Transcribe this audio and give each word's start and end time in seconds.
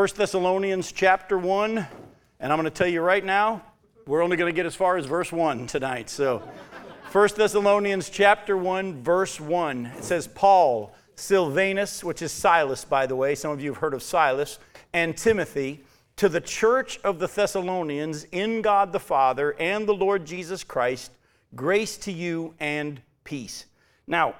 1 0.00 0.08
Thessalonians 0.16 0.92
chapter 0.92 1.36
1, 1.36 1.76
and 1.76 2.50
I'm 2.50 2.58
going 2.58 2.64
to 2.64 2.70
tell 2.70 2.86
you 2.86 3.02
right 3.02 3.22
now, 3.22 3.60
we're 4.06 4.22
only 4.22 4.38
going 4.38 4.50
to 4.50 4.56
get 4.56 4.64
as 4.64 4.74
far 4.74 4.96
as 4.96 5.04
verse 5.04 5.30
1 5.30 5.66
tonight. 5.66 6.08
So, 6.08 6.42
1 7.12 7.28
Thessalonians 7.36 8.08
chapter 8.08 8.56
1, 8.56 9.02
verse 9.02 9.38
1. 9.38 9.84
It 9.98 10.02
says, 10.02 10.26
Paul, 10.26 10.94
Silvanus, 11.16 12.02
which 12.02 12.22
is 12.22 12.32
Silas, 12.32 12.82
by 12.82 13.04
the 13.04 13.14
way, 13.14 13.34
some 13.34 13.50
of 13.50 13.60
you 13.60 13.74
have 13.74 13.82
heard 13.82 13.92
of 13.92 14.02
Silas, 14.02 14.58
and 14.94 15.14
Timothy, 15.14 15.84
to 16.16 16.30
the 16.30 16.40
church 16.40 16.98
of 17.04 17.18
the 17.18 17.26
Thessalonians 17.26 18.24
in 18.32 18.62
God 18.62 18.94
the 18.94 19.00
Father 19.00 19.54
and 19.60 19.86
the 19.86 19.92
Lord 19.92 20.24
Jesus 20.24 20.64
Christ, 20.64 21.12
grace 21.54 21.98
to 21.98 22.10
you 22.10 22.54
and 22.58 23.02
peace. 23.24 23.66
Now, 24.06 24.36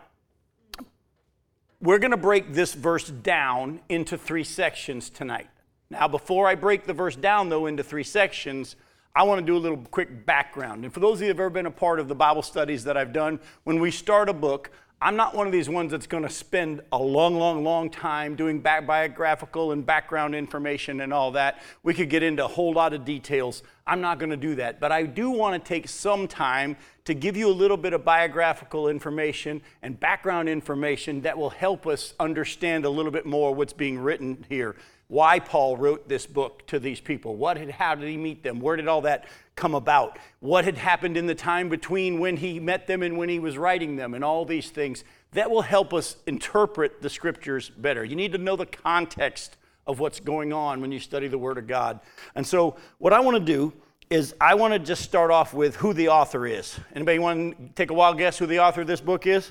we're 1.81 1.99
going 1.99 2.11
to 2.11 2.17
break 2.17 2.53
this 2.53 2.75
verse 2.75 3.09
down 3.09 3.80
into 3.89 4.19
three 4.19 4.45
sections 4.45 5.09
tonight. 5.09 5.49
Now, 5.91 6.09
before 6.09 6.47
I 6.47 6.55
break 6.55 6.85
the 6.85 6.93
verse 6.93 7.17
down, 7.17 7.48
though, 7.48 7.66
into 7.66 7.83
three 7.83 8.05
sections, 8.05 8.77
I 9.16 9.25
want 9.25 9.41
to 9.41 9.47
do 9.47 9.56
a 9.56 9.59
little 9.59 9.79
quick 9.91 10.25
background. 10.25 10.84
And 10.84 10.93
for 10.93 11.01
those 11.01 11.19
of 11.19 11.23
you 11.23 11.27
who 11.27 11.33
have 11.33 11.41
ever 11.41 11.51
been 11.51 11.66
a 11.66 11.70
part 11.70 11.98
of 11.98 12.06
the 12.06 12.15
Bible 12.15 12.43
studies 12.43 12.84
that 12.84 12.97
I've 12.97 13.12
done, 13.12 13.41
when 13.65 13.80
we 13.80 13.91
start 13.91 14.29
a 14.29 14.33
book, 14.33 14.70
I'm 15.03 15.17
not 15.17 15.35
one 15.35 15.47
of 15.47 15.53
these 15.53 15.71
ones 15.71 15.93
that's 15.93 16.07
going 16.07 16.25
to 16.25 16.29
spend 16.29 16.83
a 16.93 16.99
long, 16.99 17.35
long, 17.35 17.65
long 17.65 17.89
time 17.89 18.37
doing 18.37 18.61
biographical 18.61 19.73
and 19.73 19.85
background 19.85 20.35
information 20.35 21.01
and 21.01 21.11
all 21.11 21.31
that. 21.33 21.63
We 21.83 21.95
could 21.95 22.11
get 22.11 22.23
into 22.23 22.45
a 22.45 22.49
whole 22.49 22.75
lot 22.75 22.93
of 22.93 23.07
details. 23.07 23.63
I'm 23.87 24.03
not 24.03 24.19
going 24.19 24.29
to 24.29 24.37
do 24.37 24.57
that. 24.57 24.79
But 24.79 24.93
I 24.93 25.05
do 25.05 25.31
want 25.31 25.63
to 25.63 25.67
take 25.67 25.89
some 25.89 26.29
time 26.29 26.77
to 27.07 27.15
give 27.15 27.35
you 27.35 27.49
a 27.49 27.51
little 27.51 27.79
bit 27.79 27.95
of 27.95 28.05
biographical 28.05 28.89
information 28.89 29.63
and 29.81 29.99
background 29.99 30.51
information 30.51 31.23
that 31.23 31.39
will 31.39 31.48
help 31.48 31.87
us 31.87 32.12
understand 32.21 32.85
a 32.85 32.91
little 32.91 33.11
bit 33.11 33.25
more 33.25 33.55
what's 33.55 33.73
being 33.73 33.98
written 33.98 34.45
here 34.51 34.77
why 35.10 35.41
Paul 35.41 35.77
wrote 35.77 36.09
this 36.09 36.24
book 36.24 36.64
to 36.69 36.78
these 36.78 37.00
people. 37.00 37.34
What 37.34 37.56
had, 37.56 37.69
how 37.69 37.96
did 37.96 38.09
he 38.09 38.16
meet 38.16 38.45
them? 38.45 38.60
Where 38.60 38.77
did 38.77 38.87
all 38.87 39.02
that 39.02 39.27
come 39.56 39.75
about? 39.75 40.19
What 40.39 40.64
had 40.64 40.78
happened 40.78 41.17
in 41.17 41.27
the 41.27 41.34
time 41.34 41.69
between 41.69 42.20
when 42.20 42.36
he 42.36 42.61
met 42.61 42.86
them 42.86 43.02
and 43.02 43.19
when 43.19 43.28
he 43.28 43.41
was 43.41 43.58
writing 43.58 43.97
them, 43.97 44.14
and 44.14 44.22
all 44.22 44.44
these 44.44 44.70
things 44.70 45.02
that 45.33 45.50
will 45.50 45.62
help 45.62 45.92
us 45.92 46.17
interpret 46.27 47.02
the 47.02 47.11
scriptures 47.11 47.70
better. 47.70 48.05
You 48.05 48.14
need 48.14 48.30
to 48.33 48.39
know 48.39 48.55
the 48.55 48.67
context 48.67 49.56
of 49.84 49.98
what's 49.98 50.20
going 50.20 50.52
on 50.52 50.80
when 50.80 50.92
you 50.92 51.00
study 51.00 51.27
the 51.27 51.39
Word 51.39 51.58
of 51.58 51.67
God. 51.67 51.98
And 52.36 52.47
so, 52.47 52.77
what 52.98 53.12
I 53.12 53.19
want 53.19 53.36
to 53.36 53.45
do 53.45 53.72
is 54.11 54.34
I 54.41 54.55
want 54.55 54.74
to 54.74 54.78
just 54.78 55.02
start 55.02 55.33
off 55.33 55.52
with 55.52 55.74
who 55.77 55.92
the 55.92 56.08
author 56.08 56.47
is. 56.47 56.78
Anybody 56.95 57.19
want 57.19 57.56
to 57.58 57.69
take 57.74 57.91
a 57.91 57.95
wild 57.95 58.17
guess 58.17 58.39
who 58.39 58.47
the 58.47 58.61
author 58.61 58.83
of 58.83 58.86
this 58.86 59.00
book 59.00 59.27
is? 59.27 59.50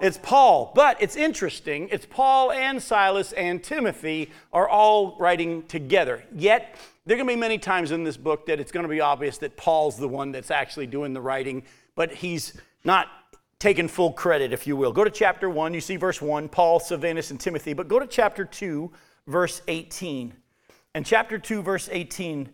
It's 0.00 0.18
Paul. 0.18 0.72
But 0.74 1.00
it's 1.02 1.16
interesting. 1.16 1.88
It's 1.90 2.06
Paul 2.06 2.52
and 2.52 2.82
Silas 2.82 3.32
and 3.32 3.62
Timothy 3.62 4.30
are 4.52 4.68
all 4.68 5.16
writing 5.18 5.64
together. 5.64 6.24
Yet, 6.34 6.76
there 7.04 7.16
are 7.16 7.18
going 7.18 7.28
to 7.28 7.34
be 7.34 7.40
many 7.40 7.58
times 7.58 7.90
in 7.90 8.04
this 8.04 8.16
book 8.16 8.46
that 8.46 8.60
it's 8.60 8.72
going 8.72 8.84
to 8.84 8.88
be 8.88 9.00
obvious 9.00 9.38
that 9.38 9.56
Paul's 9.56 9.96
the 9.96 10.08
one 10.08 10.30
that's 10.32 10.50
actually 10.50 10.86
doing 10.86 11.12
the 11.12 11.20
writing, 11.20 11.62
but 11.94 12.12
he's 12.12 12.54
not 12.84 13.08
taking 13.58 13.88
full 13.88 14.12
credit, 14.12 14.52
if 14.52 14.66
you 14.66 14.76
will. 14.76 14.92
Go 14.92 15.04
to 15.04 15.10
chapter 15.10 15.50
1. 15.50 15.74
You 15.74 15.80
see 15.80 15.96
verse 15.96 16.22
1, 16.22 16.48
Paul, 16.48 16.78
Silvanus, 16.80 17.30
and 17.30 17.40
Timothy. 17.40 17.72
But 17.72 17.88
go 17.88 17.98
to 17.98 18.06
chapter 18.06 18.44
2, 18.44 18.90
verse 19.26 19.62
18. 19.68 20.34
And 20.94 21.04
chapter 21.04 21.38
2, 21.38 21.62
verse 21.62 21.88
18 21.90 22.50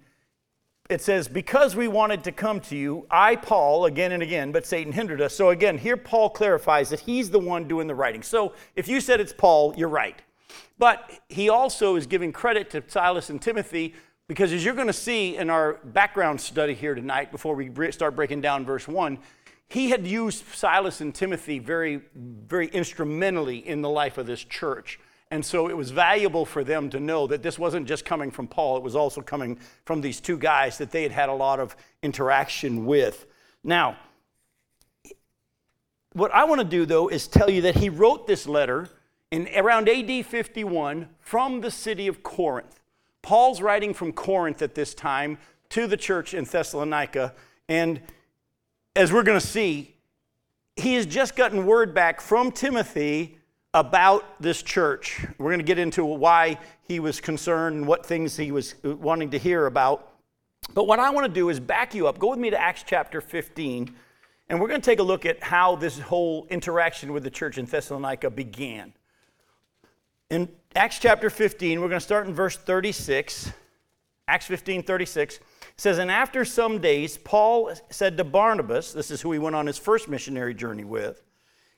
it 0.90 1.00
says, 1.00 1.28
Because 1.28 1.74
we 1.74 1.88
wanted 1.88 2.24
to 2.24 2.32
come 2.32 2.60
to 2.60 2.77
you, 2.77 3.06
I, 3.10 3.36
Paul, 3.36 3.86
again 3.86 4.12
and 4.12 4.22
again, 4.22 4.52
but 4.52 4.66
Satan 4.66 4.92
hindered 4.92 5.20
us. 5.20 5.34
So 5.34 5.50
again, 5.50 5.78
here 5.78 5.96
Paul 5.96 6.30
clarifies 6.30 6.91
that 6.91 7.00
he's 7.00 7.30
the 7.30 7.38
one 7.38 7.66
doing 7.66 7.86
the 7.86 7.94
writing. 7.94 8.22
So 8.22 8.54
if 8.76 8.88
you 8.88 9.00
said 9.00 9.20
it's 9.20 9.32
Paul, 9.32 9.74
you're 9.76 9.88
right. 9.88 10.20
But 10.78 11.10
he 11.28 11.48
also 11.48 11.96
is 11.96 12.06
giving 12.06 12.32
credit 12.32 12.70
to 12.70 12.82
Silas 12.86 13.30
and 13.30 13.41
Timothy 13.41 13.94
because 14.26 14.52
as 14.52 14.64
you're 14.64 14.74
going 14.74 14.86
to 14.86 14.92
see 14.92 15.36
in 15.36 15.50
our 15.50 15.74
background 15.84 16.41
study 16.41 16.74
here 16.74 16.94
tonight, 16.94 17.30
before 17.30 17.54
we 17.54 17.70
start 17.92 18.16
breaking 18.16 18.41
down 18.41 18.64
verse 18.64 18.88
1, 18.88 19.19
he 19.69 19.91
had 19.91 20.06
used 20.06 20.44
Silas 20.54 21.00
and 21.00 21.14
Timothy 21.14 21.59
very, 21.59 22.00
very 22.14 22.69
instrumentally 22.69 23.66
in 23.66 23.82
the 23.82 23.88
life 23.88 24.16
of 24.19 24.26
this 24.26 24.42
church. 24.42 24.98
And 25.30 25.44
so 25.44 25.68
it 25.68 25.76
was 25.76 25.90
valuable 25.90 26.44
for 26.44 26.62
them 26.62 26.90
to 26.90 27.00
know 27.00 27.26
that 27.26 27.42
this 27.42 27.58
wasn't 27.58 27.88
just 27.88 28.04
coming 28.04 28.30
from 28.30 28.46
Paul, 28.46 28.76
it 28.76 28.82
was 28.82 28.94
also 28.94 29.20
coming 29.20 29.58
from 29.84 30.00
these 30.00 30.20
two 30.20 30.36
guys 30.36 30.78
that 30.78 30.90
they 30.90 31.02
had 31.02 31.12
had 31.12 31.28
a 31.28 31.34
lot 31.34 31.60
of 31.60 31.74
interaction 32.02 32.86
with. 32.86 33.26
Now, 33.62 33.96
what 36.12 36.32
I 36.32 36.44
want 36.44 36.60
to 36.60 36.66
do 36.66 36.86
though 36.86 37.08
is 37.08 37.26
tell 37.26 37.50
you 37.50 37.62
that 37.62 37.76
he 37.76 37.88
wrote 37.88 38.26
this 38.26 38.46
letter 38.46 38.88
in 39.30 39.48
around 39.56 39.88
AD 39.88 40.24
51 40.24 41.08
from 41.18 41.60
the 41.60 41.70
city 41.70 42.06
of 42.06 42.22
Corinth. 42.22 42.80
Paul's 43.22 43.60
writing 43.60 43.94
from 43.94 44.12
Corinth 44.12 44.62
at 44.62 44.74
this 44.74 44.94
time 44.94 45.38
to 45.70 45.86
the 45.86 45.96
church 45.96 46.34
in 46.34 46.44
Thessalonica. 46.44 47.34
And 47.68 48.00
as 48.94 49.12
we're 49.12 49.24
going 49.24 49.41
to 49.41 49.46
see, 49.46 49.96
he 50.76 50.94
has 50.94 51.06
just 51.06 51.34
gotten 51.34 51.66
word 51.66 51.94
back 51.94 52.20
from 52.20 52.52
Timothy 52.52 53.38
about 53.74 54.40
this 54.40 54.62
church. 54.62 55.26
We're 55.36 55.50
going 55.50 55.58
to 55.58 55.64
get 55.64 55.78
into 55.78 56.04
why 56.04 56.58
he 56.86 57.00
was 57.00 57.20
concerned 57.20 57.76
and 57.76 57.86
what 57.86 58.06
things 58.06 58.36
he 58.36 58.52
was 58.52 58.76
uh, 58.84 58.94
wanting 58.94 59.30
to 59.32 59.38
hear 59.38 59.66
about. 59.66 60.12
But 60.72 60.86
what 60.86 61.00
I 61.00 61.10
want 61.10 61.26
to 61.26 61.32
do 61.32 61.50
is 61.50 61.60
back 61.60 61.94
you 61.94 62.06
up. 62.06 62.18
Go 62.18 62.30
with 62.30 62.38
me 62.38 62.50
to 62.50 62.58
Acts 62.58 62.84
chapter 62.86 63.20
15, 63.20 63.94
and 64.48 64.60
we're 64.60 64.68
going 64.68 64.80
to 64.80 64.84
take 64.84 65.00
a 65.00 65.04
look 65.04 65.26
at 65.26 65.42
how 65.42 65.76
this 65.76 65.98
whole 65.98 66.46
interaction 66.48 67.12
with 67.12 67.24
the 67.24 67.30
church 67.30 67.58
in 67.58 67.66
Thessalonica 67.66 68.30
began. 68.30 68.92
In 70.30 70.48
Acts 70.74 70.98
chapter 71.00 71.28
15, 71.28 71.80
we're 71.80 71.88
going 71.88 72.00
to 72.00 72.04
start 72.04 72.26
in 72.26 72.32
verse 72.32 72.56
36. 72.56 73.52
Acts 74.26 74.46
15, 74.46 74.84
36 74.84 75.41
says, 75.76 75.98
And 75.98 76.10
after 76.10 76.44
some 76.44 76.80
days, 76.80 77.18
Paul 77.18 77.72
said 77.91 78.16
to 78.16 78.24
Barnabas, 78.24 78.92
this 78.92 79.10
is 79.10 79.20
who 79.20 79.32
he 79.32 79.38
went 79.38 79.56
on 79.56 79.66
his 79.66 79.76
first 79.76 80.08
missionary 80.08 80.54
journey 80.54 80.84
with, 80.84 81.22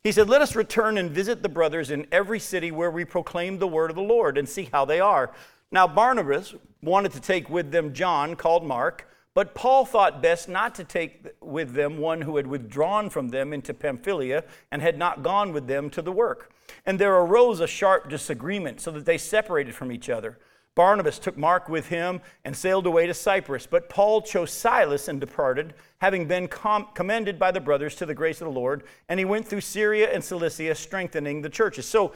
he 0.03 0.13
said, 0.13 0.29
Let 0.29 0.43
us 0.43 0.55
return 0.55 0.99
and 0.99 1.11
visit 1.11 1.43
the 1.43 1.49
brothers 1.49 1.91
in 1.91 2.07
every 2.13 2.39
city 2.39 2.71
where 2.71 2.91
we 2.91 3.05
proclaim 3.05 3.59
the 3.59 3.69
word 3.69 3.91
of 3.91 3.97
the 3.97 4.03
Lord 4.03 4.39
and 4.39 4.49
see 4.49 4.69
how 4.73 4.85
they 4.85 5.01
are. 5.01 5.33
Now, 5.71 5.89
Barnabas 5.89 6.55
wanted 6.83 7.13
to 7.13 7.21
take 7.21 7.51
with 7.51 7.73
them 7.73 7.93
John, 7.93 8.37
called 8.37 8.65
Mark, 8.65 9.09
but 9.35 9.55
Paul 9.55 9.85
thought 9.85 10.23
best 10.23 10.49
not 10.49 10.75
to 10.77 10.85
take 10.85 11.27
with 11.41 11.75
them 11.75 11.99
one 11.99 12.23
who 12.23 12.37
had 12.37 12.47
withdrawn 12.47 13.11
from 13.11 13.29
them 13.29 13.53
into 13.53 13.75
Pamphylia 13.75 14.45
and 14.71 14.81
had 14.81 14.97
not 14.97 15.23
gone 15.23 15.53
with 15.53 15.67
them 15.67 15.91
to 15.91 16.01
the 16.01 16.13
work. 16.13 16.53
And 16.87 16.99
there 16.99 17.15
arose 17.15 17.61
a 17.61 17.67
sharp 17.67 18.09
disagreement, 18.09 18.81
so 18.81 18.91
that 18.93 19.05
they 19.05 19.19
separated 19.19 19.75
from 19.75 19.93
each 19.93 20.09
other. 20.09 20.39
Barnabas 20.77 21.19
took 21.19 21.37
Mark 21.37 21.69
with 21.69 21.89
him 21.89 22.21
and 22.45 22.55
sailed 22.55 22.87
away 22.87 23.07
to 23.07 23.15
Cyprus. 23.15 23.67
But 23.67 23.89
Paul 23.89 24.23
chose 24.23 24.53
Silas 24.53 25.09
and 25.09 25.19
departed, 25.19 25.75
having 25.99 26.29
been 26.29 26.47
com- 26.47 26.89
commended 26.95 27.39
by 27.39 27.51
the 27.51 27.61
brothers 27.61 27.97
to 27.97 28.07
the 28.07 28.15
grace 28.15 28.41
of 28.41 28.45
the 28.45 28.53
Lord. 28.53 28.85
And 29.09 29.19
he 29.19 29.25
went 29.25 29.49
through 29.49 29.63
Syria 29.63 30.13
and 30.13 30.23
Cilicia, 30.23 30.75
strengthening 30.77 31.43
the 31.43 31.49
churches. 31.49 31.87
So, 31.87 32.13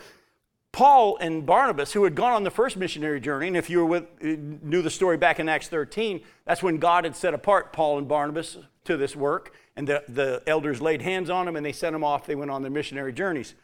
Paul 0.73 1.17
and 1.17 1.45
Barnabas, 1.45 1.93
who 1.93 2.05
had 2.05 2.15
gone 2.15 2.33
on 2.33 2.45
the 2.45 2.51
first 2.51 2.77
missionary 2.77 3.19
journey, 3.19 3.49
and 3.49 3.57
if 3.57 3.69
you 3.69 3.85
with, 3.85 4.05
knew 4.23 4.83
the 4.83 4.91
story 4.91 5.17
back 5.17 5.41
in 5.41 5.49
Acts 5.49 5.67
13, 5.67 6.21
that's 6.45 6.63
when 6.63 6.77
God 6.77 7.03
had 7.03 7.17
set 7.17 7.35
apart 7.35 7.73
Paul 7.73 7.99
and 7.99 8.07
Barnabas 8.07 8.57
to 8.85 8.97
this 8.97 9.17
work, 9.17 9.53
and 9.75 9.89
the, 9.89 10.05
the 10.09 10.43
elders 10.47 10.81
laid 10.81 11.03
hands 11.03 11.29
on 11.29 11.47
them 11.47 11.57
and 11.57 11.67
they 11.67 11.73
sent 11.73 11.93
them 11.93 12.05
off. 12.05 12.27
They 12.27 12.37
went 12.37 12.53
on 12.53 12.63
their 12.63 12.71
missionary 12.71 13.13
journeys. 13.13 13.55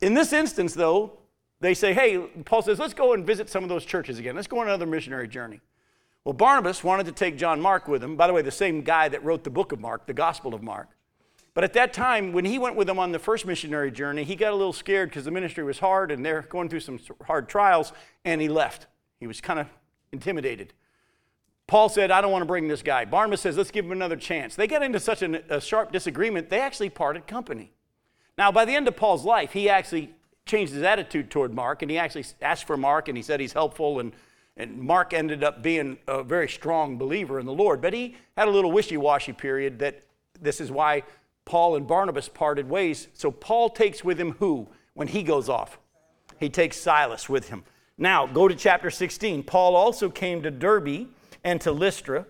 In 0.00 0.14
this 0.14 0.32
instance, 0.32 0.72
though, 0.72 1.18
they 1.62 1.74
say, 1.74 1.94
hey, 1.94 2.18
Paul 2.44 2.60
says, 2.60 2.80
let's 2.80 2.92
go 2.92 3.12
and 3.12 3.24
visit 3.24 3.48
some 3.48 3.62
of 3.62 3.68
those 3.68 3.84
churches 3.84 4.18
again. 4.18 4.34
Let's 4.34 4.48
go 4.48 4.58
on 4.58 4.66
another 4.66 4.84
missionary 4.84 5.28
journey. 5.28 5.60
Well, 6.24 6.32
Barnabas 6.32 6.82
wanted 6.82 7.06
to 7.06 7.12
take 7.12 7.38
John 7.38 7.60
Mark 7.60 7.86
with 7.86 8.02
him. 8.02 8.16
By 8.16 8.26
the 8.26 8.32
way, 8.32 8.42
the 8.42 8.50
same 8.50 8.82
guy 8.82 9.08
that 9.08 9.24
wrote 9.24 9.44
the 9.44 9.50
book 9.50 9.70
of 9.70 9.80
Mark, 9.80 10.06
the 10.06 10.12
Gospel 10.12 10.54
of 10.54 10.62
Mark. 10.62 10.88
But 11.54 11.62
at 11.62 11.72
that 11.74 11.92
time, 11.92 12.32
when 12.32 12.44
he 12.44 12.58
went 12.58 12.74
with 12.74 12.88
them 12.88 12.98
on 12.98 13.12
the 13.12 13.18
first 13.20 13.46
missionary 13.46 13.92
journey, 13.92 14.24
he 14.24 14.34
got 14.34 14.52
a 14.52 14.56
little 14.56 14.72
scared 14.72 15.10
because 15.10 15.24
the 15.24 15.30
ministry 15.30 15.62
was 15.62 15.78
hard 15.78 16.10
and 16.10 16.26
they're 16.26 16.42
going 16.42 16.68
through 16.68 16.80
some 16.80 16.98
hard 17.26 17.48
trials, 17.48 17.92
and 18.24 18.40
he 18.40 18.48
left. 18.48 18.88
He 19.20 19.28
was 19.28 19.40
kind 19.40 19.60
of 19.60 19.68
intimidated. 20.10 20.72
Paul 21.68 21.88
said, 21.88 22.10
I 22.10 22.20
don't 22.20 22.32
want 22.32 22.42
to 22.42 22.46
bring 22.46 22.66
this 22.66 22.82
guy. 22.82 23.04
Barnabas 23.04 23.40
says, 23.40 23.56
let's 23.56 23.70
give 23.70 23.84
him 23.84 23.92
another 23.92 24.16
chance. 24.16 24.56
They 24.56 24.66
got 24.66 24.82
into 24.82 24.98
such 24.98 25.22
an, 25.22 25.38
a 25.48 25.60
sharp 25.60 25.92
disagreement, 25.92 26.50
they 26.50 26.60
actually 26.60 26.90
parted 26.90 27.28
company. 27.28 27.70
Now, 28.36 28.50
by 28.50 28.64
the 28.64 28.74
end 28.74 28.88
of 28.88 28.96
Paul's 28.96 29.24
life, 29.24 29.52
he 29.52 29.68
actually 29.68 30.14
changed 30.46 30.72
his 30.72 30.82
attitude 30.82 31.30
toward 31.30 31.54
Mark, 31.54 31.82
and 31.82 31.90
he 31.90 31.98
actually 31.98 32.24
asked 32.40 32.66
for 32.66 32.76
Mark, 32.76 33.08
and 33.08 33.16
he 33.16 33.22
said 33.22 33.40
he's 33.40 33.52
helpful, 33.52 34.00
and, 34.00 34.12
and 34.56 34.78
Mark 34.78 35.12
ended 35.12 35.44
up 35.44 35.62
being 35.62 35.98
a 36.08 36.22
very 36.22 36.48
strong 36.48 36.98
believer 36.98 37.38
in 37.38 37.46
the 37.46 37.52
Lord. 37.52 37.80
But 37.80 37.92
he 37.92 38.16
had 38.36 38.48
a 38.48 38.50
little 38.50 38.72
wishy 38.72 38.96
washy 38.96 39.32
period 39.32 39.78
that 39.78 40.02
this 40.40 40.60
is 40.60 40.70
why 40.70 41.04
Paul 41.44 41.76
and 41.76 41.86
Barnabas 41.86 42.28
parted 42.28 42.68
ways. 42.68 43.08
So 43.14 43.30
Paul 43.30 43.70
takes 43.70 44.04
with 44.04 44.18
him 44.18 44.32
who 44.32 44.68
when 44.94 45.08
he 45.08 45.22
goes 45.22 45.48
off? 45.48 45.78
He 46.38 46.48
takes 46.48 46.76
Silas 46.76 47.28
with 47.28 47.48
him. 47.48 47.64
Now, 47.98 48.26
go 48.26 48.48
to 48.48 48.54
chapter 48.54 48.90
16. 48.90 49.44
Paul 49.44 49.76
also 49.76 50.10
came 50.10 50.42
to 50.42 50.50
Derbe 50.50 51.08
and 51.44 51.60
to 51.60 51.72
Lystra. 51.72 52.26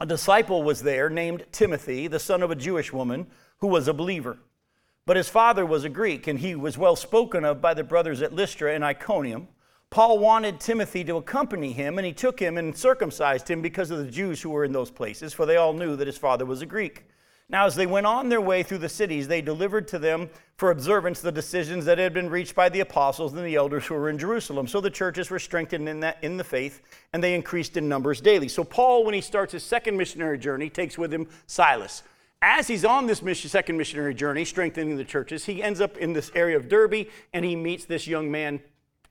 A 0.00 0.06
disciple 0.06 0.62
was 0.62 0.82
there 0.82 1.08
named 1.08 1.44
Timothy, 1.52 2.06
the 2.06 2.18
son 2.18 2.42
of 2.42 2.50
a 2.50 2.56
Jewish 2.56 2.92
woman 2.92 3.26
who 3.58 3.66
was 3.66 3.88
a 3.88 3.94
believer. 3.94 4.38
But 5.06 5.16
his 5.16 5.28
father 5.28 5.64
was 5.64 5.84
a 5.84 5.88
Greek, 5.88 6.26
and 6.26 6.40
he 6.40 6.56
was 6.56 6.76
well 6.76 6.96
spoken 6.96 7.44
of 7.44 7.60
by 7.60 7.74
the 7.74 7.84
brothers 7.84 8.22
at 8.22 8.32
Lystra 8.32 8.74
and 8.74 8.84
Iconium. 8.84 9.46
Paul 9.88 10.18
wanted 10.18 10.58
Timothy 10.58 11.04
to 11.04 11.16
accompany 11.16 11.72
him, 11.72 11.96
and 11.96 12.04
he 12.04 12.12
took 12.12 12.40
him 12.40 12.58
and 12.58 12.76
circumcised 12.76 13.48
him 13.48 13.62
because 13.62 13.92
of 13.92 13.98
the 13.98 14.10
Jews 14.10 14.42
who 14.42 14.50
were 14.50 14.64
in 14.64 14.72
those 14.72 14.90
places, 14.90 15.32
for 15.32 15.46
they 15.46 15.56
all 15.56 15.72
knew 15.72 15.94
that 15.94 16.08
his 16.08 16.18
father 16.18 16.44
was 16.44 16.60
a 16.60 16.66
Greek. 16.66 17.04
Now, 17.48 17.66
as 17.66 17.76
they 17.76 17.86
went 17.86 18.06
on 18.06 18.28
their 18.28 18.40
way 18.40 18.64
through 18.64 18.78
the 18.78 18.88
cities, 18.88 19.28
they 19.28 19.40
delivered 19.40 19.86
to 19.88 20.00
them 20.00 20.28
for 20.56 20.72
observance 20.72 21.20
the 21.20 21.30
decisions 21.30 21.84
that 21.84 21.98
had 21.98 22.12
been 22.12 22.28
reached 22.28 22.56
by 22.56 22.68
the 22.68 22.80
apostles 22.80 23.32
and 23.32 23.46
the 23.46 23.54
elders 23.54 23.86
who 23.86 23.94
were 23.94 24.10
in 24.10 24.18
Jerusalem. 24.18 24.66
So 24.66 24.80
the 24.80 24.90
churches 24.90 25.30
were 25.30 25.38
strengthened 25.38 25.88
in, 25.88 26.00
that, 26.00 26.18
in 26.22 26.36
the 26.36 26.42
faith, 26.42 26.82
and 27.12 27.22
they 27.22 27.36
increased 27.36 27.76
in 27.76 27.88
numbers 27.88 28.20
daily. 28.20 28.48
So 28.48 28.64
Paul, 28.64 29.04
when 29.04 29.14
he 29.14 29.20
starts 29.20 29.52
his 29.52 29.62
second 29.62 29.96
missionary 29.96 30.38
journey, 30.38 30.68
takes 30.68 30.98
with 30.98 31.14
him 31.14 31.28
Silas. 31.46 32.02
As 32.42 32.68
he's 32.68 32.84
on 32.84 33.06
this 33.06 33.22
mission, 33.22 33.48
second 33.48 33.76
missionary 33.78 34.14
journey, 34.14 34.44
strengthening 34.44 34.96
the 34.96 35.04
churches, 35.04 35.46
he 35.46 35.62
ends 35.62 35.80
up 35.80 35.96
in 35.96 36.12
this 36.12 36.30
area 36.34 36.56
of 36.56 36.68
Derbe 36.68 37.06
and 37.32 37.44
he 37.44 37.56
meets 37.56 37.86
this 37.86 38.06
young 38.06 38.30
man, 38.30 38.60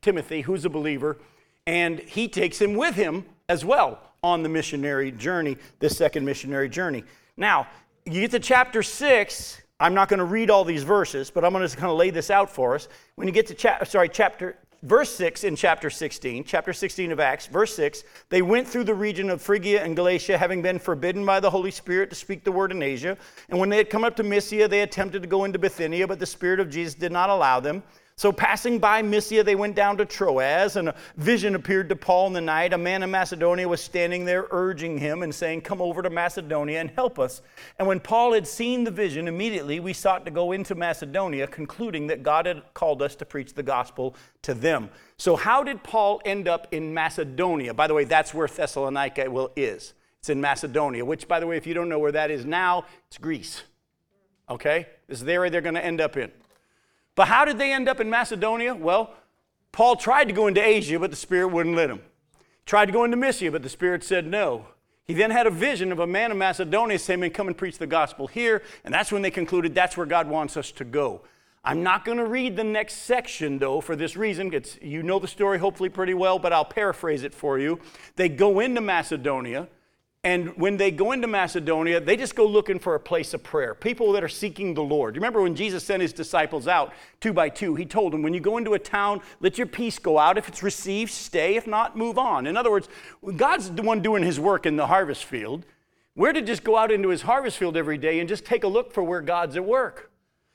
Timothy, 0.01 0.41
who's 0.41 0.63
a 0.65 0.69
believer, 0.69 1.17
and 1.65 1.99
he 1.99 2.27
takes 2.27 2.61
him 2.61 2.75
with 2.75 2.95
him 2.95 3.25
as 3.49 3.65
well 3.65 3.99
on 4.23 4.43
the 4.43 4.49
missionary 4.49 5.11
journey, 5.11 5.57
this 5.79 5.97
second 5.97 6.25
missionary 6.25 6.69
journey. 6.69 7.03
Now, 7.37 7.67
you 8.05 8.21
get 8.21 8.31
to 8.31 8.39
chapter 8.39 8.83
6, 8.83 9.61
I'm 9.79 9.93
not 9.93 10.07
going 10.07 10.19
to 10.19 10.25
read 10.25 10.49
all 10.49 10.63
these 10.63 10.83
verses, 10.83 11.31
but 11.31 11.43
I'm 11.43 11.51
going 11.51 11.67
to 11.67 11.75
kind 11.75 11.91
of 11.91 11.97
lay 11.97 12.11
this 12.11 12.29
out 12.29 12.49
for 12.49 12.75
us. 12.75 12.87
When 13.15 13.27
you 13.27 13.33
get 13.33 13.47
to 13.47 13.55
cha- 13.55 13.83
sorry, 13.83 14.09
chapter 14.09 14.57
verse 14.85 15.13
6 15.15 15.43
in 15.43 15.55
chapter 15.55 15.89
16, 15.89 16.43
chapter 16.43 16.71
16 16.71 17.11
of 17.11 17.19
Acts, 17.19 17.47
verse 17.47 17.75
6, 17.75 18.03
they 18.29 18.43
went 18.43 18.67
through 18.67 18.83
the 18.83 18.93
region 18.93 19.31
of 19.31 19.41
Phrygia 19.41 19.83
and 19.83 19.95
Galatia, 19.95 20.37
having 20.37 20.61
been 20.61 20.77
forbidden 20.77 21.25
by 21.25 21.39
the 21.39 21.49
Holy 21.49 21.71
Spirit 21.71 22.11
to 22.11 22.15
speak 22.15 22.43
the 22.43 22.51
word 22.51 22.71
in 22.71 22.83
Asia. 22.83 23.17
And 23.49 23.59
when 23.59 23.69
they 23.69 23.77
had 23.77 23.89
come 23.89 24.03
up 24.03 24.15
to 24.17 24.23
Mysia, 24.23 24.67
they 24.67 24.81
attempted 24.81 25.23
to 25.23 25.27
go 25.27 25.43
into 25.43 25.57
Bithynia, 25.57 26.07
but 26.07 26.19
the 26.19 26.25
Spirit 26.27 26.59
of 26.59 26.69
Jesus 26.69 26.93
did 26.93 27.11
not 27.11 27.31
allow 27.31 27.59
them. 27.59 27.81
So, 28.17 28.31
passing 28.31 28.79
by 28.79 29.01
Mysia, 29.01 29.43
they 29.43 29.55
went 29.55 29.75
down 29.75 29.97
to 29.97 30.05
Troas, 30.05 30.77
and 30.77 30.87
a 30.87 30.95
vision 31.17 31.53
appeared 31.53 31.89
to 31.89 31.97
Paul 31.97 32.27
in 32.27 32.33
the 32.33 32.39
night. 32.39 32.71
A 32.71 32.77
man 32.77 33.03
in 33.03 33.11
Macedonia 33.11 33.67
was 33.67 33.81
standing 33.81 34.23
there, 34.23 34.47
urging 34.51 34.97
him 34.97 35.21
and 35.21 35.35
saying, 35.35 35.61
Come 35.61 35.81
over 35.81 36.01
to 36.01 36.09
Macedonia 36.09 36.79
and 36.79 36.89
help 36.91 37.19
us. 37.19 37.41
And 37.77 37.85
when 37.85 37.99
Paul 37.99 38.31
had 38.31 38.47
seen 38.47 38.85
the 38.85 38.91
vision, 38.91 39.27
immediately 39.27 39.81
we 39.81 39.91
sought 39.91 40.23
to 40.23 40.31
go 40.31 40.53
into 40.53 40.75
Macedonia, 40.75 41.45
concluding 41.45 42.07
that 42.07 42.23
God 42.23 42.45
had 42.45 42.63
called 42.73 43.01
us 43.01 43.15
to 43.15 43.25
preach 43.25 43.53
the 43.53 43.63
gospel 43.63 44.15
to 44.43 44.53
them. 44.53 44.89
So, 45.17 45.35
how 45.35 45.61
did 45.61 45.83
Paul 45.83 46.21
end 46.23 46.47
up 46.47 46.69
in 46.71 46.93
Macedonia? 46.93 47.73
By 47.73 47.87
the 47.87 47.93
way, 47.93 48.05
that's 48.05 48.33
where 48.33 48.47
Thessalonica 48.47 49.29
will 49.29 49.51
is. 49.57 49.93
It's 50.19 50.29
in 50.29 50.39
Macedonia, 50.39 51.03
which, 51.03 51.27
by 51.27 51.41
the 51.41 51.47
way, 51.47 51.57
if 51.57 51.67
you 51.67 51.73
don't 51.73 51.89
know 51.89 51.99
where 51.99 52.13
that 52.13 52.31
is 52.31 52.45
now, 52.45 52.85
it's 53.07 53.17
Greece. 53.17 53.63
Okay? 54.49 54.87
This 55.09 55.19
is 55.19 55.25
the 55.25 55.33
area 55.33 55.51
they're 55.51 55.59
going 55.59 55.75
to 55.75 55.83
end 55.83 55.99
up 55.99 56.15
in. 56.15 56.31
But 57.15 57.27
how 57.27 57.45
did 57.45 57.57
they 57.57 57.71
end 57.71 57.87
up 57.87 57.99
in 57.99 58.09
Macedonia? 58.09 58.75
Well, 58.75 59.13
Paul 59.71 59.95
tried 59.95 60.25
to 60.25 60.33
go 60.33 60.47
into 60.47 60.65
Asia, 60.65 60.99
but 60.99 61.09
the 61.09 61.17
Spirit 61.17 61.47
wouldn't 61.47 61.75
let 61.75 61.89
him. 61.89 62.01
Tried 62.65 62.87
to 62.87 62.91
go 62.91 63.03
into 63.03 63.17
Mysia, 63.17 63.51
but 63.51 63.63
the 63.63 63.69
Spirit 63.69 64.03
said 64.03 64.27
no. 64.27 64.67
He 65.05 65.13
then 65.13 65.31
had 65.31 65.45
a 65.45 65.51
vision 65.51 65.91
of 65.91 65.99
a 65.99 66.07
man 66.07 66.31
in 66.31 66.37
Macedonia 66.37 66.97
saying, 66.97 67.29
Come 67.31 67.47
and 67.47 67.57
preach 67.57 67.77
the 67.77 67.87
gospel 67.87 68.27
here. 68.27 68.63
And 68.83 68.93
that's 68.93 69.11
when 69.11 69.21
they 69.21 69.31
concluded 69.31 69.75
that's 69.75 69.95
where 69.95 70.05
God 70.05 70.27
wants 70.27 70.57
us 70.57 70.71
to 70.73 70.83
go. 70.83 71.21
I'm 71.63 71.83
not 71.83 72.05
going 72.05 72.17
to 72.19 72.25
read 72.25 72.55
the 72.55 72.63
next 72.63 72.93
section, 73.03 73.57
though, 73.57 73.81
for 73.81 73.95
this 73.95 74.15
reason. 74.15 74.53
It's, 74.53 74.77
you 74.81 75.03
know 75.03 75.19
the 75.19 75.27
story 75.27 75.57
hopefully 75.57 75.89
pretty 75.89 76.13
well, 76.13 76.37
but 76.37 76.53
I'll 76.53 76.65
paraphrase 76.65 77.23
it 77.23 77.33
for 77.33 77.57
you. 77.57 77.79
They 78.15 78.29
go 78.29 78.59
into 78.59 78.81
Macedonia. 78.81 79.67
And 80.25 80.57
when 80.57 80.77
they 80.77 80.89
go 80.89 81.11
into 81.11 81.27
Macedonia, 81.27 81.99
they 81.99 82.17
just 82.17 82.33
go 82.33 82.47
looking 82.47 82.79
for 82.79 82.95
a 82.95 82.99
place 82.99 83.35
of 83.35 83.43
prayer. 83.43 83.75
People 83.75 84.11
that 84.13 84.23
are 84.23 84.27
seeking 84.27 84.73
the 84.73 84.81
Lord. 84.81 85.13
You 85.13 85.21
remember 85.21 85.39
when 85.39 85.55
Jesus 85.55 85.83
sent 85.83 86.01
his 86.01 86.13
disciples 86.13 86.67
out 86.67 86.93
two 87.21 87.31
by 87.31 87.47
two, 87.47 87.75
he 87.75 87.85
told 87.85 88.11
them, 88.11 88.23
when 88.23 88.33
you 88.33 88.39
go 88.39 88.57
into 88.57 88.73
a 88.73 88.79
town, 88.79 89.21
let 89.39 89.59
your 89.59 89.67
peace 89.67 89.99
go 89.99 90.17
out. 90.17 90.39
If 90.39 90.47
it's 90.47 90.63
received, 90.63 91.11
stay. 91.11 91.57
If 91.57 91.67
not, 91.67 91.95
move 91.95 92.17
on. 92.17 92.47
In 92.47 92.57
other 92.57 92.71
words, 92.71 92.89
God's 93.37 93.69
the 93.69 93.83
one 93.83 94.01
doing 94.01 94.23
his 94.23 94.39
work 94.39 94.65
in 94.65 94.77
the 94.77 94.87
harvest 94.87 95.25
field. 95.25 95.63
We're 96.15 96.33
to 96.33 96.41
just 96.41 96.63
go 96.63 96.75
out 96.75 96.91
into 96.91 97.09
his 97.09 97.21
harvest 97.21 97.57
field 97.57 97.77
every 97.77 97.99
day 97.99 98.19
and 98.19 98.27
just 98.27 98.45
take 98.45 98.63
a 98.63 98.67
look 98.67 98.91
for 98.91 99.03
where 99.03 99.21
God's 99.21 99.55
at 99.55 99.63
work. 99.63 100.09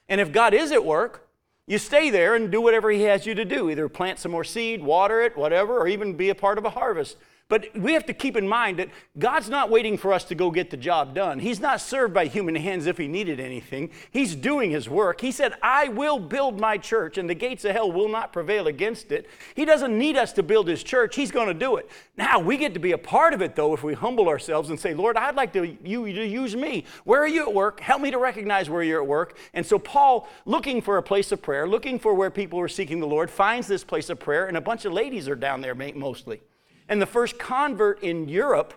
And 0.08 0.20
if 0.20 0.32
God 0.32 0.52
is 0.52 0.72
at 0.72 0.84
work, 0.84 1.28
you 1.68 1.78
stay 1.78 2.10
there 2.10 2.34
and 2.34 2.50
do 2.50 2.60
whatever 2.60 2.90
he 2.90 3.02
has 3.02 3.24
you 3.24 3.36
to 3.36 3.44
do. 3.44 3.70
Either 3.70 3.88
plant 3.88 4.18
some 4.18 4.32
more 4.32 4.42
seed, 4.42 4.82
water 4.82 5.22
it, 5.22 5.36
whatever, 5.36 5.78
or 5.78 5.86
even 5.86 6.16
be 6.16 6.28
a 6.28 6.34
part 6.34 6.58
of 6.58 6.64
a 6.64 6.70
harvest. 6.70 7.16
But 7.50 7.76
we 7.76 7.94
have 7.94 8.06
to 8.06 8.14
keep 8.14 8.36
in 8.36 8.46
mind 8.46 8.78
that 8.78 8.90
God's 9.18 9.50
not 9.50 9.70
waiting 9.70 9.98
for 9.98 10.12
us 10.12 10.22
to 10.26 10.36
go 10.36 10.52
get 10.52 10.70
the 10.70 10.76
job 10.76 11.16
done. 11.16 11.40
He's 11.40 11.58
not 11.58 11.80
served 11.80 12.14
by 12.14 12.26
human 12.26 12.54
hands 12.54 12.86
if 12.86 12.96
He 12.96 13.08
needed 13.08 13.40
anything. 13.40 13.90
He's 14.12 14.36
doing 14.36 14.70
His 14.70 14.88
work. 14.88 15.20
He 15.20 15.32
said, 15.32 15.54
I 15.60 15.88
will 15.88 16.20
build 16.20 16.60
my 16.60 16.78
church, 16.78 17.18
and 17.18 17.28
the 17.28 17.34
gates 17.34 17.64
of 17.64 17.72
hell 17.72 17.90
will 17.90 18.08
not 18.08 18.32
prevail 18.32 18.68
against 18.68 19.10
it. 19.10 19.28
He 19.56 19.64
doesn't 19.64 19.98
need 19.98 20.16
us 20.16 20.32
to 20.34 20.44
build 20.44 20.68
His 20.68 20.84
church, 20.84 21.16
He's 21.16 21.32
going 21.32 21.48
to 21.48 21.54
do 21.54 21.74
it. 21.74 21.90
Now, 22.16 22.38
we 22.38 22.56
get 22.56 22.72
to 22.74 22.80
be 22.80 22.92
a 22.92 22.98
part 22.98 23.34
of 23.34 23.42
it, 23.42 23.56
though, 23.56 23.74
if 23.74 23.82
we 23.82 23.94
humble 23.94 24.28
ourselves 24.28 24.70
and 24.70 24.78
say, 24.78 24.94
Lord, 24.94 25.16
I'd 25.16 25.34
like 25.34 25.52
to, 25.54 25.76
you 25.82 26.06
to 26.06 26.24
use 26.24 26.54
me. 26.54 26.84
Where 27.02 27.20
are 27.20 27.28
you 27.28 27.42
at 27.48 27.52
work? 27.52 27.80
Help 27.80 28.00
me 28.00 28.12
to 28.12 28.18
recognize 28.18 28.70
where 28.70 28.84
you're 28.84 29.02
at 29.02 29.08
work. 29.08 29.36
And 29.54 29.66
so, 29.66 29.76
Paul, 29.76 30.28
looking 30.44 30.80
for 30.80 30.98
a 30.98 31.02
place 31.02 31.32
of 31.32 31.42
prayer, 31.42 31.66
looking 31.66 31.98
for 31.98 32.14
where 32.14 32.30
people 32.30 32.60
are 32.60 32.68
seeking 32.68 33.00
the 33.00 33.08
Lord, 33.08 33.28
finds 33.28 33.66
this 33.66 33.82
place 33.82 34.08
of 34.08 34.20
prayer, 34.20 34.46
and 34.46 34.56
a 34.56 34.60
bunch 34.60 34.84
of 34.84 34.92
ladies 34.92 35.28
are 35.28 35.34
down 35.34 35.62
there 35.62 35.74
mostly. 35.74 36.42
And 36.90 37.00
the 37.00 37.06
first 37.06 37.38
convert 37.38 38.02
in 38.02 38.28
Europe 38.28 38.74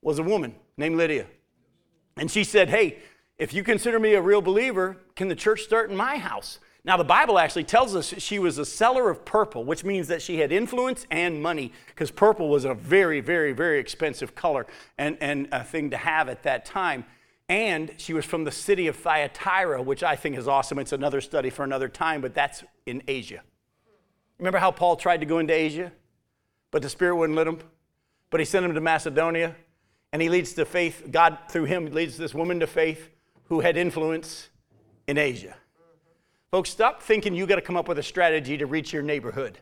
was 0.00 0.20
a 0.20 0.22
woman 0.22 0.54
named 0.76 0.96
Lydia. 0.96 1.26
And 2.16 2.30
she 2.30 2.44
said, 2.44 2.70
Hey, 2.70 2.98
if 3.38 3.52
you 3.52 3.64
consider 3.64 3.98
me 3.98 4.14
a 4.14 4.22
real 4.22 4.40
believer, 4.40 4.96
can 5.16 5.26
the 5.26 5.34
church 5.34 5.62
start 5.62 5.90
in 5.90 5.96
my 5.96 6.16
house? 6.16 6.60
Now, 6.84 6.96
the 6.96 7.04
Bible 7.04 7.40
actually 7.40 7.64
tells 7.64 7.96
us 7.96 8.14
she 8.18 8.38
was 8.38 8.58
a 8.58 8.64
seller 8.64 9.10
of 9.10 9.24
purple, 9.24 9.64
which 9.64 9.82
means 9.82 10.06
that 10.06 10.22
she 10.22 10.38
had 10.38 10.52
influence 10.52 11.04
and 11.10 11.42
money, 11.42 11.72
because 11.88 12.12
purple 12.12 12.48
was 12.48 12.64
a 12.64 12.74
very, 12.74 13.20
very, 13.20 13.52
very 13.52 13.80
expensive 13.80 14.36
color 14.36 14.64
and, 14.96 15.18
and 15.20 15.48
a 15.50 15.64
thing 15.64 15.90
to 15.90 15.96
have 15.96 16.28
at 16.28 16.44
that 16.44 16.64
time. 16.64 17.04
And 17.48 17.92
she 17.96 18.12
was 18.12 18.24
from 18.24 18.44
the 18.44 18.52
city 18.52 18.86
of 18.86 18.94
Thyatira, 18.94 19.82
which 19.82 20.04
I 20.04 20.14
think 20.14 20.36
is 20.36 20.46
awesome. 20.46 20.78
It's 20.78 20.92
another 20.92 21.20
study 21.20 21.50
for 21.50 21.64
another 21.64 21.88
time, 21.88 22.20
but 22.20 22.32
that's 22.32 22.62
in 22.86 23.02
Asia. 23.08 23.42
Remember 24.38 24.58
how 24.58 24.70
Paul 24.70 24.94
tried 24.94 25.18
to 25.18 25.26
go 25.26 25.40
into 25.40 25.52
Asia? 25.52 25.90
But 26.76 26.82
the 26.82 26.90
Spirit 26.90 27.16
wouldn't 27.16 27.38
let 27.38 27.46
him. 27.46 27.58
But 28.28 28.38
he 28.38 28.44
sent 28.44 28.66
him 28.66 28.74
to 28.74 28.82
Macedonia, 28.82 29.56
and 30.12 30.20
he 30.20 30.28
leads 30.28 30.52
to 30.52 30.66
faith. 30.66 31.08
God, 31.10 31.38
through 31.48 31.64
him, 31.64 31.86
leads 31.86 32.18
this 32.18 32.34
woman 32.34 32.60
to 32.60 32.66
faith 32.66 33.08
who 33.44 33.60
had 33.60 33.78
influence 33.78 34.50
in 35.06 35.16
Asia. 35.16 35.56
Folks, 36.50 36.68
stop 36.68 37.02
thinking 37.02 37.34
you 37.34 37.46
got 37.46 37.54
to 37.54 37.62
come 37.62 37.78
up 37.78 37.88
with 37.88 37.98
a 37.98 38.02
strategy 38.02 38.58
to 38.58 38.66
reach 38.66 38.92
your 38.92 39.02
neighborhood. 39.02 39.56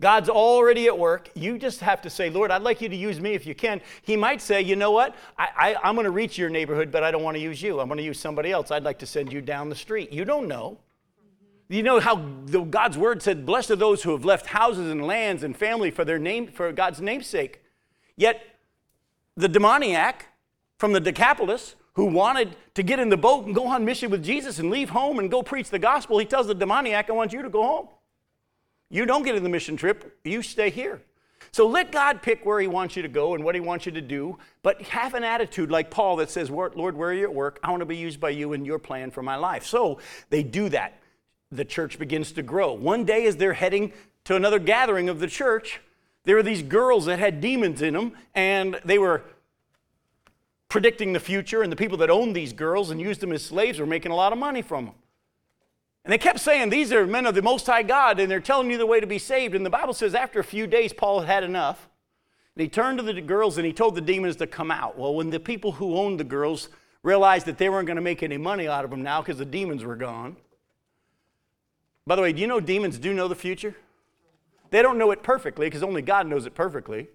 God's 0.00 0.28
already 0.28 0.88
at 0.88 0.98
work. 0.98 1.30
You 1.36 1.58
just 1.58 1.78
have 1.78 2.02
to 2.02 2.10
say, 2.10 2.28
Lord, 2.28 2.50
I'd 2.50 2.62
like 2.62 2.80
you 2.80 2.88
to 2.88 2.96
use 2.96 3.20
me 3.20 3.34
if 3.34 3.46
you 3.46 3.54
can. 3.54 3.80
He 4.02 4.16
might 4.16 4.42
say, 4.42 4.62
you 4.62 4.74
know 4.74 4.90
what? 4.90 5.14
I, 5.38 5.76
am 5.84 5.94
going 5.94 6.06
to 6.06 6.10
reach 6.10 6.36
your 6.36 6.50
neighborhood, 6.50 6.90
but 6.90 7.04
I 7.04 7.12
don't 7.12 7.22
want 7.22 7.36
to 7.36 7.40
use 7.40 7.62
you. 7.62 7.78
I'm 7.78 7.86
going 7.86 7.98
to 7.98 8.02
use 8.02 8.18
somebody 8.18 8.50
else. 8.50 8.72
I'd 8.72 8.82
like 8.82 8.98
to 8.98 9.06
send 9.06 9.32
you 9.32 9.40
down 9.40 9.68
the 9.68 9.76
street. 9.76 10.10
You 10.10 10.24
don't 10.24 10.48
know. 10.48 10.80
You 11.68 11.82
know 11.82 11.98
how 11.98 12.16
God's 12.16 12.98
word 12.98 13.22
said, 13.22 13.46
Blessed 13.46 13.70
are 13.70 13.76
those 13.76 14.02
who 14.02 14.12
have 14.12 14.24
left 14.24 14.46
houses 14.46 14.90
and 14.90 15.06
lands 15.06 15.42
and 15.42 15.56
family 15.56 15.90
for 15.90 16.04
their 16.04 16.18
name, 16.18 16.48
for 16.48 16.72
God's 16.72 17.00
namesake. 17.00 17.62
Yet 18.16 18.42
the 19.36 19.48
demoniac 19.48 20.26
from 20.78 20.92
the 20.92 21.00
Decapolis 21.00 21.74
who 21.94 22.06
wanted 22.06 22.56
to 22.74 22.82
get 22.82 22.98
in 22.98 23.08
the 23.08 23.16
boat 23.16 23.46
and 23.46 23.54
go 23.54 23.66
on 23.66 23.84
mission 23.84 24.10
with 24.10 24.22
Jesus 24.22 24.58
and 24.58 24.70
leave 24.70 24.90
home 24.90 25.18
and 25.18 25.30
go 25.30 25.42
preach 25.42 25.70
the 25.70 25.78
gospel, 25.78 26.18
he 26.18 26.26
tells 26.26 26.46
the 26.46 26.54
demoniac, 26.54 27.08
I 27.08 27.12
want 27.12 27.32
you 27.32 27.42
to 27.42 27.48
go 27.48 27.62
home. 27.62 27.88
You 28.90 29.06
don't 29.06 29.22
get 29.22 29.34
in 29.34 29.42
the 29.42 29.48
mission 29.48 29.76
trip, 29.76 30.18
you 30.24 30.42
stay 30.42 30.70
here. 30.70 31.02
So 31.52 31.68
let 31.68 31.92
God 31.92 32.20
pick 32.20 32.44
where 32.44 32.58
He 32.58 32.66
wants 32.66 32.96
you 32.96 33.02
to 33.02 33.08
go 33.08 33.34
and 33.34 33.44
what 33.44 33.54
He 33.54 33.60
wants 33.60 33.86
you 33.86 33.92
to 33.92 34.00
do, 34.00 34.38
but 34.62 34.82
have 34.82 35.14
an 35.14 35.22
attitude 35.22 35.70
like 35.70 35.90
Paul 35.90 36.16
that 36.16 36.30
says, 36.30 36.50
Lord, 36.50 36.74
where 36.74 37.10
are 37.10 37.14
you 37.14 37.24
at 37.24 37.34
work? 37.34 37.60
I 37.62 37.70
want 37.70 37.80
to 37.80 37.86
be 37.86 37.96
used 37.96 38.18
by 38.18 38.30
you 38.30 38.54
in 38.54 38.64
your 38.64 38.78
plan 38.78 39.10
for 39.10 39.22
my 39.22 39.36
life. 39.36 39.64
So 39.64 40.00
they 40.30 40.42
do 40.42 40.68
that 40.70 41.00
the 41.56 41.64
church 41.64 41.98
begins 41.98 42.32
to 42.32 42.42
grow. 42.42 42.72
One 42.72 43.04
day, 43.04 43.26
as 43.26 43.36
they're 43.36 43.52
heading 43.52 43.92
to 44.24 44.36
another 44.36 44.58
gathering 44.58 45.08
of 45.08 45.20
the 45.20 45.26
church, 45.26 45.80
there 46.24 46.36
were 46.36 46.42
these 46.42 46.62
girls 46.62 47.06
that 47.06 47.18
had 47.18 47.40
demons 47.40 47.82
in 47.82 47.94
them, 47.94 48.12
and 48.34 48.80
they 48.84 48.98
were 48.98 49.22
predicting 50.68 51.12
the 51.12 51.20
future, 51.20 51.62
and 51.62 51.70
the 51.70 51.76
people 51.76 51.98
that 51.98 52.10
owned 52.10 52.34
these 52.34 52.52
girls 52.52 52.90
and 52.90 53.00
used 53.00 53.20
them 53.20 53.32
as 53.32 53.44
slaves 53.44 53.78
were 53.78 53.86
making 53.86 54.12
a 54.12 54.16
lot 54.16 54.32
of 54.32 54.38
money 54.38 54.62
from 54.62 54.86
them. 54.86 54.94
And 56.04 56.12
they 56.12 56.18
kept 56.18 56.40
saying, 56.40 56.70
These 56.70 56.92
are 56.92 57.06
men 57.06 57.26
of 57.26 57.34
the 57.34 57.42
Most 57.42 57.66
High 57.66 57.82
God, 57.82 58.20
and 58.20 58.30
they're 58.30 58.40
telling 58.40 58.70
you 58.70 58.76
the 58.76 58.86
way 58.86 59.00
to 59.00 59.06
be 59.06 59.18
saved. 59.18 59.54
And 59.54 59.64
the 59.64 59.70
Bible 59.70 59.94
says, 59.94 60.14
after 60.14 60.38
a 60.38 60.44
few 60.44 60.66
days, 60.66 60.92
Paul 60.92 61.20
had 61.20 61.44
enough. 61.44 61.88
And 62.56 62.62
he 62.62 62.68
turned 62.68 62.98
to 62.98 63.04
the 63.04 63.20
girls 63.20 63.56
and 63.56 63.66
he 63.66 63.72
told 63.72 63.94
the 63.94 64.00
demons 64.00 64.36
to 64.36 64.46
come 64.46 64.70
out. 64.70 64.96
Well, 64.96 65.14
when 65.14 65.30
the 65.30 65.40
people 65.40 65.72
who 65.72 65.96
owned 65.96 66.20
the 66.20 66.24
girls 66.24 66.68
realized 67.02 67.46
that 67.46 67.58
they 67.58 67.68
weren't 67.68 67.86
going 67.86 67.96
to 67.96 68.02
make 68.02 68.22
any 68.22 68.36
money 68.36 68.68
out 68.68 68.84
of 68.84 68.90
them 68.90 69.02
now 69.02 69.20
because 69.20 69.38
the 69.38 69.44
demons 69.44 69.82
were 69.82 69.96
gone, 69.96 70.36
by 72.06 72.16
the 72.16 72.22
way, 72.22 72.32
do 72.32 72.40
you 72.40 72.46
know 72.46 72.60
demons 72.60 72.98
do 72.98 73.14
know 73.14 73.28
the 73.28 73.34
future? 73.34 73.74
They 74.70 74.82
don't 74.82 74.98
know 74.98 75.10
it 75.10 75.22
perfectly 75.22 75.66
because 75.66 75.82
only 75.82 76.02
God 76.02 76.26
knows 76.26 76.46
it 76.46 76.54
perfectly. 76.54 77.08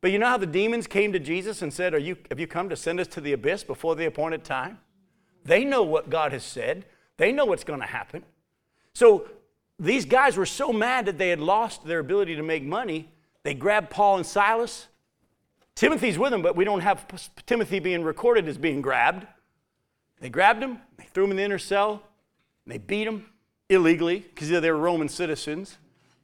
But 0.00 0.12
you 0.12 0.18
know 0.18 0.28
how 0.28 0.36
the 0.36 0.46
demons 0.46 0.86
came 0.86 1.12
to 1.12 1.18
Jesus 1.18 1.62
and 1.62 1.72
said, 1.72 1.94
Are 1.94 1.98
you, 1.98 2.16
Have 2.30 2.40
you 2.40 2.46
come 2.46 2.68
to 2.68 2.76
send 2.76 3.00
us 3.00 3.06
to 3.08 3.20
the 3.20 3.32
abyss 3.32 3.64
before 3.64 3.96
the 3.96 4.06
appointed 4.06 4.44
time? 4.44 4.78
They 5.44 5.64
know 5.64 5.82
what 5.82 6.10
God 6.10 6.32
has 6.32 6.44
said, 6.44 6.84
they 7.16 7.32
know 7.32 7.44
what's 7.44 7.64
going 7.64 7.80
to 7.80 7.86
happen. 7.86 8.24
So 8.92 9.28
these 9.78 10.04
guys 10.04 10.36
were 10.36 10.46
so 10.46 10.72
mad 10.72 11.06
that 11.06 11.18
they 11.18 11.30
had 11.30 11.40
lost 11.40 11.84
their 11.84 11.98
ability 11.98 12.36
to 12.36 12.42
make 12.42 12.62
money, 12.62 13.10
they 13.42 13.54
grabbed 13.54 13.90
Paul 13.90 14.18
and 14.18 14.26
Silas. 14.26 14.86
Timothy's 15.74 16.18
with 16.18 16.30
them, 16.30 16.42
but 16.42 16.56
we 16.56 16.64
don't 16.64 16.80
have 16.80 17.06
Timothy 17.46 17.78
being 17.78 18.02
recorded 18.02 18.46
as 18.48 18.58
being 18.58 18.82
grabbed. 18.82 19.26
They 20.20 20.28
grabbed 20.28 20.62
him, 20.62 20.78
they 20.98 21.04
threw 21.04 21.24
him 21.24 21.30
in 21.30 21.38
the 21.38 21.42
inner 21.42 21.58
cell, 21.58 22.02
and 22.66 22.74
they 22.74 22.78
beat 22.78 23.06
him 23.06 23.24
illegally 23.70 24.18
because 24.18 24.50
they 24.50 24.70
were 24.70 24.76
Roman 24.76 25.08
citizens, 25.08 25.78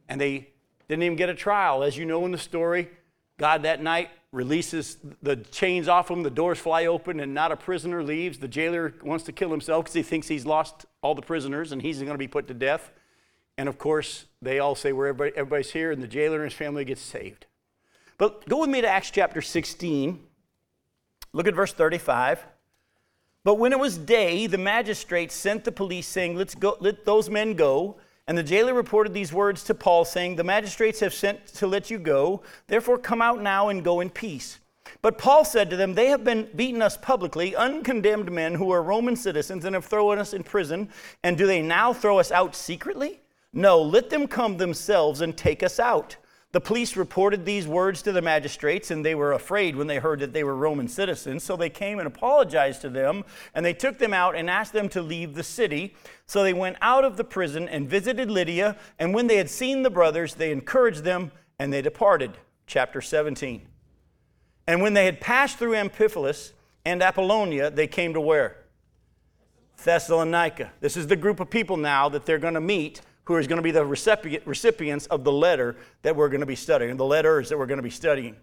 and 0.09 0.21
they 0.21 0.51
didn't 0.89 1.05
even 1.05 1.17
get 1.17 1.31
a 1.31 1.35
trial. 1.35 1.83
As 1.83 1.97
you 1.97 2.05
know 2.05 2.27
in 2.27 2.33
the 2.33 2.39
story, 2.39 2.91
God 3.39 3.63
that 3.63 3.83
night 3.83 4.11
releases 4.33 4.99
the 5.23 5.37
chains 5.37 5.89
off 5.89 6.09
them, 6.09 6.23
the 6.23 6.31
doors 6.31 6.59
fly 6.59 6.87
open, 6.87 7.21
and 7.21 7.33
not 7.33 7.53
a 7.53 7.57
prisoner 7.57 8.03
leaves. 8.03 8.39
The 8.39 8.49
jailer 8.49 8.93
wants 9.03 9.25
to 9.25 9.33
kill 9.33 9.51
himself 9.51 9.85
because 9.85 9.95
he 9.95 10.03
thinks 10.03 10.29
he's 10.29 10.45
lost 10.45 10.85
all 11.03 11.15
the 11.15 11.23
prisoners 11.23 11.73
and 11.73 11.81
he's 11.81 11.99
going 11.99 12.13
to 12.13 12.19
be 12.19 12.29
put 12.29 12.49
to 12.49 12.55
death. 12.55 12.91
And 13.57 13.69
of 13.69 13.79
course, 13.79 14.27
they 14.43 14.59
all 14.59 14.75
say, 14.75 14.93
Where 14.93 15.07
everybody, 15.07 15.33
everybody's 15.37 15.71
here, 15.71 15.91
and 15.91 16.03
the 16.03 16.09
jailer 16.09 16.43
and 16.43 16.51
his 16.51 16.59
family 16.59 16.85
gets 16.85 17.01
saved. 17.01 17.47
But 18.19 18.47
go 18.49 18.61
with 18.61 18.71
me 18.71 18.81
to 18.81 18.89
Acts 18.89 19.11
chapter 19.11 19.41
16. 19.41 20.23
Look 21.33 21.47
at 21.47 21.55
verse 21.55 21.73
35. 21.73 22.45
But 23.47 23.61
when 23.61 23.73
it 23.73 23.79
was 23.79 23.97
day, 23.97 24.49
the 24.49 24.59
magistrates 24.59 25.33
sent 25.33 25.63
the 25.63 25.71
police, 25.71 26.09
saying, 26.09 26.35
Let's 26.35 26.57
go, 26.57 26.77
let 26.81 27.05
those 27.05 27.31
men 27.31 27.55
go. 27.55 27.95
And 28.27 28.37
the 28.37 28.43
jailer 28.43 28.75
reported 28.75 29.15
these 29.15 29.33
words 29.33 29.63
to 29.65 29.75
Paul, 29.75 30.05
saying, 30.05 30.35
The 30.35 30.43
magistrates 30.43 30.99
have 30.99 31.15
sent 31.15 31.47
to 31.55 31.69
let 31.69 31.89
you 31.89 32.01
go. 32.01 32.43
Therefore, 32.67 32.99
come 32.99 33.23
out 33.23 33.41
now 33.41 33.69
and 33.69 33.85
go 33.85 34.01
in 34.01 34.11
peace. 34.11 34.59
But 35.01 35.17
Paul 35.17 35.45
said 35.45 35.71
to 35.71 35.77
them, 35.77 35.95
They 35.95 36.09
have 36.09 36.25
been 36.25 36.49
beaten 36.57 36.83
us 36.83 36.97
publicly, 36.97 37.55
uncondemned 37.55 38.33
men 38.33 38.53
who 38.55 38.73
are 38.73 38.83
Roman 38.83 39.15
citizens, 39.15 39.65
and 39.65 39.77
have 39.77 39.85
thrown 39.85 40.19
us 40.19 40.35
in 40.35 40.43
prison. 40.43 40.89
And 41.23 41.39
do 41.39 41.47
they 41.47 41.63
now 41.63 41.93
throw 41.93 42.19
us 42.19 42.33
out 42.33 42.57
secretly? 42.57 43.21
No, 43.53 43.81
let 43.81 44.11
them 44.11 44.27
come 44.27 44.57
themselves 44.57 45.21
and 45.21 45.37
take 45.37 45.63
us 45.63 45.79
out. 45.79 46.17
The 46.53 46.61
police 46.61 46.97
reported 46.97 47.45
these 47.45 47.67
words 47.67 48.01
to 48.03 48.13
the 48.13 48.23
magistrates, 48.23 48.91
and 48.91 49.05
they 49.05 49.15
were 49.15 49.33
afraid 49.33 49.77
when 49.77 49.89
they 49.89 49.99
heard 49.99 50.21
that 50.21 50.33
they 50.33 50.45
were 50.45 50.55
Roman 50.55 50.89
citizens. 50.89 51.43
So 51.43 51.57
they 51.57 51.69
came 51.69 51.99
and 51.99 52.07
apologized 52.07 52.81
to 52.83 52.89
them, 52.89 53.25
and 53.55 53.67
they 53.67 53.75
took 53.75 53.99
them 53.99 54.15
out 54.15 54.35
and 54.37 54.49
asked 54.49 54.73
them 54.73 54.89
to 54.91 55.03
leave 55.03 55.35
the 55.35 55.43
city. 55.43 55.95
So 56.27 56.43
they 56.43 56.55
went 56.55 56.77
out 56.81 57.05
of 57.05 57.17
the 57.17 57.25
prison 57.25 57.69
and 57.69 57.89
visited 57.89 58.31
Lydia, 58.31 58.77
and 58.99 59.13
when 59.13 59.27
they 59.27 59.37
had 59.37 59.51
seen 59.51 59.83
the 59.83 59.91
brothers, 59.91 60.35
they 60.35 60.51
encouraged 60.51 61.05
them, 61.05 61.33
and 61.59 61.73
they 61.73 61.83
departed. 61.83 62.39
Chapter 62.67 63.01
17. 63.01 63.69
And 64.67 64.83
when 64.83 64.95
they 64.95 65.05
had 65.05 65.21
passed 65.21 65.59
through 65.59 65.75
Amphipolis 65.75 66.53
and 66.85 67.03
Apollonia, 67.03 67.71
they 67.71 67.87
came 67.87 68.15
to 68.15 68.21
where? 68.21 68.65
Thessalonica. 69.85 70.73
This 70.81 70.97
is 70.97 71.07
the 71.07 71.17
group 71.17 71.39
of 71.39 71.51
people 71.51 71.77
now 71.77 72.09
that 72.09 72.27
they're 72.27 72.39
going 72.39 72.55
to 72.55 72.61
meet 72.61 73.03
who 73.27 73.37
is 73.37 73.47
going 73.47 73.59
to 73.59 73.63
be 73.63 73.71
the 73.71 73.85
recipients 73.85 75.07
of 75.07 75.25
the 75.25 75.33
letter 75.33 75.77
that 76.03 76.17
we're 76.17 76.29
going 76.29 76.41
to 76.41 76.47
be 76.47 76.57
studying, 76.57 76.97
the 76.97 77.05
letters 77.05 77.49
that 77.49 77.59
we're 77.59 77.67
going 77.67 77.79
to 77.79 77.83
be 77.83 77.91
studying, 77.91 78.37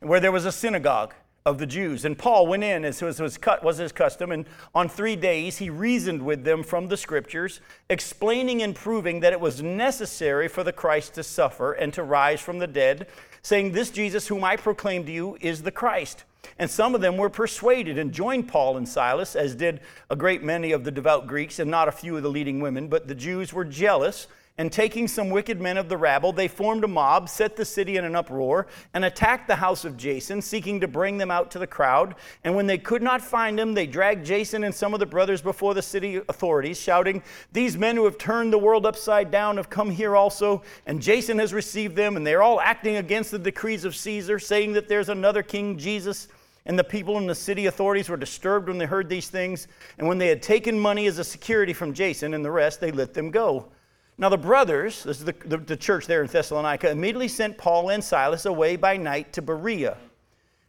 where 0.00 0.20
there 0.20 0.32
was 0.32 0.44
a 0.44 0.52
synagogue 0.52 1.14
of 1.46 1.58
the 1.58 1.66
Jews. 1.66 2.06
And 2.06 2.16
Paul 2.16 2.46
went 2.46 2.64
in, 2.64 2.86
as 2.86 3.02
was, 3.02 3.20
was, 3.20 3.38
was 3.62 3.76
his 3.76 3.92
custom, 3.92 4.32
and 4.32 4.46
on 4.74 4.88
three 4.88 5.14
days 5.14 5.58
he 5.58 5.68
reasoned 5.68 6.22
with 6.22 6.42
them 6.42 6.62
from 6.62 6.88
the 6.88 6.96
scriptures, 6.96 7.60
explaining 7.90 8.62
and 8.62 8.74
proving 8.74 9.20
that 9.20 9.34
it 9.34 9.40
was 9.40 9.62
necessary 9.62 10.48
for 10.48 10.64
the 10.64 10.72
Christ 10.72 11.14
to 11.14 11.22
suffer 11.22 11.72
and 11.72 11.92
to 11.92 12.02
rise 12.02 12.40
from 12.40 12.60
the 12.60 12.66
dead, 12.66 13.08
saying, 13.44 13.70
This 13.70 13.90
Jesus 13.90 14.26
whom 14.26 14.42
I 14.42 14.56
proclaim 14.56 15.06
to 15.06 15.12
you 15.12 15.38
is 15.40 15.62
the 15.62 15.70
Christ. 15.70 16.24
And 16.58 16.68
some 16.68 16.94
of 16.94 17.00
them 17.00 17.16
were 17.16 17.30
persuaded 17.30 17.98
and 17.98 18.12
joined 18.12 18.48
Paul 18.48 18.76
and 18.76 18.88
Silas, 18.88 19.36
as 19.36 19.54
did 19.54 19.80
a 20.10 20.16
great 20.16 20.42
many 20.42 20.72
of 20.72 20.82
the 20.82 20.90
devout 20.90 21.26
Greeks 21.26 21.58
and 21.58 21.70
not 21.70 21.88
a 21.88 21.92
few 21.92 22.16
of 22.16 22.22
the 22.22 22.28
leading 22.28 22.60
women. 22.60 22.88
But 22.88 23.06
the 23.06 23.14
Jews 23.14 23.52
were 23.52 23.64
jealous, 23.64 24.26
and 24.56 24.70
taking 24.70 25.08
some 25.08 25.30
wicked 25.30 25.60
men 25.60 25.76
of 25.76 25.88
the 25.88 25.96
rabble, 25.96 26.32
they 26.32 26.46
formed 26.46 26.84
a 26.84 26.88
mob, 26.88 27.28
set 27.28 27.56
the 27.56 27.64
city 27.64 27.96
in 27.96 28.04
an 28.04 28.14
uproar, 28.14 28.68
and 28.92 29.04
attacked 29.04 29.48
the 29.48 29.56
house 29.56 29.84
of 29.84 29.96
Jason, 29.96 30.40
seeking 30.40 30.80
to 30.80 30.86
bring 30.86 31.18
them 31.18 31.30
out 31.30 31.50
to 31.50 31.58
the 31.58 31.66
crowd. 31.66 32.14
And 32.44 32.54
when 32.54 32.68
they 32.68 32.78
could 32.78 33.02
not 33.02 33.20
find 33.20 33.58
him, 33.58 33.74
they 33.74 33.86
dragged 33.86 34.24
Jason 34.24 34.62
and 34.62 34.72
some 34.72 34.94
of 34.94 35.00
the 35.00 35.06
brothers 35.06 35.42
before 35.42 35.74
the 35.74 35.82
city 35.82 36.20
authorities, 36.28 36.80
shouting, 36.80 37.20
These 37.52 37.76
men 37.76 37.96
who 37.96 38.04
have 38.04 38.16
turned 38.16 38.52
the 38.52 38.58
world 38.58 38.86
upside 38.86 39.32
down 39.32 39.56
have 39.56 39.70
come 39.70 39.90
here 39.90 40.14
also, 40.14 40.62
and 40.86 41.02
Jason 41.02 41.38
has 41.40 41.52
received 41.52 41.96
them, 41.96 42.16
and 42.16 42.24
they're 42.24 42.42
all 42.42 42.60
acting 42.60 42.96
against 42.96 43.32
the 43.32 43.38
decrees 43.40 43.84
of 43.84 43.96
Caesar, 43.96 44.38
saying 44.38 44.74
that 44.74 44.88
there's 44.88 45.08
another 45.08 45.42
king, 45.42 45.76
Jesus 45.76 46.28
and 46.66 46.78
the 46.78 46.84
people 46.84 47.18
in 47.18 47.26
the 47.26 47.34
city 47.34 47.66
authorities 47.66 48.08
were 48.08 48.16
disturbed 48.16 48.68
when 48.68 48.78
they 48.78 48.86
heard 48.86 49.08
these 49.08 49.28
things. 49.28 49.68
And 49.98 50.08
when 50.08 50.16
they 50.16 50.28
had 50.28 50.42
taken 50.42 50.78
money 50.78 51.06
as 51.06 51.18
a 51.18 51.24
security 51.24 51.74
from 51.74 51.92
Jason 51.92 52.32
and 52.32 52.42
the 52.42 52.50
rest, 52.50 52.80
they 52.80 52.90
let 52.90 53.12
them 53.12 53.30
go. 53.30 53.68
Now, 54.16 54.28
the 54.28 54.38
brothers, 54.38 55.02
this 55.02 55.18
is 55.18 55.24
the, 55.24 55.34
the, 55.44 55.56
the 55.56 55.76
church 55.76 56.06
there 56.06 56.22
in 56.22 56.28
Thessalonica, 56.28 56.90
immediately 56.90 57.28
sent 57.28 57.58
Paul 57.58 57.90
and 57.90 58.02
Silas 58.02 58.46
away 58.46 58.76
by 58.76 58.96
night 58.96 59.32
to 59.32 59.42
Berea. 59.42 59.96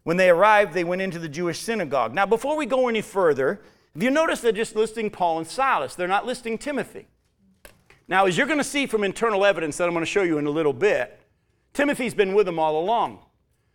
When 0.04 0.18
they 0.18 0.30
arrived, 0.30 0.74
they 0.74 0.84
went 0.84 1.02
into 1.02 1.20
the 1.20 1.30
Jewish 1.30 1.60
synagogue. 1.60 2.14
Now, 2.14 2.26
before 2.26 2.58
we 2.58 2.66
go 2.66 2.88
any 2.88 3.02
further, 3.02 3.62
if 3.96 4.02
you 4.02 4.10
notice 4.10 4.42
they're 4.42 4.52
just 4.52 4.76
listing 4.76 5.10
Paul 5.10 5.38
and 5.38 5.48
Silas, 5.48 5.96
they're 5.96 6.08
not 6.08 6.26
listing 6.26 6.58
Timothy. 6.58 7.08
Now, 8.08 8.26
as 8.26 8.38
you're 8.38 8.48
going 8.48 8.60
to 8.60 8.64
see 8.64 8.86
from 8.88 9.04
internal 9.04 9.46
evidence 9.46 9.78
that 9.78 9.88
I'm 9.88 9.94
going 9.94 10.06
to 10.06 10.12
show 10.12 10.24
you 10.24 10.38
in 10.38 10.46
a 10.48 10.52
little 10.52 10.74
bit, 10.74 11.20
Timothy's 11.74 12.14
been 12.14 12.34
with 12.34 12.46
them 12.46 12.60
all 12.60 12.80
along. 12.80 13.20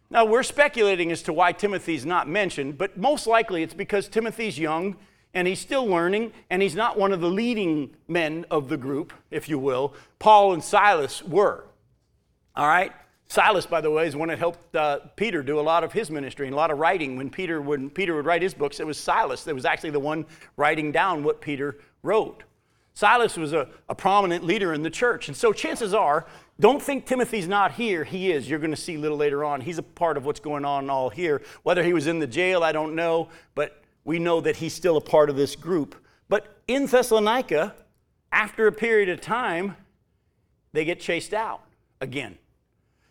Now, 0.09 0.25
we're 0.25 0.43
speculating 0.43 1.12
as 1.12 1.23
to 1.23 1.33
why 1.33 1.53
Timothy's 1.53 2.05
not 2.05 2.29
mentioned, 2.29 2.77
but 2.77 2.97
most 2.97 3.27
likely 3.27 3.62
it's 3.62 3.75
because 3.75 4.09
Timothy's 4.09 4.59
young 4.59 4.97
and 5.35 5.47
he's 5.47 5.61
still 5.61 5.87
learning, 5.87 6.33
and 6.51 6.61
he's 6.61 6.75
not 6.75 6.99
one 6.99 7.13
of 7.13 7.21
the 7.21 7.31
leading 7.31 7.95
men 8.09 8.45
of 8.51 8.69
the 8.69 8.77
group, 8.77 9.13
if 9.31 9.49
you 9.49 9.59
will. 9.59 9.95
Paul 10.19 10.53
and 10.53 10.63
Silas 10.63 11.23
were. 11.23 11.65
All 12.57 12.67
right? 12.67 12.93
Silas, 13.29 13.65
by 13.65 13.81
the 13.81 13.91
way, 13.91 14.09
is 14.09 14.17
one 14.17 14.29
that 14.29 14.41
helped 14.41 14.75
uh, 14.75 14.99
Peter 15.15 15.41
do 15.43 15.61
a 15.61 15.63
lot 15.63 15.85
of 15.85 15.93
his 15.93 16.11
ministry 16.11 16.49
and 16.49 16.55
a 16.55 16.57
lot 16.57 16.73
of 16.73 16.79
writing. 16.79 17.17
When 17.17 17.31
Peter, 17.31 17.63
when 17.63 17.89
Peter 17.89 18.17
would 18.17 18.27
write 18.27 18.43
his 18.43 18.55
books, 18.55 18.81
it 18.81 18.87
was 18.87 18.99
Silas 18.99 19.45
that 19.45 19.55
was 19.55 19.65
actually 19.65 19.91
the 19.91 20.01
one 20.01 20.27
writing 20.57 20.91
down 20.91 21.23
what 21.23 21.41
Peter 21.41 21.79
wrote. 22.03 22.43
Silas 22.95 23.37
was 23.37 23.53
a, 23.53 23.69
a 23.89 23.95
prominent 23.95 24.45
leader 24.45 24.75
in 24.75 24.83
the 24.83 24.91
church. 24.91 25.29
And 25.29 25.37
so 25.37 25.53
chances 25.53 25.95
are 25.95 26.27
don't 26.59 26.83
think 26.83 27.07
Timothy's 27.07 27.49
not 27.49 27.73
here. 27.73 28.05
He 28.05 28.33
is. 28.33 28.51
You're 28.51 28.59
going 28.59 28.73
to 28.73 28.77
see 28.77 28.97
a 28.97 28.99
little 28.99 29.17
later 29.17 29.45
on. 29.45 29.61
He's 29.61 29.79
a 29.79 29.83
part 29.83 30.17
of 30.17 30.27
what's 30.27 30.41
going 30.41 30.65
on 30.65 30.91
all 30.91 31.09
here. 31.09 31.41
Whether 31.63 31.83
he 31.83 31.93
was 31.93 32.07
in 32.07 32.19
the 32.19 32.27
jail, 32.27 32.63
I 32.63 32.73
don't 32.73 32.95
know, 32.95 33.29
but 33.55 33.80
we 34.04 34.19
know 34.19 34.40
that 34.40 34.57
he's 34.57 34.75
still 34.75 34.97
a 34.97 35.00
part 35.00 35.30
of 35.30 35.37
this 35.37 35.57
group. 35.57 35.95
But 36.28 36.62
in 36.66 36.87
Thessalonica, 36.87 37.75
after 38.33 38.66
a 38.66 38.73
period 38.73 39.09
of 39.09 39.21
time, 39.21 39.76
they 40.73 40.85
get 40.85 41.00
chased 41.00 41.35
out 41.35 41.62
again. 42.00 42.38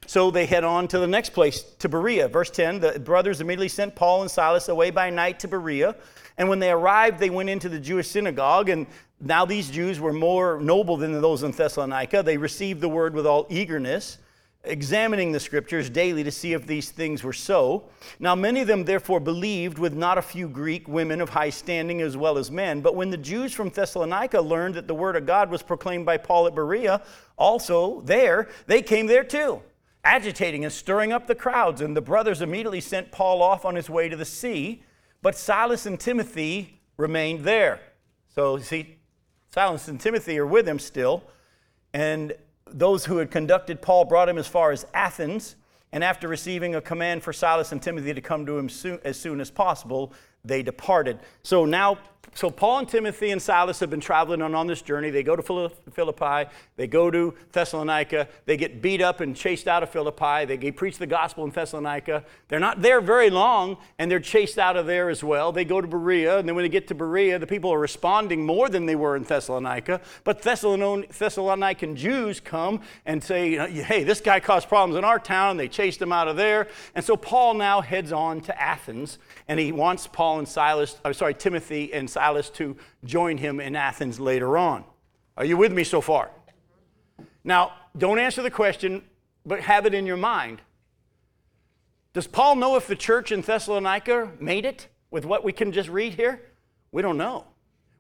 So 0.08 0.32
they 0.32 0.46
head 0.46 0.64
on 0.64 0.88
to 0.88 1.00
the 1.00 1.08
next 1.08 1.32
place, 1.32 1.62
to 1.80 1.90
Berea. 1.90 2.28
Verse 2.30 2.50
10 2.50 2.80
the 2.80 3.00
brothers 3.00 3.42
immediately 3.42 3.68
sent 3.68 3.96
Paul 3.96 4.22
and 4.22 4.32
Silas 4.32 4.70
away 4.70 4.90
by 4.90 5.10
night 5.10 5.40
to 5.42 5.48
Berea. 5.48 5.96
And 6.38 6.48
when 6.48 6.60
they 6.60 6.72
arrived, 6.72 7.20
they 7.20 7.30
went 7.30 7.50
into 7.50 7.68
the 7.68 7.80
Jewish 7.80 8.08
synagogue, 8.08 8.70
and 8.70 8.88
now, 9.22 9.46
these 9.46 9.70
Jews 9.70 10.00
were 10.00 10.14
more 10.14 10.62
noble 10.62 10.96
than 10.96 11.20
those 11.22 11.44
in 11.44 11.52
Thessalonica. 11.52 12.24
They 12.24 12.38
received 12.38 12.80
the 12.80 12.88
word 12.88 13.14
with 13.14 13.28
all 13.28 13.48
eagerness, 13.50 14.18
examining 14.64 15.32
the 15.32 15.40
scriptures 15.40 15.90
daily 15.90 16.24
to 16.24 16.32
see 16.32 16.54
if 16.54 16.68
these 16.68 16.92
things 16.92 17.24
were 17.24 17.34
so. 17.34 17.90
Now, 18.20 18.36
many 18.36 18.62
of 18.62 18.68
them 18.68 18.84
therefore 18.84 19.20
believed, 19.20 19.80
with 19.80 19.94
not 19.94 20.18
a 20.18 20.22
few 20.22 20.50
Greek 20.50 20.88
women 20.88 21.22
of 21.22 21.30
high 21.30 21.50
standing 21.50 22.02
as 22.02 22.18
well 22.18 22.38
as 22.38 22.52
men. 22.52 22.82
But 22.82 22.96
when 22.96 23.10
the 23.10 23.18
Jews 23.18 23.54
from 23.54 23.70
Thessalonica 23.70 24.42
learned 24.42 24.76
that 24.76 24.88
the 24.88 24.94
word 24.94 25.16
of 25.16 25.26
God 25.26 25.50
was 25.50 25.64
proclaimed 25.64 26.06
by 26.06 26.18
Paul 26.18 26.48
at 26.48 26.56
Berea, 26.56 27.02
also 27.38 28.02
there, 28.02 28.50
they 28.68 28.82
came 28.82 29.08
there 29.08 29.24
too, 29.24 29.62
agitating 30.04 30.66
and 30.66 30.74
stirring 30.74 31.14
up 31.14 31.28
the 31.28 31.36
crowds. 31.36 31.80
And 31.80 31.96
the 31.96 32.02
brothers 32.02 32.42
immediately 32.42 32.82
sent 32.82 33.12
Paul 33.12 33.42
off 33.42 33.64
on 33.64 33.76
his 33.76 33.90
way 33.90 34.10
to 34.10 34.18
the 34.18 34.26
sea, 34.26 34.84
but 35.22 35.36
Silas 35.36 35.86
and 35.86 36.00
Timothy 36.00 36.82
remained 36.98 37.46
there. 37.46 37.80
So, 38.28 38.58
see, 38.58 38.98
Silas 39.52 39.88
and 39.88 40.00
Timothy 40.00 40.38
are 40.38 40.46
with 40.46 40.68
him 40.68 40.80
still. 40.80 41.24
And 41.94 42.34
those 42.72 43.06
who 43.06 43.18
had 43.18 43.32
conducted 43.32 43.82
Paul 43.82 44.06
brought 44.06 44.30
him 44.30 44.38
as 44.38 44.48
far 44.48 44.72
as 44.72 44.86
Athens. 44.94 45.56
And 45.92 46.04
after 46.04 46.28
receiving 46.28 46.76
a 46.76 46.82
command 46.82 47.24
for 47.24 47.34
Silas 47.34 47.72
and 47.72 47.82
Timothy 47.82 48.14
to 48.14 48.22
come 48.22 48.46
to 48.46 48.58
him 48.58 48.70
soon, 48.70 49.00
as 49.04 49.20
soon 49.20 49.42
as 49.42 49.50
possible, 49.50 50.14
they 50.44 50.64
departed. 50.64 51.20
So 51.44 51.66
now 51.66 52.00
so 52.36 52.50
Paul 52.50 52.80
and 52.80 52.88
Timothy 52.88 53.32
and 53.32 53.42
Silas 53.42 53.80
have 53.80 53.90
been 53.90 54.00
traveling 54.00 54.42
on, 54.42 54.54
on 54.54 54.68
this 54.68 54.82
journey. 54.82 55.10
They 55.10 55.24
go 55.24 55.36
to 55.36 55.42
Philippi, 55.42 56.50
they 56.76 56.88
go 56.88 57.10
to 57.10 57.34
Thessalonica, 57.52 58.28
they 58.46 58.56
get 58.56 58.82
beat 58.82 59.02
up 59.02 59.20
and 59.20 59.36
chased 59.36 59.68
out 59.68 59.84
of 59.84 59.90
Philippi, 59.90 60.46
they 60.46 60.72
preach 60.72 60.98
the 60.98 61.08
gospel 61.08 61.44
in 61.44 61.52
Thessalonica. 61.52 62.24
They're 62.48 62.60
not 62.60 62.82
there 62.82 63.02
very 63.02 63.30
long, 63.30 63.78
and 63.98 64.10
they're 64.10 64.20
chased 64.20 64.58
out 64.58 64.78
of 64.78 64.86
there 64.86 65.10
as 65.10 65.24
well. 65.24 65.52
They 65.52 65.66
go 65.66 65.82
to 65.82 65.88
Berea, 65.88 66.40
and 66.40 66.48
then 66.48 66.56
when 66.56 66.64
they 66.64 66.70
get 66.70 66.88
to 66.90 66.96
Berea, 66.96 67.40
the 67.40 67.48
people 67.48 67.74
are 67.74 67.80
responding 67.80 68.46
more 68.46 68.70
than 68.70 68.86
they 68.86 68.96
were 68.96 69.16
in 69.16 69.24
Thessalonica. 69.24 70.00
But 70.24 70.42
Thessalonican 70.42 71.96
Jews 71.96 72.40
come 72.40 72.82
and 73.06 73.24
say, 73.24 73.58
uh, 73.58 73.68
hey, 73.68 74.04
this 74.04 74.22
guy 74.22 74.40
caused 74.40 74.70
problems 74.70 74.98
in 74.98 75.04
our 75.04 75.20
town. 75.20 75.52
And 75.52 75.60
they 75.60 75.68
chased 75.68 76.02
him 76.02 76.12
out 76.12 76.28
of 76.28 76.36
there. 76.38 76.68
And 76.96 77.04
so 77.04 77.18
Paul 77.18 77.56
now 77.56 77.82
heads 77.82 78.12
on 78.12 78.42
to 78.42 78.62
Athens, 78.62 79.18
and 79.50 79.60
he 79.60 79.72
wants 79.72 80.06
Paul 80.06 80.38
and 80.38 80.48
Silas, 80.48 80.96
I'm 81.04 81.16
sorry, 81.16 81.34
Timothy 81.34 81.92
and 81.92 82.08
Silas 82.08 82.52
to 82.52 82.78
join 83.04 83.38
him 83.38 83.60
in 83.60 83.76
Athens 83.76 84.20
later 84.20 84.60
on. 84.60 84.86
Are 85.36 85.44
you 85.44 85.58
with 85.58 85.74
me 85.74 85.84
so 85.84 86.02
far? 86.02 86.30
Now, 87.44 87.74
don't 87.98 88.20
answer 88.20 88.44
the 88.44 88.52
question, 88.52 89.02
but 89.48 89.62
have 89.62 89.88
it 89.88 89.96
in 89.96 90.06
your 90.06 90.18
mind. 90.18 90.62
Does 92.14 92.28
Paul 92.28 92.58
know 92.58 92.76
if 92.76 92.86
the 92.86 92.96
church 92.96 93.32
in 93.32 93.42
Thessalonica 93.42 94.34
made 94.40 94.66
it 94.66 94.88
with 95.10 95.26
what 95.26 95.44
we 95.44 95.52
can 95.52 95.72
just 95.72 95.90
read 95.90 96.14
here? 96.14 96.42
We 96.92 97.02
don't 97.02 97.18
know. 97.18 97.46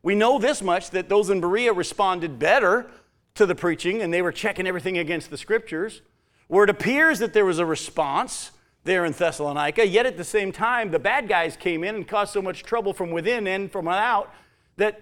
We 0.03 0.13
know 0.13 0.37
this 0.37 0.61
much 0.61 0.91
that 0.91 1.09
those 1.09 1.31
in 1.31 1.41
Berea 1.41 1.73
responded 1.73 2.37
better 2.37 2.91
to 3.33 3.47
the 3.47 3.55
preaching 3.55 4.03
and 4.03 4.13
they 4.13 4.21
were 4.21 4.31
checking 4.31 4.67
everything 4.67 4.99
against 4.99 5.31
the 5.31 5.37
scriptures. 5.37 6.03
Where 6.47 6.63
it 6.63 6.69
appears 6.69 7.17
that 7.19 7.33
there 7.33 7.45
was 7.45 7.57
a 7.57 7.65
response 7.65 8.51
there 8.83 9.05
in 9.05 9.11
Thessalonica, 9.11 9.85
yet 9.85 10.05
at 10.05 10.17
the 10.17 10.23
same 10.23 10.51
time, 10.51 10.91
the 10.91 10.99
bad 10.99 11.27
guys 11.27 11.57
came 11.57 11.83
in 11.83 11.95
and 11.95 12.07
caused 12.07 12.33
so 12.33 12.41
much 12.41 12.63
trouble 12.63 12.93
from 12.93 13.11
within 13.11 13.47
and 13.47 13.71
from 13.71 13.85
without 13.85 14.33
that 14.77 15.01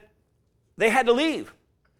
they 0.78 0.90
had 0.90 1.06
to 1.06 1.14
leave. 1.14 1.54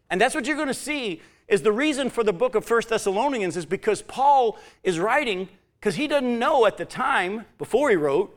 And 0.10 0.20
that's 0.20 0.36
what 0.36 0.46
you're 0.46 0.56
going 0.56 0.68
to 0.68 0.74
see 0.74 1.22
is 1.48 1.62
the 1.62 1.72
reason 1.72 2.10
for 2.10 2.24
the 2.24 2.34
book 2.34 2.56
of 2.56 2.66
First 2.66 2.90
Thessalonians 2.90 3.56
is 3.56 3.66
because 3.66 4.02
Paul 4.02 4.58
is 4.84 5.00
writing 5.00 5.48
because 5.80 5.96
he 5.96 6.08
doesn't 6.08 6.40
know 6.40 6.66
at 6.66 6.78
the 6.78 6.86
time 6.86 7.46
before 7.58 7.90
he 7.90 7.96
wrote, 7.96 8.34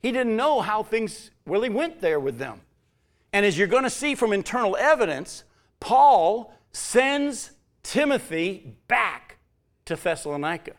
he 0.00 0.12
didn't 0.12 0.36
know 0.36 0.60
how 0.60 0.82
things 0.82 1.30
really 1.46 1.70
went 1.70 2.00
there 2.00 2.20
with 2.20 2.38
them. 2.38 2.60
And 3.32 3.44
as 3.44 3.58
you're 3.58 3.66
going 3.66 3.84
to 3.84 3.90
see 3.90 4.14
from 4.14 4.32
internal 4.32 4.76
evidence, 4.76 5.44
Paul 5.80 6.54
sends 6.72 7.52
Timothy 7.82 8.76
back 8.86 9.38
to 9.86 9.96
Thessalonica 9.96 10.74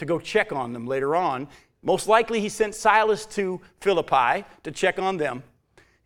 to 0.00 0.06
go 0.06 0.18
check 0.18 0.50
on 0.50 0.72
them 0.72 0.86
later 0.86 1.14
on. 1.14 1.46
Most 1.82 2.08
likely, 2.08 2.40
he 2.40 2.48
sent 2.48 2.74
Silas 2.74 3.26
to 3.26 3.60
Philippi 3.80 4.44
to 4.62 4.72
check 4.72 4.98
on 4.98 5.18
them. 5.18 5.42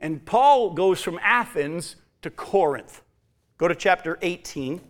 And 0.01 0.25
Paul 0.25 0.75
goes 0.75 1.01
from 1.01 1.19
Athens 1.23 1.97
to 2.23 2.31
Corinth. 2.31 3.03
Go 3.57 3.69
to 3.69 3.75
chapter 3.75 4.19
18. 4.21 4.81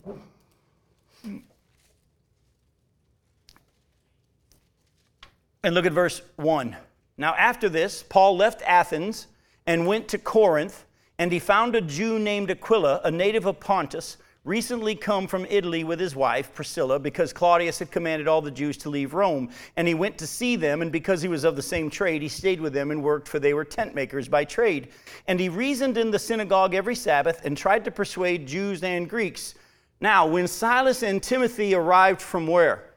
And 5.63 5.75
look 5.75 5.87
at 5.87 5.93
verse 5.93 6.23
1. 6.37 6.77
Now, 7.19 7.35
after 7.35 7.69
this, 7.69 8.03
Paul 8.03 8.37
left 8.37 8.63
Athens 8.63 9.27
and 9.67 9.87
went 9.87 10.09
to 10.09 10.19
Corinth, 10.19 10.85
and 11.19 11.31
he 11.31 11.39
found 11.39 11.75
a 11.75 11.81
Jew 11.83 12.19
named 12.19 12.51
Aquila, 12.51 13.03
a 13.05 13.11
native 13.11 13.45
of 13.45 13.61
Pontus 13.61 14.17
recently 14.45 14.95
come 14.95 15.27
from 15.27 15.47
Italy 15.49 15.85
with 15.85 15.99
his 15.99 16.15
wife, 16.15 16.53
Priscilla, 16.53 16.99
because 16.99 17.33
Claudius 17.33 17.79
had 17.79 17.91
commanded 17.91 18.29
all 18.29 18.43
the 18.43 18.51
Jews 18.51 18.77
to 18.79 18.91
leave 18.91 19.15
Rome. 19.15 19.51
And 19.77 19.89
he 19.89 19.95
went 19.95 20.19
to 20.19 20.27
see 20.27 20.55
them, 20.55 20.83
and 20.83 20.93
because 20.93 21.23
he 21.23 21.29
was 21.29 21.45
of 21.45 21.57
the 21.57 21.63
same 21.63 21.89
trade, 21.91 22.21
he 22.21 22.29
stayed 22.29 22.61
with 22.61 22.75
them 22.75 22.91
and 22.91 23.03
worked, 23.03 23.27
for 23.27 23.39
they 23.39 23.55
were 23.55 23.65
tent 23.65 23.95
makers 23.95 24.29
by 24.29 24.45
trade. 24.45 24.89
And 25.27 25.41
he 25.41 25.49
reasoned 25.49 25.97
in 25.97 26.11
the 26.11 26.19
synagogue 26.19 26.75
every 26.75 26.95
Sabbath 26.95 27.41
and 27.45 27.57
tried 27.57 27.85
to 27.87 27.91
persuade 27.91 28.47
Jews 28.47 28.83
and 28.83 29.09
Greeks. 29.09 29.55
Now, 30.01 30.27
when 30.27 30.47
Silas 30.47 31.03
and 31.03 31.23
Timothy 31.23 31.75
arrived 31.75 32.21
from 32.21 32.47
where? 32.47 32.91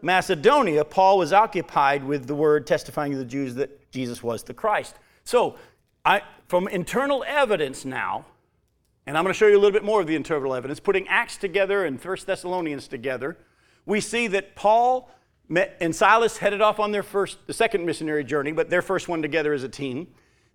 Macedonia, 0.00 0.84
Paul 0.84 1.18
was 1.18 1.32
occupied 1.32 2.04
with 2.04 2.26
the 2.26 2.34
word 2.34 2.66
testifying 2.66 3.12
to 3.12 3.18
the 3.18 3.24
Jews 3.24 3.54
that 3.56 3.90
Jesus 3.90 4.22
was 4.22 4.42
the 4.42 4.54
Christ. 4.54 4.96
So, 5.24 5.56
I, 6.04 6.22
from 6.48 6.66
internal 6.68 7.24
evidence 7.26 7.84
now, 7.84 8.26
and 9.06 9.18
I'm 9.18 9.24
going 9.24 9.32
to 9.32 9.38
show 9.38 9.46
you 9.46 9.56
a 9.56 9.60
little 9.60 9.72
bit 9.72 9.84
more 9.84 10.00
of 10.00 10.06
the 10.06 10.14
internal 10.14 10.54
evidence. 10.54 10.80
Putting 10.80 11.08
Acts 11.08 11.36
together 11.36 11.84
and 11.84 12.00
First 12.00 12.26
Thessalonians 12.26 12.86
together, 12.86 13.36
we 13.84 14.00
see 14.00 14.28
that 14.28 14.54
Paul 14.54 15.10
and 15.80 15.94
Silas 15.94 16.38
headed 16.38 16.60
off 16.60 16.78
on 16.78 16.92
their 16.92 17.02
first, 17.02 17.38
the 17.46 17.52
second 17.52 17.84
missionary 17.84 18.24
journey, 18.24 18.52
but 18.52 18.70
their 18.70 18.82
first 18.82 19.08
one 19.08 19.22
together 19.22 19.52
as 19.52 19.64
a 19.64 19.68
team. 19.68 20.08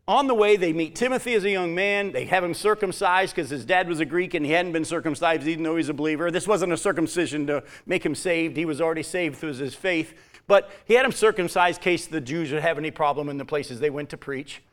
On 0.07 0.27
the 0.27 0.33
way, 0.33 0.55
they 0.55 0.71
meet 0.71 0.95
Timothy 0.95 1.33
as 1.33 1.43
a 1.43 1.49
young 1.49 1.75
man. 1.75 2.13
They 2.13 2.25
have 2.25 2.41
him 2.41 2.53
circumcised 2.53 3.35
because 3.35 3.49
his 3.49 3.65
dad 3.65 3.89
was 3.89 3.99
a 3.99 4.05
Greek 4.05 4.33
and 4.33 4.45
he 4.45 4.53
hadn't 4.53 4.71
been 4.71 4.85
circumcised 4.85 5.45
even 5.45 5.63
though 5.63 5.75
he's 5.75 5.89
a 5.89 5.93
believer. 5.93 6.31
This 6.31 6.47
wasn't 6.47 6.71
a 6.71 6.77
circumcision 6.77 7.45
to 7.47 7.61
make 7.85 8.05
him 8.05 8.15
saved. 8.15 8.55
He 8.55 8.63
was 8.63 8.79
already 8.79 9.03
saved 9.03 9.35
through 9.35 9.55
his 9.55 9.75
faith. 9.75 10.13
But 10.47 10.71
he 10.85 10.93
had 10.93 11.05
him 11.05 11.11
circumcised 11.11 11.79
in 11.79 11.83
case 11.83 12.07
the 12.07 12.21
Jews 12.21 12.53
would 12.53 12.61
have 12.61 12.77
any 12.77 12.89
problem 12.89 13.27
in 13.27 13.37
the 13.37 13.43
places 13.43 13.81
they 13.81 13.89
went 13.89 14.09
to 14.11 14.17
preach. 14.17 14.63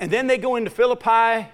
And 0.00 0.10
then 0.10 0.26
they 0.26 0.38
go 0.38 0.56
into 0.56 0.70
Philippi 0.70 1.48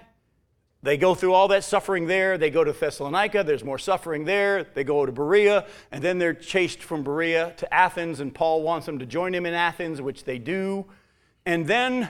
they 0.81 0.97
go 0.97 1.13
through 1.13 1.33
all 1.33 1.49
that 1.49 1.63
suffering 1.65 2.07
there. 2.07 2.37
They 2.37 2.49
go 2.49 2.63
to 2.63 2.71
Thessalonica. 2.71 3.43
There's 3.43 3.65
more 3.65 3.77
suffering 3.77 4.23
there. 4.23 4.63
They 4.63 4.85
go 4.85 5.05
to 5.05 5.11
Berea. 5.11 5.65
And 5.91 6.01
then 6.01 6.19
they're 6.19 6.33
chased 6.33 6.81
from 6.81 7.03
Berea 7.03 7.53
to 7.57 7.73
Athens. 7.73 8.21
And 8.21 8.33
Paul 8.33 8.63
wants 8.63 8.85
them 8.85 8.97
to 8.99 9.05
join 9.05 9.35
him 9.35 9.45
in 9.45 9.53
Athens, 9.53 10.01
which 10.01 10.23
they 10.23 10.39
do. 10.39 10.85
And 11.45 11.67
then 11.67 12.09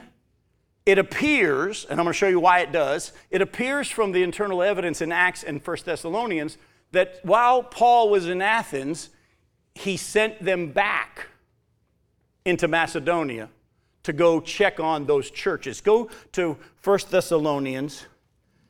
it 0.85 0.99
appears, 0.99 1.85
and 1.85 1.99
I'm 1.99 2.05
going 2.05 2.13
to 2.13 2.17
show 2.17 2.27
you 2.27 2.39
why 2.39 2.59
it 2.59 2.71
does, 2.71 3.11
it 3.31 3.41
appears 3.41 3.89
from 3.89 4.11
the 4.11 4.21
internal 4.21 4.61
evidence 4.61 5.01
in 5.01 5.11
Acts 5.11 5.43
and 5.43 5.65
1 5.65 5.77
Thessalonians 5.85 6.57
that 6.91 7.19
while 7.23 7.63
Paul 7.63 8.09
was 8.09 8.27
in 8.27 8.41
Athens, 8.41 9.09
he 9.75 9.97
sent 9.97 10.43
them 10.43 10.71
back 10.71 11.27
into 12.45 12.67
Macedonia 12.67 13.49
to 14.03 14.13
go 14.13 14.39
check 14.39 14.79
on 14.79 15.05
those 15.05 15.29
churches. 15.29 15.81
Go 15.81 16.09
to 16.31 16.57
1 16.83 16.99
Thessalonians 17.09 18.05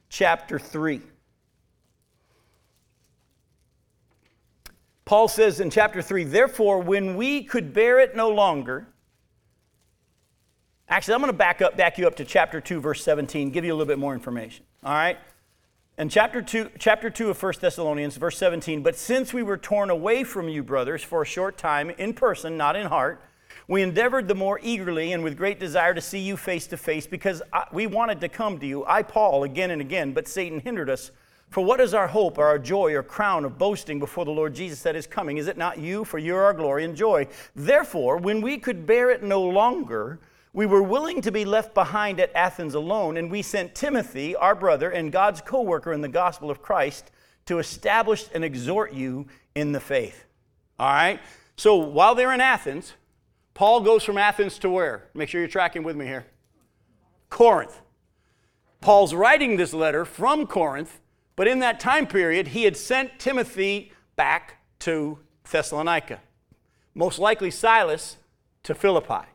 chapter 0.09 0.59
3. 0.59 1.01
Paul 5.05 5.27
says 5.27 5.59
in 5.59 5.69
chapter 5.71 6.01
3, 6.01 6.23
therefore, 6.25 6.81
when 6.81 7.15
we 7.15 7.43
could 7.43 7.73
bear 7.73 7.99
it 7.99 8.15
no 8.15 8.29
longer, 8.29 8.87
actually, 10.87 11.15
I'm 11.15 11.21
going 11.21 11.31
to 11.31 11.37
back 11.37 11.63
up, 11.63 11.75
back 11.77 11.97
you 11.97 12.05
up 12.05 12.15
to 12.17 12.25
chapter 12.25 12.61
2, 12.61 12.79
verse 12.79 13.03
17, 13.03 13.49
give 13.49 13.65
you 13.65 13.71
a 13.71 13.75
little 13.75 13.87
bit 13.87 13.97
more 13.97 14.13
information. 14.13 14.65
All 14.83 14.93
right? 14.93 15.17
In 15.97 16.09
chapter 16.09 16.41
2, 16.41 16.69
chapter 16.77 17.09
2 17.09 17.31
of 17.31 17.41
1 17.41 17.53
Thessalonians, 17.59 18.17
verse 18.17 18.37
17, 18.37 18.83
but 18.83 18.95
since 18.95 19.33
we 19.33 19.41
were 19.41 19.57
torn 19.57 19.89
away 19.89 20.23
from 20.23 20.47
you, 20.47 20.63
brothers, 20.63 21.03
for 21.03 21.23
a 21.23 21.25
short 21.25 21.57
time, 21.57 21.89
in 21.89 22.13
person, 22.13 22.55
not 22.55 22.75
in 22.75 22.85
heart, 22.85 23.21
we 23.69 23.83
endeavored 23.83 24.27
the 24.27 24.33
more 24.33 24.59
eagerly 24.63 25.13
and 25.13 25.23
with 25.23 25.37
great 25.37 25.59
desire 25.59 25.93
to 25.93 26.01
see 26.01 26.17
you 26.17 26.35
face 26.35 26.65
to 26.65 26.75
face 26.75 27.05
because 27.05 27.39
we 27.71 27.85
wanted 27.85 28.19
to 28.19 28.27
come 28.27 28.57
to 28.57 28.65
you, 28.65 28.83
I, 28.83 29.03
Paul, 29.03 29.43
again 29.43 29.69
and 29.69 29.79
again, 29.79 30.11
but 30.11 30.27
Satan 30.27 30.59
hindered 30.59 30.89
us. 30.89 31.11
For 31.51 31.63
what 31.63 31.79
is 31.79 31.93
our 31.93 32.07
hope 32.07 32.39
or 32.39 32.45
our 32.45 32.57
joy 32.57 32.93
or 32.93 33.03
crown 33.03 33.45
of 33.45 33.59
boasting 33.59 33.99
before 33.99 34.25
the 34.25 34.31
Lord 34.31 34.55
Jesus 34.55 34.81
that 34.81 34.95
is 34.95 35.05
coming? 35.05 35.37
Is 35.37 35.47
it 35.47 35.55
not 35.55 35.77
you? 35.77 36.03
For 36.03 36.17
you 36.17 36.35
are 36.35 36.45
our 36.45 36.53
glory 36.53 36.83
and 36.83 36.95
joy. 36.95 37.27
Therefore, 37.55 38.17
when 38.17 38.41
we 38.41 38.57
could 38.57 38.87
bear 38.87 39.11
it 39.11 39.21
no 39.21 39.43
longer, 39.43 40.19
we 40.51 40.65
were 40.65 40.81
willing 40.81 41.21
to 41.21 41.31
be 41.31 41.45
left 41.45 41.75
behind 41.75 42.19
at 42.19 42.33
Athens 42.33 42.73
alone, 42.73 43.17
and 43.17 43.29
we 43.29 43.43
sent 43.43 43.75
Timothy, 43.75 44.35
our 44.35 44.55
brother 44.55 44.89
and 44.89 45.11
God's 45.11 45.41
co 45.41 45.61
worker 45.61 45.93
in 45.93 46.01
the 46.01 46.07
gospel 46.07 46.49
of 46.49 46.63
Christ, 46.63 47.11
to 47.45 47.59
establish 47.59 48.25
and 48.33 48.43
exhort 48.43 48.93
you 48.93 49.27
in 49.53 49.73
the 49.73 49.79
faith. 49.79 50.25
All 50.79 50.91
right? 50.91 51.19
So 51.55 51.75
while 51.75 52.15
they're 52.15 52.33
in 52.33 52.41
Athens, 52.41 52.93
Paul 53.59 53.81
goes 53.81 54.05
from 54.05 54.17
Athens 54.17 54.57
to 54.59 54.69
where? 54.69 55.09
Make 55.13 55.27
sure 55.27 55.41
you're 55.41 55.49
tracking 55.49 55.83
with 55.83 55.97
me 55.97 56.05
here. 56.05 56.25
Corinth. 57.29 57.81
Paul's 58.79 59.13
writing 59.13 59.57
this 59.57 59.73
letter 59.73 60.05
from 60.05 60.47
Corinth, 60.47 61.01
but 61.35 61.45
in 61.45 61.59
that 61.59 61.77
time 61.77 62.07
period, 62.07 62.47
he 62.47 62.63
had 62.63 62.77
sent 62.77 63.19
Timothy 63.19 63.91
back 64.15 64.63
to 64.79 65.19
Thessalonica. 65.51 66.21
Most 66.95 67.19
likely 67.19 67.51
Silas 67.51 68.15
to 68.63 68.73
Philippi. 68.73 69.27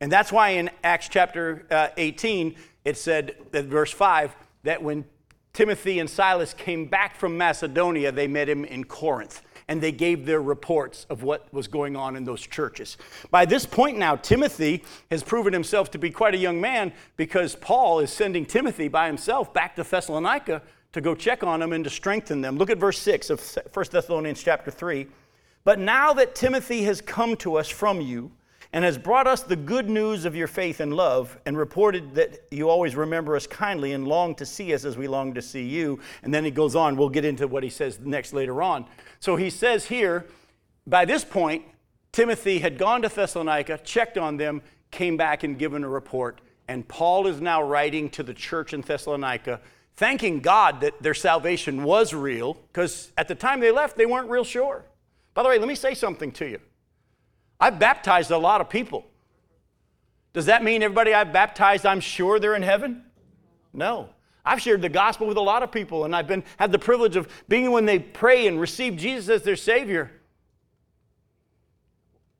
And 0.00 0.10
that's 0.10 0.32
why 0.32 0.48
in 0.48 0.68
Acts 0.82 1.06
chapter 1.08 1.64
uh, 1.70 1.90
18, 1.96 2.56
it 2.84 2.96
said, 2.96 3.36
at 3.52 3.66
verse 3.66 3.92
5, 3.92 4.34
that 4.64 4.82
when 4.82 5.04
Timothy 5.52 6.00
and 6.00 6.10
Silas 6.10 6.54
came 6.54 6.86
back 6.86 7.14
from 7.14 7.38
Macedonia, 7.38 8.10
they 8.10 8.26
met 8.26 8.48
him 8.48 8.64
in 8.64 8.82
Corinth 8.82 9.42
and 9.68 9.80
they 9.80 9.92
gave 9.92 10.26
their 10.26 10.42
reports 10.42 11.06
of 11.08 11.22
what 11.22 11.52
was 11.52 11.68
going 11.68 11.96
on 11.96 12.16
in 12.16 12.24
those 12.24 12.46
churches. 12.46 12.96
By 13.30 13.44
this 13.44 13.66
point 13.66 13.98
now, 13.98 14.16
Timothy 14.16 14.82
has 15.10 15.22
proven 15.22 15.52
himself 15.52 15.90
to 15.92 15.98
be 15.98 16.10
quite 16.10 16.34
a 16.34 16.38
young 16.38 16.60
man 16.60 16.92
because 17.16 17.54
Paul 17.56 18.00
is 18.00 18.10
sending 18.10 18.44
Timothy 18.44 18.88
by 18.88 19.06
himself 19.06 19.52
back 19.54 19.76
to 19.76 19.82
Thessalonica 19.82 20.62
to 20.92 21.00
go 21.00 21.14
check 21.14 21.42
on 21.42 21.60
them 21.60 21.72
and 21.72 21.84
to 21.84 21.90
strengthen 21.90 22.40
them. 22.40 22.56
Look 22.56 22.70
at 22.70 22.78
verse 22.78 22.98
6 22.98 23.30
of 23.30 23.58
1 23.72 23.86
Thessalonians 23.90 24.42
chapter 24.42 24.70
3. 24.70 25.06
But 25.64 25.78
now 25.78 26.12
that 26.12 26.34
Timothy 26.34 26.84
has 26.84 27.00
come 27.00 27.36
to 27.38 27.56
us 27.56 27.68
from 27.68 28.00
you, 28.00 28.30
and 28.74 28.84
has 28.84 28.98
brought 28.98 29.28
us 29.28 29.44
the 29.44 29.54
good 29.54 29.88
news 29.88 30.24
of 30.24 30.34
your 30.34 30.48
faith 30.48 30.80
and 30.80 30.92
love, 30.92 31.38
and 31.46 31.56
reported 31.56 32.12
that 32.16 32.42
you 32.50 32.68
always 32.68 32.96
remember 32.96 33.36
us 33.36 33.46
kindly 33.46 33.92
and 33.92 34.08
long 34.08 34.34
to 34.34 34.44
see 34.44 34.74
us 34.74 34.84
as 34.84 34.96
we 34.96 35.06
long 35.06 35.32
to 35.32 35.40
see 35.40 35.62
you. 35.62 36.00
And 36.24 36.34
then 36.34 36.44
he 36.44 36.50
goes 36.50 36.74
on. 36.74 36.96
We'll 36.96 37.08
get 37.08 37.24
into 37.24 37.46
what 37.46 37.62
he 37.62 37.70
says 37.70 38.00
next 38.00 38.32
later 38.32 38.60
on. 38.62 38.86
So 39.20 39.36
he 39.36 39.48
says 39.48 39.86
here, 39.86 40.26
by 40.88 41.04
this 41.04 41.24
point, 41.24 41.64
Timothy 42.10 42.58
had 42.58 42.76
gone 42.76 43.02
to 43.02 43.08
Thessalonica, 43.08 43.78
checked 43.84 44.18
on 44.18 44.38
them, 44.38 44.60
came 44.90 45.16
back 45.16 45.44
and 45.44 45.56
given 45.56 45.84
a 45.84 45.88
report. 45.88 46.40
And 46.66 46.86
Paul 46.88 47.28
is 47.28 47.40
now 47.40 47.62
writing 47.62 48.10
to 48.10 48.24
the 48.24 48.34
church 48.34 48.74
in 48.74 48.80
Thessalonica, 48.80 49.60
thanking 49.94 50.40
God 50.40 50.80
that 50.80 51.00
their 51.00 51.14
salvation 51.14 51.84
was 51.84 52.12
real, 52.12 52.54
because 52.72 53.12
at 53.16 53.28
the 53.28 53.36
time 53.36 53.60
they 53.60 53.70
left, 53.70 53.96
they 53.96 54.06
weren't 54.06 54.28
real 54.28 54.42
sure. 54.42 54.84
By 55.32 55.44
the 55.44 55.48
way, 55.48 55.60
let 55.60 55.68
me 55.68 55.76
say 55.76 55.94
something 55.94 56.32
to 56.32 56.48
you. 56.48 56.58
I've 57.64 57.78
baptized 57.78 58.30
a 58.30 58.36
lot 58.36 58.60
of 58.60 58.68
people. 58.68 59.06
Does 60.34 60.44
that 60.46 60.62
mean 60.62 60.82
everybody 60.82 61.14
I've 61.14 61.32
baptized, 61.32 61.86
I'm 61.86 62.00
sure 62.00 62.38
they're 62.38 62.56
in 62.56 62.62
heaven? 62.62 63.04
No. 63.72 64.10
I've 64.44 64.60
shared 64.60 64.82
the 64.82 64.90
gospel 64.90 65.26
with 65.26 65.38
a 65.38 65.40
lot 65.40 65.62
of 65.62 65.72
people, 65.72 66.04
and 66.04 66.14
I've 66.14 66.26
been 66.26 66.44
had 66.58 66.72
the 66.72 66.78
privilege 66.78 67.16
of 67.16 67.26
being 67.48 67.70
when 67.70 67.86
they 67.86 67.98
pray 67.98 68.46
and 68.48 68.60
receive 68.60 68.98
Jesus 68.98 69.30
as 69.30 69.42
their 69.44 69.56
Savior. 69.56 70.10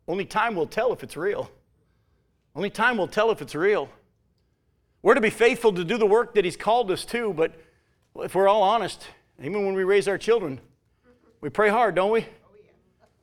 Only 0.07 0.27
time 0.27 0.55
will 0.55 0.67
tell 0.67 0.93
if 0.93 1.03
it's 1.03 1.17
real. 1.17 1.51
Only 2.55 2.69
time 2.69 2.99
will 2.99 3.09
tell 3.09 3.31
if 3.31 3.41
it's 3.41 3.55
real. 3.55 3.89
We're 5.01 5.15
to 5.15 5.23
be 5.23 5.31
faithful 5.31 5.73
to 5.73 5.85
do 5.85 5.97
the 5.97 6.05
work 6.05 6.35
that 6.35 6.45
He's 6.45 6.59
called 6.59 6.91
us 6.91 7.07
to, 7.07 7.33
but 7.33 7.55
if 8.17 8.35
we're 8.35 8.47
all 8.47 8.63
honest, 8.63 9.07
even 9.43 9.65
when 9.65 9.75
we 9.75 9.85
raise 9.85 10.07
our 10.07 10.19
children, 10.19 10.61
we 11.41 11.49
pray 11.49 11.71
hard, 11.71 11.95
don't 11.95 12.11
we? 12.11 12.27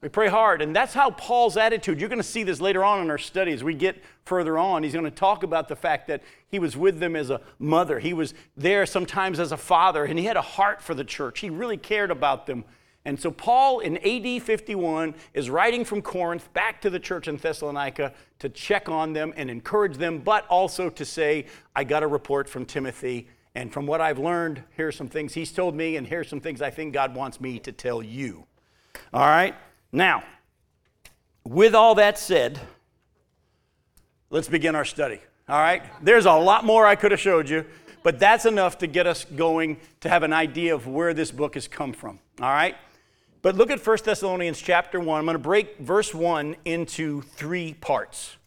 We 0.02 0.10
pray 0.10 0.30
hard. 0.30 0.64
And 0.64 0.76
that's 0.76 0.94
how 0.96 1.12
Paul's 1.12 1.58
attitude, 1.58 2.00
you're 2.00 2.10
going 2.10 2.18
to 2.18 2.24
see 2.24 2.42
this 2.44 2.60
later 2.60 2.84
on 2.84 3.02
in 3.02 3.12
our 3.12 3.20
study 3.20 3.52
as 3.52 3.64
we 3.64 3.76
get 3.76 4.02
further 4.26 4.58
on. 4.58 4.82
He's 4.82 4.94
going 4.94 5.06
to 5.06 5.12
talk 5.12 5.44
about 5.44 5.68
the 5.68 5.76
fact 5.76 6.08
that 6.08 6.24
he 6.48 6.58
was 6.58 6.76
with 6.76 7.00
them 7.00 7.16
as 7.16 7.30
a 7.30 7.42
mother, 7.60 8.00
he 8.00 8.14
was 8.14 8.34
there 8.58 8.86
sometimes 8.86 9.40
as 9.40 9.52
a 9.52 9.58
father, 9.58 10.04
and 10.04 10.18
he 10.18 10.26
had 10.26 10.38
a 10.38 10.42
heart 10.42 10.82
for 10.82 10.96
the 10.96 11.04
church. 11.04 11.40
He 11.40 11.50
really 11.50 11.78
cared 11.78 12.10
about 12.10 12.48
them. 12.48 12.66
And 13.06 13.20
so 13.20 13.32
Paul 13.32 13.80
in 13.80 13.98
AD 13.98 14.44
51 14.44 15.16
is 15.34 15.50
writing 15.50 15.86
from 15.86 16.02
Corinth 16.02 16.52
back 16.54 16.82
to 16.82 16.90
the 16.90 17.00
church 17.00 17.28
in 17.28 17.38
Thessalonica 17.38 18.14
to 18.40 18.50
check 18.50 18.90
on 18.90 19.14
them 19.14 19.34
and 19.36 19.50
encourage 19.50 19.98
them, 19.98 20.20
but 20.20 20.46
also 20.48 20.90
to 20.90 21.06
say, 21.06 21.46
I 21.76 21.84
got 21.84 22.04
a 22.04 22.08
report 22.08 22.48
from 22.48 22.66
Timothy. 22.66 23.28
And 23.56 23.74
from 23.74 23.86
what 23.86 24.02
I've 24.02 24.20
learned, 24.20 24.64
here's 24.72 24.96
some 24.96 25.08
things 25.10 25.34
he's 25.34 25.52
told 25.52 25.76
me, 25.76 25.98
and 25.98 26.08
here's 26.08 26.30
some 26.30 26.40
things 26.40 26.62
I 26.62 26.70
think 26.70 26.94
God 26.94 27.16
wants 27.16 27.42
me 27.42 27.60
to 27.60 27.72
tell 27.72 28.04
you. 28.04 28.46
All 29.14 29.26
right? 29.26 29.56
Now, 29.92 30.24
with 31.44 31.76
all 31.76 31.96
that 31.96 32.18
said, 32.18 32.60
let's 34.30 34.48
begin 34.48 34.76
our 34.76 34.86
study. 34.86 35.20
All 35.50 35.60
right? 35.60 35.84
There's 36.02 36.26
a 36.26 36.34
lot 36.34 36.64
more 36.64 36.86
I 36.86 36.96
could 36.96 37.12
have 37.12 37.20
showed 37.20 37.50
you, 37.50 37.66
but 38.04 38.20
that's 38.20 38.46
enough 38.46 38.78
to 38.80 38.88
get 38.88 39.06
us 39.06 39.26
going 39.26 39.78
to 40.00 40.10
have 40.10 40.24
an 40.24 40.34
idea 40.34 40.74
of 40.74 40.88
where 40.88 41.14
this 41.14 41.32
book 41.32 41.56
has 41.56 41.68
come 41.68 41.94
from. 41.94 42.20
All 42.40 42.50
right? 42.50 42.76
But 43.42 43.56
look 43.56 43.72
at 43.72 43.86
1 43.86 43.98
Thessalonians 44.06 44.62
chapter 44.62 45.00
1. 45.00 45.20
I'm 45.20 45.26
going 45.26 45.36
to 45.36 45.40
break 45.40 45.80
verse 45.80 46.14
1 46.14 46.56
into 46.66 47.22
three 47.22 47.74
parts. 47.74 48.38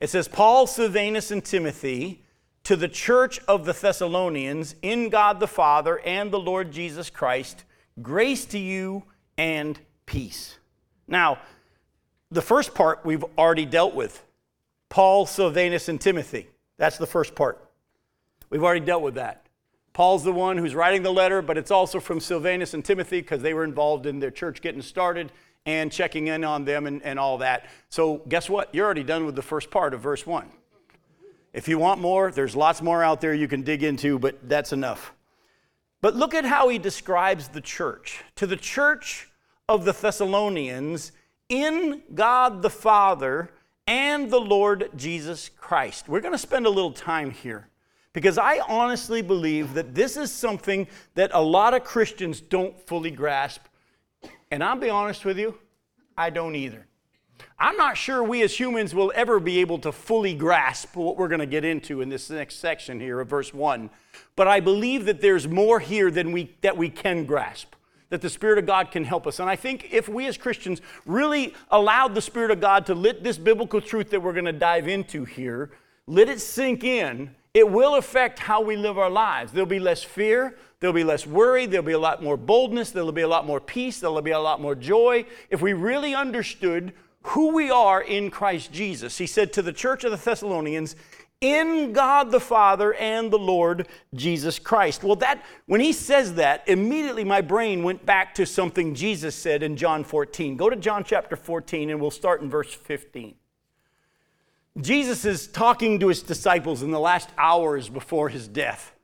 It 0.00 0.10
says, 0.10 0.26
Paul, 0.26 0.66
Silvanus, 0.66 1.30
and 1.30 1.44
Timothy 1.44 2.22
to 2.64 2.76
the 2.76 2.88
church 2.88 3.40
of 3.48 3.64
the 3.64 3.72
Thessalonians 3.72 4.76
in 4.82 5.08
God 5.08 5.40
the 5.40 5.48
Father 5.48 6.00
and 6.00 6.30
the 6.30 6.38
Lord 6.38 6.70
Jesus 6.70 7.10
Christ, 7.10 7.64
grace 8.00 8.44
to 8.46 8.58
you 8.58 9.02
and 9.36 9.78
peace. 10.06 10.58
Now, 11.06 11.38
the 12.30 12.42
first 12.42 12.74
part 12.74 13.04
we've 13.04 13.24
already 13.36 13.66
dealt 13.66 13.94
with 13.94 14.22
Paul, 14.88 15.24
Silvanus, 15.24 15.88
and 15.88 16.00
Timothy. 16.00 16.48
That's 16.76 16.98
the 16.98 17.06
first 17.06 17.34
part. 17.34 17.58
We've 18.50 18.62
already 18.62 18.84
dealt 18.84 19.02
with 19.02 19.14
that. 19.14 19.46
Paul's 19.94 20.24
the 20.24 20.32
one 20.32 20.58
who's 20.58 20.74
writing 20.74 21.02
the 21.02 21.12
letter, 21.12 21.42
but 21.42 21.58
it's 21.58 21.70
also 21.70 22.00
from 22.00 22.20
Silvanus 22.20 22.74
and 22.74 22.84
Timothy 22.84 23.20
because 23.20 23.42
they 23.42 23.54
were 23.54 23.64
involved 23.64 24.06
in 24.06 24.18
their 24.18 24.30
church 24.30 24.60
getting 24.60 24.82
started 24.82 25.32
and 25.64 25.92
checking 25.92 26.26
in 26.26 26.44
on 26.44 26.64
them 26.64 26.86
and, 26.86 27.02
and 27.02 27.18
all 27.18 27.38
that. 27.38 27.66
So, 27.88 28.22
guess 28.28 28.50
what? 28.50 28.74
You're 28.74 28.84
already 28.84 29.02
done 29.02 29.26
with 29.26 29.34
the 29.34 29.42
first 29.42 29.70
part 29.70 29.94
of 29.94 30.00
verse 30.00 30.26
1. 30.26 30.46
If 31.52 31.68
you 31.68 31.78
want 31.78 32.00
more, 32.00 32.30
there's 32.30 32.56
lots 32.56 32.80
more 32.80 33.02
out 33.02 33.20
there 33.20 33.34
you 33.34 33.48
can 33.48 33.62
dig 33.62 33.82
into, 33.82 34.18
but 34.18 34.48
that's 34.48 34.72
enough. 34.72 35.12
But 36.00 36.16
look 36.16 36.34
at 36.34 36.44
how 36.44 36.68
he 36.68 36.78
describes 36.78 37.48
the 37.48 37.60
church. 37.60 38.22
To 38.36 38.46
the 38.46 38.56
church 38.56 39.28
of 39.68 39.84
the 39.84 39.92
Thessalonians, 39.92 41.12
in 41.48 42.02
God 42.14 42.62
the 42.62 42.70
Father 42.70 43.50
and 43.86 44.30
the 44.30 44.40
Lord 44.40 44.90
Jesus 44.96 45.48
Christ. 45.48 46.08
We're 46.08 46.20
going 46.20 46.32
to 46.32 46.38
spend 46.38 46.66
a 46.66 46.70
little 46.70 46.92
time 46.92 47.30
here. 47.30 47.68
Because 48.12 48.36
I 48.36 48.60
honestly 48.68 49.22
believe 49.22 49.74
that 49.74 49.94
this 49.94 50.16
is 50.16 50.30
something 50.30 50.86
that 51.14 51.30
a 51.32 51.42
lot 51.42 51.72
of 51.72 51.82
Christians 51.82 52.40
don't 52.40 52.78
fully 52.86 53.10
grasp. 53.10 53.62
And 54.50 54.62
I'll 54.62 54.76
be 54.76 54.90
honest 54.90 55.24
with 55.24 55.38
you, 55.38 55.58
I 56.16 56.28
don't 56.30 56.54
either. 56.54 56.86
I'm 57.58 57.76
not 57.76 57.96
sure 57.96 58.22
we 58.22 58.42
as 58.42 58.58
humans 58.58 58.94
will 58.94 59.12
ever 59.14 59.40
be 59.40 59.60
able 59.60 59.78
to 59.80 59.92
fully 59.92 60.34
grasp 60.34 60.94
what 60.94 61.16
we're 61.16 61.28
going 61.28 61.40
to 61.40 61.46
get 61.46 61.64
into 61.64 62.00
in 62.00 62.08
this 62.08 62.28
next 62.28 62.56
section 62.56 63.00
here 63.00 63.20
of 63.20 63.28
verse 63.28 63.54
1. 63.54 63.88
But 64.36 64.48
I 64.48 64.60
believe 64.60 65.06
that 65.06 65.20
there's 65.20 65.48
more 65.48 65.80
here 65.80 66.10
than 66.10 66.32
we, 66.32 66.54
that 66.60 66.76
we 66.76 66.90
can 66.90 67.24
grasp, 67.24 67.74
that 68.12 68.20
the 68.20 68.28
Spirit 68.28 68.58
of 68.58 68.66
God 68.66 68.90
can 68.90 69.04
help 69.04 69.26
us. 69.26 69.40
And 69.40 69.48
I 69.48 69.56
think 69.56 69.88
if 69.90 70.06
we 70.06 70.26
as 70.26 70.36
Christians 70.36 70.82
really 71.06 71.54
allowed 71.70 72.14
the 72.14 72.20
Spirit 72.20 72.50
of 72.50 72.60
God 72.60 72.84
to 72.86 72.94
let 72.94 73.24
this 73.24 73.38
biblical 73.38 73.80
truth 73.80 74.10
that 74.10 74.20
we're 74.20 74.34
going 74.34 74.44
to 74.44 74.52
dive 74.52 74.86
into 74.86 75.24
here, 75.24 75.70
let 76.06 76.28
it 76.28 76.38
sink 76.38 76.84
in, 76.84 77.34
it 77.54 77.70
will 77.70 77.94
affect 77.94 78.38
how 78.38 78.60
we 78.60 78.76
live 78.76 78.98
our 78.98 79.08
lives. 79.08 79.50
There'll 79.52 79.64
be 79.64 79.80
less 79.80 80.02
fear, 80.02 80.58
there'll 80.78 80.92
be 80.92 81.04
less 81.04 81.26
worry, 81.26 81.64
there'll 81.64 81.86
be 81.86 81.92
a 81.92 81.98
lot 81.98 82.22
more 82.22 82.36
boldness, 82.36 82.90
there'll 82.90 83.12
be 83.12 83.22
a 83.22 83.28
lot 83.28 83.46
more 83.46 83.60
peace, 83.60 84.00
there'll 84.00 84.20
be 84.20 84.32
a 84.32 84.38
lot 84.38 84.60
more 84.60 84.74
joy. 84.74 85.24
If 85.48 85.62
we 85.62 85.72
really 85.72 86.14
understood 86.14 86.92
who 87.22 87.54
we 87.54 87.70
are 87.70 88.02
in 88.02 88.30
Christ 88.30 88.74
Jesus, 88.74 89.16
he 89.16 89.26
said 89.26 89.54
to 89.54 89.62
the 89.62 89.72
church 89.72 90.04
of 90.04 90.10
the 90.10 90.18
Thessalonians, 90.18 90.96
in 91.42 91.92
God 91.92 92.30
the 92.30 92.40
Father 92.40 92.94
and 92.94 93.30
the 93.30 93.38
Lord 93.38 93.88
Jesus 94.14 94.58
Christ. 94.58 95.04
Well, 95.04 95.16
that 95.16 95.44
when 95.66 95.80
he 95.80 95.92
says 95.92 96.34
that, 96.34 96.62
immediately 96.66 97.24
my 97.24 97.42
brain 97.42 97.82
went 97.82 98.06
back 98.06 98.34
to 98.36 98.46
something 98.46 98.94
Jesus 98.94 99.34
said 99.34 99.62
in 99.62 99.76
John 99.76 100.04
14. 100.04 100.56
Go 100.56 100.70
to 100.70 100.76
John 100.76 101.04
chapter 101.04 101.36
14 101.36 101.90
and 101.90 102.00
we'll 102.00 102.12
start 102.12 102.40
in 102.40 102.48
verse 102.48 102.72
15. 102.72 103.34
Jesus 104.80 105.24
is 105.24 105.48
talking 105.48 105.98
to 105.98 106.08
his 106.08 106.22
disciples 106.22 106.82
in 106.82 106.92
the 106.92 107.00
last 107.00 107.28
hours 107.36 107.88
before 107.88 108.30
his 108.30 108.48
death. 108.48 108.94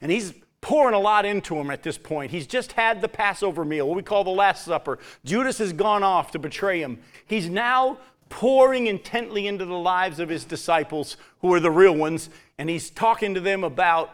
And 0.00 0.10
he's 0.10 0.32
pouring 0.62 0.94
a 0.94 0.98
lot 0.98 1.26
into 1.26 1.54
them 1.54 1.70
at 1.70 1.82
this 1.82 1.98
point. 1.98 2.30
He's 2.30 2.46
just 2.46 2.72
had 2.72 3.00
the 3.02 3.08
Passover 3.08 3.64
meal, 3.64 3.86
what 3.86 3.96
we 3.96 4.02
call 4.02 4.24
the 4.24 4.30
Last 4.30 4.64
Supper. 4.64 4.98
Judas 5.24 5.58
has 5.58 5.72
gone 5.72 6.02
off 6.02 6.30
to 6.30 6.38
betray 6.38 6.80
him. 6.80 6.98
He's 7.26 7.48
now 7.48 7.98
pouring 8.32 8.86
intently 8.86 9.46
into 9.46 9.66
the 9.66 9.76
lives 9.76 10.18
of 10.18 10.30
his 10.30 10.44
disciples, 10.44 11.18
who 11.42 11.52
are 11.52 11.60
the 11.60 11.70
real 11.70 11.94
ones, 11.94 12.30
and 12.56 12.70
he's 12.70 12.88
talking 12.88 13.34
to 13.34 13.40
them 13.40 13.62
about 13.62 14.10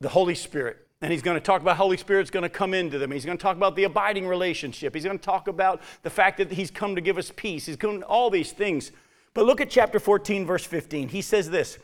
the 0.00 0.08
Holy 0.08 0.34
Spirit. 0.34 0.78
And 1.02 1.12
he's 1.12 1.20
going 1.20 1.36
to 1.36 1.42
talk 1.42 1.60
about 1.60 1.72
the 1.72 1.82
Holy 1.82 1.98
Spirit's 1.98 2.30
going 2.30 2.42
to 2.42 2.48
come 2.48 2.72
into 2.72 2.98
them. 2.98 3.10
He's 3.10 3.26
going 3.26 3.36
to 3.36 3.42
talk 3.42 3.58
about 3.58 3.76
the 3.76 3.84
abiding 3.84 4.26
relationship. 4.26 4.94
He's 4.94 5.04
going 5.04 5.18
to 5.18 5.24
talk 5.24 5.46
about 5.46 5.82
the 6.02 6.08
fact 6.08 6.38
that 6.38 6.50
he's 6.50 6.70
come 6.70 6.94
to 6.94 7.02
give 7.02 7.18
us 7.18 7.30
peace. 7.36 7.66
He's 7.66 7.76
going 7.76 8.02
all 8.02 8.30
these 8.30 8.52
things. 8.52 8.92
But 9.34 9.44
look 9.44 9.60
at 9.60 9.68
chapter 9.68 10.00
14, 10.00 10.46
verse 10.46 10.64
15. 10.64 11.08
He 11.08 11.20
says 11.20 11.50
this. 11.50 11.78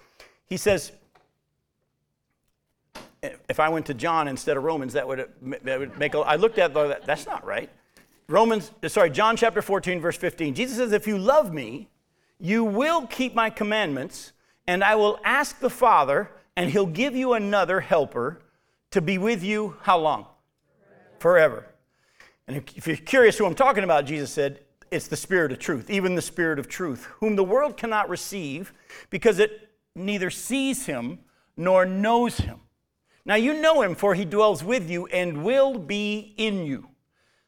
He 0.47 0.57
says, 0.57 0.93
if 3.23 3.61
I 3.61 3.69
went 3.69 3.85
to 3.87 3.95
John 3.95 4.29
instead 4.29 4.57
of 4.57 4.65
Romans, 4.65 4.95
that 4.95 5.07
would, 5.07 5.29
that 5.63 5.79
would 5.79 5.99
make 5.99 6.15
a, 6.15 6.21
I 6.21 6.37
looked 6.37 6.59
at 6.59 6.73
that, 6.73 7.05
that's 7.05 7.27
not 7.27 7.45
right. 7.45 7.71
Romans, 8.29 8.73
uh, 8.83 8.89
sorry, 8.89 9.11
John 9.11 9.37
chapter 9.37 9.63
14, 9.63 10.01
verse 10.01 10.17
15. 10.17 10.55
Jesus 10.55 10.77
says, 10.79 10.93
If 10.93 11.07
you 11.07 11.19
love 11.19 11.53
me, 11.53 11.89
you 12.41 12.65
will 12.65 13.07
keep 13.07 13.35
my 13.35 13.51
commandments, 13.51 14.33
and 14.67 14.83
I 14.83 14.97
will 14.97 15.21
ask 15.25 15.61
the 15.61 15.71
Father, 15.71 16.31
and 16.57 16.71
he'll 16.71 16.87
give 16.87 17.15
you 17.15 17.35
another 17.35 17.81
helper 17.81 18.43
to 18.91 19.01
be 19.01 19.19
with 19.19 19.43
you 19.43 19.77
how 19.83 19.99
long? 19.99 20.27
Forever. 21.19 21.61
Forever. 21.61 21.67
And 22.49 22.57
if 22.77 22.87
you're 22.87 22.97
curious 22.97 23.39
who 23.39 23.47
I'm 23.47 23.55
talking 23.55 23.85
about, 23.85 24.07
Jesus 24.07 24.31
said, 24.31 24.61
it's 24.91 25.09
the 25.09 25.17
Spirit 25.17 25.53
of 25.53 25.59
truth, 25.59 25.91
even 25.91 26.15
the 26.15 26.23
Spirit 26.23 26.59
of 26.59 26.69
truth, 26.69 27.07
whom 27.21 27.37
the 27.37 27.45
world 27.45 27.77
cannot 27.77 28.09
receive 28.09 28.73
because 29.11 29.39
it 29.39 29.71
neither 29.95 30.31
sees 30.31 30.87
him 30.87 31.19
nor 31.57 31.85
knows 31.85 32.39
him. 32.39 32.61
Now 33.25 33.35
you 33.35 33.61
know 33.61 33.83
him, 33.83 33.95
for 33.95 34.15
he 34.15 34.25
dwells 34.25 34.63
with 34.63 34.89
you 34.89 35.07
and 35.07 35.43
will 35.43 35.79
be 35.79 36.35
in 36.37 36.65
you. 36.65 36.89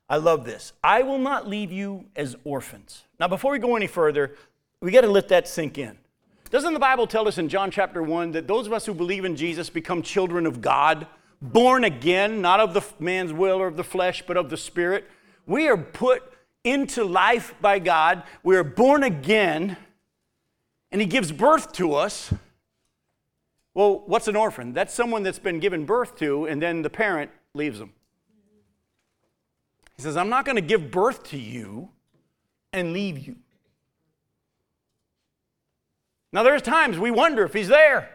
I 0.08 0.16
love 0.16 0.44
this. 0.44 0.72
I 0.82 1.02
will 1.02 1.18
not 1.18 1.48
leave 1.48 1.70
you 1.70 2.06
as 2.16 2.34
orphans. 2.44 3.04
Now, 3.20 3.28
before 3.28 3.52
we 3.52 3.58
go 3.58 3.76
any 3.76 3.86
further, 3.86 4.34
we 4.80 4.90
got 4.90 5.02
to 5.02 5.08
let 5.08 5.28
that 5.28 5.46
sink 5.46 5.76
in. 5.76 5.98
Doesn't 6.50 6.72
the 6.72 6.80
Bible 6.80 7.06
tell 7.06 7.28
us 7.28 7.36
in 7.36 7.50
John 7.50 7.70
chapter 7.70 8.02
1 8.02 8.32
that 8.32 8.46
those 8.46 8.66
of 8.66 8.72
us 8.72 8.86
who 8.86 8.94
believe 8.94 9.26
in 9.26 9.36
Jesus 9.36 9.68
become 9.68 10.00
children 10.00 10.46
of 10.46 10.62
God, 10.62 11.06
born 11.42 11.84
again, 11.84 12.40
not 12.40 12.58
of 12.58 12.72
the 12.72 12.82
man's 12.98 13.34
will 13.34 13.60
or 13.60 13.66
of 13.66 13.76
the 13.76 13.84
flesh, 13.84 14.22
but 14.26 14.38
of 14.38 14.48
the 14.48 14.56
Spirit? 14.56 15.04
We 15.46 15.68
are 15.68 15.76
put 15.76 16.22
into 16.64 17.04
life 17.04 17.54
by 17.60 17.78
God. 17.78 18.22
We 18.42 18.56
are 18.56 18.64
born 18.64 19.02
again, 19.02 19.76
and 20.90 21.02
He 21.02 21.06
gives 21.06 21.32
birth 21.32 21.72
to 21.74 21.92
us. 21.94 22.32
Well, 23.74 24.02
what's 24.06 24.26
an 24.26 24.36
orphan? 24.36 24.72
That's 24.72 24.94
someone 24.94 25.22
that's 25.22 25.38
been 25.38 25.60
given 25.60 25.84
birth 25.84 26.16
to, 26.16 26.46
and 26.46 26.62
then 26.62 26.80
the 26.80 26.90
parent 26.90 27.30
leaves 27.54 27.78
them. 27.78 27.92
He 29.98 30.04
says, 30.04 30.16
I'm 30.16 30.28
not 30.28 30.44
going 30.44 30.56
to 30.56 30.62
give 30.62 30.90
birth 30.90 31.24
to 31.24 31.38
you 31.38 31.90
and 32.72 32.92
leave 32.92 33.18
you. 33.18 33.36
Now, 36.32 36.44
there's 36.44 36.62
times 36.62 36.98
we 36.98 37.10
wonder 37.10 37.44
if 37.44 37.52
He's 37.52 37.68
there. 37.68 38.08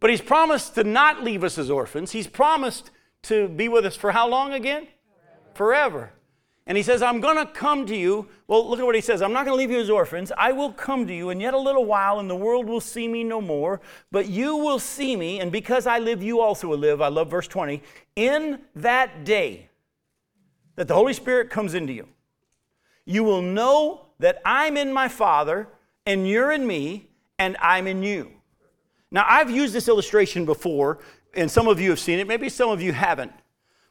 But 0.00 0.10
He's 0.10 0.22
promised 0.22 0.74
to 0.76 0.84
not 0.84 1.22
leave 1.22 1.44
us 1.44 1.58
as 1.58 1.70
orphans. 1.70 2.12
He's 2.12 2.26
promised 2.26 2.90
to 3.24 3.48
be 3.48 3.68
with 3.68 3.84
us 3.84 3.96
for 3.96 4.12
how 4.12 4.28
long 4.28 4.54
again? 4.54 4.88
Forever. 5.54 5.90
Forever. 5.90 6.12
And 6.68 6.76
he 6.76 6.82
says, 6.82 7.00
I'm 7.00 7.20
going 7.20 7.36
to 7.36 7.46
come 7.46 7.86
to 7.86 7.94
you. 7.94 8.26
Well, 8.48 8.68
look 8.68 8.80
at 8.80 8.84
what 8.84 8.96
he 8.96 9.00
says. 9.00 9.22
I'm 9.22 9.32
not 9.32 9.46
going 9.46 9.56
to 9.56 9.58
leave 9.58 9.70
you 9.70 9.80
as 9.80 9.88
orphans. 9.88 10.32
I 10.36 10.50
will 10.50 10.72
come 10.72 11.06
to 11.06 11.14
you, 11.14 11.30
and 11.30 11.40
yet 11.40 11.54
a 11.54 11.58
little 11.58 11.84
while, 11.84 12.18
and 12.18 12.28
the 12.28 12.34
world 12.34 12.66
will 12.66 12.80
see 12.80 13.06
me 13.06 13.22
no 13.22 13.40
more. 13.40 13.80
But 14.10 14.28
you 14.28 14.56
will 14.56 14.80
see 14.80 15.14
me, 15.14 15.38
and 15.38 15.52
because 15.52 15.86
I 15.86 16.00
live, 16.00 16.24
you 16.24 16.40
also 16.40 16.66
will 16.66 16.78
live. 16.78 17.00
I 17.00 17.06
love 17.06 17.30
verse 17.30 17.46
20. 17.46 17.82
In 18.16 18.62
that 18.74 19.24
day 19.24 19.68
that 20.76 20.88
the 20.88 20.94
Holy 20.94 21.12
Spirit 21.12 21.50
comes 21.50 21.74
into 21.74 21.92
you, 21.92 22.08
you 23.04 23.24
will 23.24 23.42
know 23.42 24.06
that 24.18 24.40
I'm 24.44 24.76
in 24.76 24.92
my 24.92 25.08
Father, 25.08 25.68
and 26.06 26.28
you're 26.28 26.52
in 26.52 26.66
me, 26.66 27.10
and 27.38 27.56
I'm 27.60 27.86
in 27.86 28.02
you. 28.02 28.32
Now, 29.10 29.24
I've 29.28 29.50
used 29.50 29.74
this 29.74 29.88
illustration 29.88 30.44
before, 30.44 30.98
and 31.34 31.50
some 31.50 31.68
of 31.68 31.80
you 31.80 31.90
have 31.90 32.00
seen 32.00 32.18
it. 32.18 32.26
Maybe 32.26 32.48
some 32.48 32.70
of 32.70 32.80
you 32.80 32.92
haven't. 32.92 33.32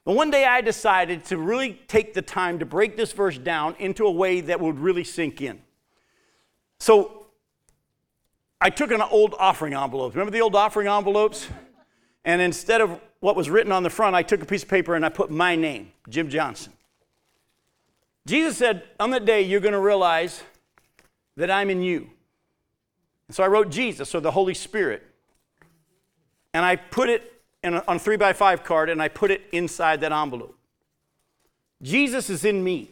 But 0.03 0.15
one 0.15 0.29
day 0.29 0.45
I 0.45 0.61
decided 0.61 1.25
to 1.25 1.37
really 1.37 1.79
take 1.87 2.13
the 2.13 2.21
time 2.21 2.59
to 2.59 2.65
break 2.65 2.95
this 2.95 3.11
verse 3.11 3.37
down 3.37 3.75
into 3.79 4.05
a 4.05 4.11
way 4.11 4.41
that 4.41 4.59
would 4.59 4.79
really 4.79 5.03
sink 5.03 5.41
in. 5.41 5.61
So 6.79 7.27
I 8.61 8.69
took 8.69 8.91
an 8.91 9.01
old 9.01 9.35
offering 9.39 9.73
envelope. 9.73 10.13
Remember 10.13 10.31
the 10.31 10.41
old 10.41 10.55
offering 10.55 10.87
envelopes? 10.87 11.47
And 12.23 12.41
instead 12.41 12.81
of 12.81 12.99
what 13.25 13.35
was 13.35 13.49
written 13.49 13.71
on 13.71 13.81
the 13.81 13.89
front, 13.89 14.15
I 14.15 14.21
took 14.21 14.43
a 14.43 14.45
piece 14.45 14.61
of 14.61 14.69
paper 14.69 14.93
and 14.93 15.03
I 15.03 15.09
put 15.09 15.31
my 15.31 15.55
name, 15.55 15.91
Jim 16.07 16.29
Johnson. 16.29 16.73
Jesus 18.27 18.55
said, 18.55 18.83
On 18.99 19.09
that 19.09 19.25
day, 19.25 19.41
you're 19.41 19.61
going 19.61 19.73
to 19.73 19.79
realize 19.79 20.43
that 21.35 21.49
I'm 21.49 21.71
in 21.71 21.81
you. 21.81 22.07
And 23.27 23.35
so 23.35 23.43
I 23.43 23.47
wrote 23.47 23.71
Jesus, 23.71 24.13
or 24.13 24.19
the 24.19 24.29
Holy 24.29 24.53
Spirit. 24.53 25.01
And 26.53 26.63
I 26.63 26.75
put 26.75 27.09
it 27.09 27.41
a, 27.63 27.89
on 27.89 27.95
a 27.95 27.99
three 27.99 28.15
by 28.15 28.31
five 28.31 28.63
card 28.63 28.91
and 28.91 29.01
I 29.01 29.07
put 29.07 29.31
it 29.31 29.41
inside 29.51 30.01
that 30.01 30.11
envelope. 30.11 30.55
Jesus 31.81 32.29
is 32.29 32.45
in 32.45 32.63
me. 32.63 32.91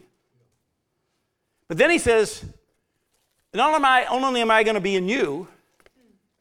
But 1.68 1.78
then 1.78 1.90
he 1.90 1.98
says, 1.98 2.44
not 3.54 3.68
only 3.68 3.76
am 3.76 3.84
I, 3.84 4.04
only 4.06 4.40
am 4.40 4.50
I 4.50 4.64
going 4.64 4.74
to 4.74 4.80
be 4.80 4.96
in 4.96 5.08
you, 5.08 5.46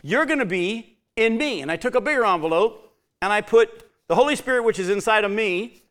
you're 0.01 0.25
going 0.25 0.39
to 0.39 0.45
be 0.45 0.97
in 1.15 1.37
me. 1.37 1.61
And 1.61 1.71
I 1.71 1.75
took 1.75 1.93
a 1.93 2.01
bigger 2.01 2.25
envelope 2.25 2.82
and 3.23 3.31
I 3.31 3.39
put 3.39 3.89
the 4.09 4.15
Holy 4.15 4.35
Spirit, 4.35 4.65
which 4.65 4.79
is 4.79 4.89
inside 4.89 5.23
of 5.23 5.31
me, 5.31 5.81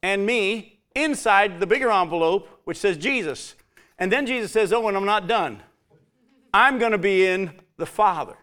and 0.00 0.24
me 0.24 0.78
inside 0.94 1.58
the 1.58 1.66
bigger 1.66 1.90
envelope, 1.90 2.48
which 2.62 2.76
says 2.76 2.96
Jesus. 2.96 3.56
And 3.98 4.12
then 4.12 4.24
Jesus 4.24 4.52
says, 4.52 4.72
Oh, 4.72 4.86
and 4.86 4.96
I'm 4.96 5.04
not 5.04 5.26
done. 5.26 5.60
I'm 6.52 6.78
going 6.78 6.92
to 6.92 6.98
be 6.98 7.26
in 7.26 7.50
the 7.78 7.84
Father. 7.86 8.36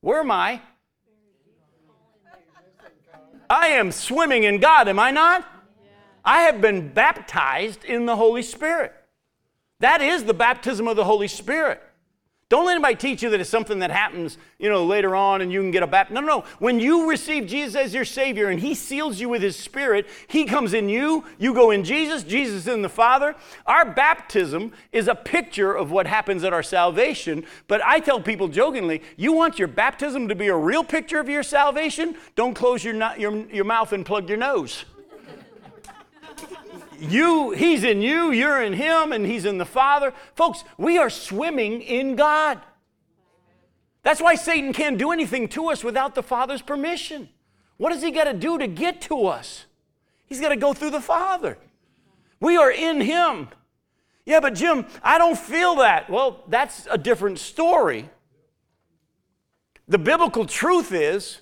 Where 0.00 0.20
am 0.20 0.30
I? 0.30 0.62
I 3.50 3.66
am 3.66 3.92
swimming 3.92 4.44
in 4.44 4.60
God, 4.60 4.88
am 4.88 4.98
I 4.98 5.10
not? 5.10 5.46
I 6.24 6.44
have 6.44 6.62
been 6.62 6.90
baptized 6.94 7.84
in 7.84 8.06
the 8.06 8.16
Holy 8.16 8.40
Spirit. 8.40 8.94
That 9.82 10.00
is 10.00 10.22
the 10.22 10.32
baptism 10.32 10.86
of 10.86 10.94
the 10.94 11.02
Holy 11.02 11.26
Spirit. 11.26 11.82
Don't 12.48 12.66
let 12.66 12.74
anybody 12.74 12.94
teach 12.94 13.20
you 13.20 13.30
that 13.30 13.40
it's 13.40 13.50
something 13.50 13.80
that 13.80 13.90
happens, 13.90 14.38
you 14.60 14.68
know, 14.68 14.84
later 14.84 15.16
on 15.16 15.40
and 15.40 15.52
you 15.52 15.60
can 15.60 15.72
get 15.72 15.82
a 15.82 15.88
baptism. 15.88 16.14
No, 16.14 16.20
no, 16.20 16.38
no. 16.38 16.44
When 16.60 16.78
you 16.78 17.10
receive 17.10 17.48
Jesus 17.48 17.74
as 17.74 17.92
your 17.92 18.04
Savior 18.04 18.48
and 18.48 18.60
He 18.60 18.76
seals 18.76 19.18
you 19.18 19.28
with 19.28 19.42
His 19.42 19.56
Spirit, 19.56 20.06
He 20.28 20.44
comes 20.44 20.72
in 20.72 20.88
you, 20.88 21.24
you 21.36 21.52
go 21.52 21.72
in 21.72 21.82
Jesus, 21.82 22.22
Jesus 22.22 22.68
in 22.68 22.82
the 22.82 22.88
Father. 22.88 23.34
Our 23.66 23.92
baptism 23.92 24.70
is 24.92 25.08
a 25.08 25.16
picture 25.16 25.74
of 25.74 25.90
what 25.90 26.06
happens 26.06 26.44
at 26.44 26.52
our 26.52 26.62
salvation. 26.62 27.44
But 27.66 27.84
I 27.84 27.98
tell 27.98 28.20
people 28.20 28.46
jokingly, 28.46 29.02
you 29.16 29.32
want 29.32 29.58
your 29.58 29.66
baptism 29.66 30.28
to 30.28 30.36
be 30.36 30.46
a 30.46 30.56
real 30.56 30.84
picture 30.84 31.18
of 31.18 31.28
your 31.28 31.42
salvation? 31.42 32.14
Don't 32.36 32.54
close 32.54 32.84
your, 32.84 32.94
your, 33.16 33.34
your 33.48 33.64
mouth 33.64 33.92
and 33.92 34.06
plug 34.06 34.28
your 34.28 34.38
nose 34.38 34.84
you 37.02 37.50
he's 37.50 37.82
in 37.82 38.00
you 38.00 38.30
you're 38.30 38.62
in 38.62 38.72
him 38.72 39.12
and 39.12 39.26
he's 39.26 39.44
in 39.44 39.58
the 39.58 39.66
father. 39.66 40.12
Folks 40.34 40.64
we 40.78 40.98
are 40.98 41.10
swimming 41.10 41.82
in 41.82 42.14
god. 42.16 42.60
That's 44.02 44.20
why 44.20 44.34
satan 44.36 44.72
can't 44.72 44.98
do 44.98 45.10
anything 45.10 45.48
to 45.48 45.70
us 45.70 45.82
without 45.82 46.14
the 46.14 46.22
father's 46.22 46.62
permission. 46.62 47.28
What 47.76 47.92
does 47.92 48.02
he 48.02 48.10
got 48.10 48.24
to 48.24 48.32
do 48.32 48.58
to 48.58 48.66
get 48.66 49.00
to 49.02 49.26
us? 49.26 49.66
He's 50.26 50.40
got 50.40 50.50
to 50.50 50.56
go 50.56 50.72
through 50.72 50.90
the 50.90 51.00
father. 51.00 51.58
We 52.40 52.56
are 52.56 52.70
in 52.70 53.00
him. 53.00 53.48
Yeah 54.24 54.40
but 54.40 54.54
jim 54.54 54.86
i 55.02 55.18
don't 55.18 55.38
feel 55.38 55.76
that. 55.76 56.08
Well 56.08 56.44
that's 56.48 56.86
a 56.90 56.98
different 56.98 57.38
story. 57.38 58.08
The 59.88 59.98
biblical 59.98 60.46
truth 60.46 60.92
is 60.92 61.40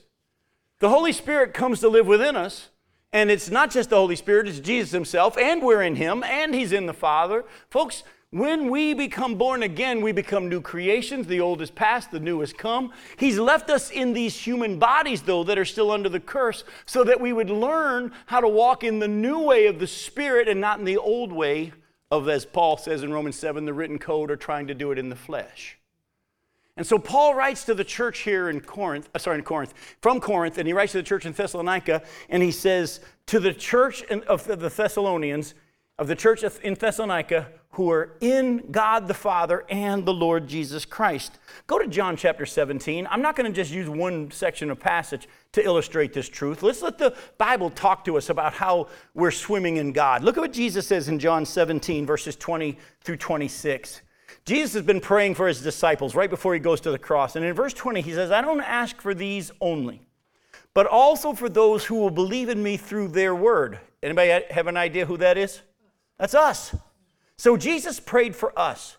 the 0.79 0.89
holy 0.89 1.13
spirit 1.13 1.53
comes 1.53 1.81
to 1.81 1.89
live 1.89 2.07
within 2.07 2.37
us 2.37 2.71
and 3.13 3.31
it's 3.31 3.51
not 3.51 3.71
just 3.71 3.91
the 3.91 3.97
Holy 3.97 4.17
Spirit, 4.17 4.49
it's 4.49 4.61
Jesus 4.61 4.93
Himself, 4.93 5.37
and 5.37 5.63
we're 5.63 5.83
in 5.83 5.97
Him, 5.97 6.23
and 6.23 6.55
He's 6.55 6.73
in 6.73 6.87
the 6.87 6.93
Father. 6.93 7.45
Folks, 7.69 8.05
when 8.33 8.71
we 8.71 8.95
become 8.95 9.35
born 9.35 9.65
again, 9.65 10.03
we 10.03 10.13
become 10.13 10.49
new 10.49 10.61
creations. 10.61 11.27
The 11.27 11.41
old 11.41 11.61
is 11.61 11.71
past, 11.71 12.13
the 12.13 12.21
new 12.21 12.39
has 12.39 12.53
come. 12.53 12.93
He's 13.19 13.39
left 13.39 13.71
us 13.71 13.91
in 13.91 14.13
these 14.13 14.37
human 14.37 14.79
bodies, 14.79 15.23
though, 15.23 15.43
that 15.43 15.59
are 15.59 15.65
still 15.65 15.91
under 15.91 16.09
the 16.09 16.21
curse, 16.21 16.63
so 16.87 17.03
that 17.03 17.21
we 17.21 17.33
would 17.33 17.51
learn 17.51 18.13
how 18.27 18.41
to 18.41 18.49
walk 18.49 18.85
in 18.85 19.01
the 19.01 19.09
new 19.09 19.41
way 19.41 19.67
of 19.67 19.81
the 19.81 19.89
Spirit 19.89 20.47
and 20.47 20.61
not 20.61 20.79
in 20.79 20.85
the 20.85 20.97
old 20.97 21.33
way 21.33 21.73
of, 22.13 22.29
as 22.29 22.45
Paul 22.45 22.77
says 22.77 23.03
in 23.03 23.13
Romans 23.13 23.35
7, 23.35 23.65
the 23.65 23.75
written 23.75 23.99
code 23.99 24.31
or 24.31 24.37
trying 24.37 24.69
to 24.69 24.75
do 24.75 24.93
it 24.93 24.99
in 24.99 25.09
the 25.09 25.17
flesh. 25.17 25.80
And 26.81 26.87
so 26.87 26.99
Paul 26.99 27.35
writes 27.35 27.65
to 27.65 27.75
the 27.75 27.85
church 27.85 28.21
here 28.21 28.49
in 28.49 28.63
Corinth, 28.63 29.11
uh, 29.15 29.19
sorry, 29.19 29.37
in 29.37 29.45
Corinth, 29.45 29.75
from 30.01 30.19
Corinth, 30.19 30.57
and 30.57 30.67
he 30.67 30.73
writes 30.73 30.93
to 30.93 30.99
the 30.99 31.05
church 31.05 31.27
in 31.27 31.35
Thessalonica, 31.35 32.01
and 32.31 32.43
he 32.43 32.51
says, 32.51 33.01
To 33.27 33.39
the 33.39 33.53
church 33.53 34.03
of 34.05 34.47
the 34.47 34.57
Thessalonians, 34.57 35.53
of 35.99 36.07
the 36.07 36.17
church 36.17 36.43
in 36.43 36.73
Thessalonica, 36.73 37.49
who 37.73 37.91
are 37.91 38.17
in 38.23 38.71
God 38.71 39.09
the 39.09 39.13
Father 39.13 39.67
and 39.69 40.07
the 40.07 40.15
Lord 40.15 40.49
Jesus 40.49 40.87
Christ. 40.87 41.39
Go 41.67 41.79
to 41.79 41.87
John 41.87 42.17
chapter 42.17 42.47
17. 42.47 43.07
I'm 43.11 43.21
not 43.21 43.37
going 43.37 43.53
to 43.53 43.55
just 43.55 43.71
use 43.71 43.91
one 43.91 44.31
section 44.31 44.71
of 44.71 44.81
passage 44.81 45.29
to 45.53 45.63
illustrate 45.63 46.15
this 46.15 46.31
truth. 46.31 46.63
Let's 46.63 46.81
let 46.81 46.97
the 46.97 47.15
Bible 47.37 47.69
talk 47.69 48.07
to 48.07 48.17
us 48.17 48.31
about 48.31 48.55
how 48.55 48.89
we're 49.13 49.33
swimming 49.33 49.77
in 49.77 49.93
God. 49.93 50.25
Look 50.25 50.39
at 50.39 50.41
what 50.41 50.55
Jesus 50.55 50.87
says 50.87 51.09
in 51.09 51.19
John 51.19 51.45
17, 51.45 52.07
verses 52.07 52.37
20 52.37 52.79
through 53.03 53.19
26. 53.19 54.01
Jesus 54.45 54.75
has 54.75 54.83
been 54.83 55.01
praying 55.01 55.35
for 55.35 55.47
his 55.47 55.61
disciples 55.61 56.15
right 56.15 56.31
before 56.31 56.55
he 56.55 56.61
goes 56.61 56.81
to 56.83 56.91
the 56.91 56.99
cross. 56.99 57.37
And 57.37 57.45
in 57.45 57.55
verse 57.55 57.75
20, 57.75 58.01
he 58.01 58.13
says, 58.13 58.31
I 58.31 58.41
don't 58.41 58.61
ask 58.61 59.01
for 59.01 59.15
these 59.15 59.53
only, 59.61 60.01
but 60.75 60.87
also 60.87 61.33
for 61.33 61.49
those 61.49 61.85
who 61.85 61.97
will 61.97 62.11
believe 62.11 62.49
in 62.49 62.63
me 62.63 62.77
through 62.77 63.09
their 63.09 63.35
word. 63.35 63.79
Anybody 64.03 64.45
have 64.51 64.67
an 64.67 64.77
idea 64.77 65.07
who 65.07 65.19
that 65.19 65.37
is? 65.37 65.61
That's 66.19 66.35
us. 66.35 66.75
So 67.37 67.57
Jesus 67.57 68.01
prayed 68.01 68.35
for 68.35 68.59
us 68.59 68.97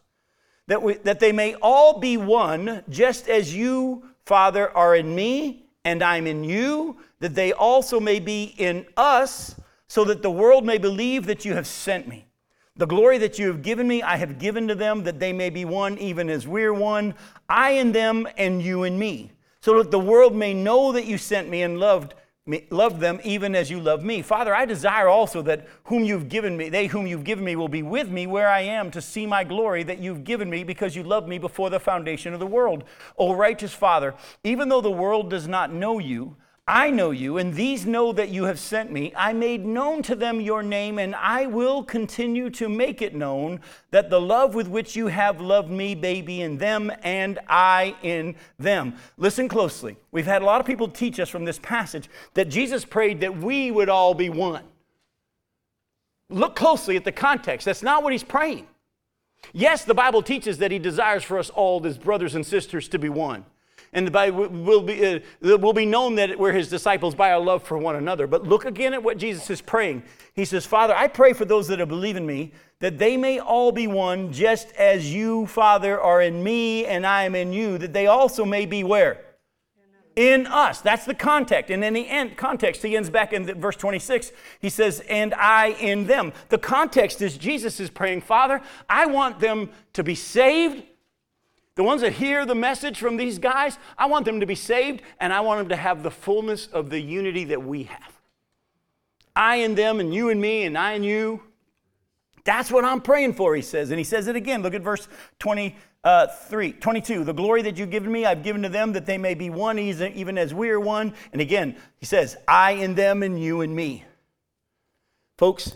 that, 0.68 0.82
we, 0.82 0.96
that 0.96 1.20
they 1.20 1.32
may 1.32 1.56
all 1.56 2.00
be 2.00 2.18
one, 2.18 2.84
just 2.90 3.28
as 3.28 3.54
you, 3.54 4.04
Father, 4.26 4.76
are 4.76 4.96
in 4.96 5.14
me 5.14 5.66
and 5.84 6.04
I'm 6.04 6.28
in 6.28 6.44
you, 6.44 6.98
that 7.20 7.36
they 7.36 7.52
also 7.52 8.00
may 8.00 8.20
be 8.20 8.56
in 8.58 8.86
us, 8.96 9.56
so 9.88 10.06
that 10.06 10.22
the 10.22 10.32
world 10.32 10.66
may 10.66 10.78
believe 10.78 11.26
that 11.26 11.44
you 11.44 11.54
have 11.54 11.68
sent 11.68 12.08
me. 12.08 12.26
The 12.78 12.88
glory 12.88 13.18
that 13.18 13.38
you 13.38 13.48
have 13.48 13.62
given 13.62 13.88
me, 13.88 14.02
I 14.02 14.16
have 14.16 14.40
given 14.40 14.68
to 14.70 14.76
them, 14.76 15.04
that 15.04 15.20
they 15.20 15.34
may 15.34 15.50
be 15.50 15.66
one, 15.66 15.98
even 15.98 16.30
as 16.30 16.48
we're 16.48 16.74
one, 16.74 17.16
I 17.50 17.72
in 17.72 17.92
them 17.92 18.28
and 18.38 18.62
you 18.62 18.84
in 18.84 18.98
me, 18.98 19.32
so 19.60 19.78
that 19.78 19.92
the 19.92 20.00
world 20.00 20.34
may 20.34 20.54
know 20.54 20.92
that 20.94 21.06
you 21.06 21.18
sent 21.18 21.50
me 21.50 21.64
and 21.64 21.80
loved 21.80 22.14
me, 22.46 22.66
loved 22.72 23.00
them 23.00 23.20
even 23.24 23.56
as 23.56 23.70
you 23.70 23.80
love 23.80 24.04
me. 24.04 24.22
Father, 24.22 24.56
I 24.56 24.66
desire 24.66 25.08
also 25.08 25.42
that 25.44 25.68
whom 25.86 26.04
you've 26.04 26.28
given 26.28 26.58
me, 26.58 26.70
they 26.70 26.88
whom 26.88 27.06
you've 27.06 27.24
given 27.24 27.46
me 27.46 27.56
will 27.56 27.68
be 27.68 27.84
with 27.84 28.10
me 28.10 28.26
where 28.26 28.48
I 28.48 28.62
am 28.62 28.90
to 28.92 29.02
see 29.02 29.28
my 29.28 29.44
glory 29.44 29.84
that 29.84 30.00
you've 30.00 30.24
given 30.24 30.50
me 30.50 30.64
because 30.64 30.96
you 30.96 31.04
loved 31.04 31.28
me 31.28 31.38
before 31.38 31.70
the 31.70 31.80
foundation 31.80 32.34
of 32.34 32.40
the 32.40 32.48
world. 32.48 32.84
O 33.18 33.36
righteous 33.36 33.74
Father, 33.74 34.16
even 34.44 34.70
though 34.70 34.82
the 34.82 34.90
world 34.90 35.30
does 35.30 35.48
not 35.48 35.72
know 35.72 36.00
you, 36.00 36.36
I 36.68 36.92
know 36.92 37.10
you, 37.10 37.38
and 37.38 37.56
these 37.56 37.88
know 37.88 38.14
that 38.14 38.30
you 38.30 38.44
have 38.44 38.60
sent 38.60 38.92
me. 38.92 39.12
I 39.16 39.34
made 39.34 39.66
known 39.66 40.04
to 40.04 40.16
them 40.16 40.40
your 40.40 40.62
name, 40.62 41.00
and 41.00 41.16
I 41.16 41.48
will 41.48 41.84
continue 41.84 42.52
to 42.52 42.70
make 42.70 43.02
it 43.02 43.16
known 43.16 43.62
that 43.90 44.12
the 44.12 44.22
love 44.22 44.54
with 44.54 44.68
which 44.68 44.96
you 44.96 45.08
have 45.08 45.42
loved 45.42 45.72
me 45.72 45.96
be 45.96 46.42
in 46.42 46.60
them, 46.60 46.92
and 47.02 47.40
I 47.50 47.96
in 48.04 48.36
them. 48.60 48.96
Listen 49.18 49.50
closely. 49.50 49.98
We've 50.12 50.26
had 50.26 50.44
a 50.44 50.46
lot 50.46 50.62
of 50.62 50.68
people 50.68 50.88
teach 50.88 51.20
us 51.20 51.30
from 51.30 51.46
this 51.46 51.60
passage 51.60 52.10
that 52.36 52.48
Jesus 52.48 52.86
prayed 52.86 53.22
that 53.22 53.36
we 53.36 53.72
would 53.72 53.90
all 53.90 54.14
be 54.14 54.30
one. 54.30 54.64
Look 56.30 56.56
closely 56.56 56.96
at 56.96 57.04
the 57.04 57.12
context. 57.12 57.66
That's 57.66 57.84
not 57.84 58.04
what 58.04 58.14
he's 58.14 58.24
praying. 58.24 58.68
Yes, 59.52 59.84
the 59.84 59.96
Bible 59.96 60.22
teaches 60.22 60.60
that 60.60 60.72
he 60.72 60.78
desires 60.78 61.24
for 61.24 61.40
us 61.40 61.50
all, 61.50 61.86
as 61.86 61.98
brothers 61.98 62.36
and 62.36 62.46
sisters, 62.46 62.88
to 62.90 63.00
be 63.00 63.10
one 63.10 63.46
and 63.94 64.12
by 64.12 64.30
will 64.30 64.82
be 64.82 65.06
uh, 65.06 65.20
will 65.42 65.74
be 65.74 65.86
known 65.86 66.16
that 66.16 66.38
we're 66.40 66.54
his 66.54 66.70
disciples 66.70 67.14
by 67.14 67.32
our 67.32 67.40
love 67.40 67.64
for 67.64 67.78
one 67.78 67.96
another. 67.96 68.28
But 68.28 68.44
look 68.44 68.66
again 68.66 68.94
at 68.94 69.04
what 69.04 69.18
Jesus 69.18 69.50
is 69.50 69.62
praying. 69.62 70.04
He 70.34 70.46
says, 70.46 70.66
"Father, 70.66 70.96
I 70.96 71.08
pray 71.08 71.34
for 71.34 71.46
those 71.46 71.68
that 71.68 71.86
believe 71.88 72.16
in 72.16 72.26
me, 72.26 72.54
that 72.80 72.98
they 72.98 73.18
may 73.18 73.40
all 73.40 73.72
be 73.72 73.88
one, 73.88 74.32
just 74.32 74.72
as 74.74 75.14
you, 75.14 75.46
Father, 75.48 76.00
are 76.00 76.22
in 76.22 76.44
me 76.44 76.86
and 76.86 77.06
I 77.06 77.24
am 77.24 77.36
in 77.36 77.52
you, 77.52 77.78
that 77.78 77.94
they 77.94 78.08
also 78.08 78.46
may 78.46 78.66
be 78.66 78.84
where." 78.84 79.26
in 80.16 80.46
us. 80.48 80.82
That's 80.82 81.06
the 81.06 81.16
context. 81.16 81.72
And 81.72 81.84
in 81.84 81.94
the 81.94 82.08
end, 82.08 82.36
context, 82.38 82.84
he 82.84 82.98
ends 82.98 83.10
back 83.10 83.34
in 83.34 83.46
verse 83.60 83.76
26. 83.76 84.32
He 84.60 84.70
says, 84.70 85.02
and 85.10 85.34
I 85.34 85.70
in 85.80 86.06
them. 86.06 86.34
The 86.50 86.58
context 86.58 87.22
is 87.22 87.38
Jesus 87.38 87.80
is 87.80 87.90
praying, 87.90 88.22
Father, 88.22 88.62
I 88.90 89.06
want 89.06 89.40
them 89.40 89.70
to 89.94 90.04
be 90.04 90.16
saved. 90.16 90.84
The 91.76 91.84
ones 91.84 92.02
that 92.02 92.14
hear 92.14 92.46
the 92.46 92.56
message 92.56 93.00
from 93.00 93.18
these 93.18 93.40
guys, 93.40 93.78
I 93.98 94.08
want 94.08 94.26
them 94.26 94.40
to 94.40 94.46
be 94.46 94.56
saved, 94.56 95.02
and 95.20 95.32
I 95.32 95.40
want 95.42 95.60
them 95.60 95.70
to 95.70 95.76
have 95.76 96.04
the 96.04 96.12
fullness 96.12 96.68
of 96.68 96.90
the 96.90 97.00
unity 97.00 97.46
that 97.46 97.64
we 97.64 97.84
have. 97.84 98.20
I 99.36 99.58
and 99.58 99.78
them, 99.78 100.00
and 100.00 100.14
you 100.14 100.30
and 100.30 100.42
me, 100.42 100.64
and 100.64 100.78
I 100.78 100.94
and 100.94 101.06
you. 101.06 101.44
That's 102.44 102.72
what 102.72 102.84
I'm 102.84 103.02
praying 103.02 103.36
for, 103.36 103.56
he 103.56 103.62
says. 103.62 103.92
And 103.92 104.00
he 104.00 104.04
says 104.04 104.28
it 104.28 104.36
again. 104.36 104.64
Look 104.64 104.74
at 104.74 104.82
verse 104.82 105.08
20 105.40 105.76
uh, 106.04 106.28
3, 106.28 106.74
22, 106.74 107.24
the 107.24 107.34
glory 107.34 107.62
that 107.62 107.78
you've 107.78 107.92
given 107.92 108.12
me, 108.12 108.26
I've 108.26 108.44
given 108.44 108.64
to 108.64 108.70
them 108.70 108.94
that 108.94 109.06
they 109.06 109.18
may 109.18 109.36
be 109.36 109.50
one, 109.50 109.78
even 109.78 110.38
as 110.38 110.54
we 110.54 110.70
are 110.70 110.80
one. 110.80 111.14
And 111.32 111.42
again, 111.42 111.78
he 111.98 112.06
says, 112.06 112.38
I 112.48 112.72
in 112.72 112.96
them 112.96 113.22
and 113.22 113.42
you 113.42 113.62
and 113.62 113.76
me. 113.76 114.04
Folks, 115.38 115.76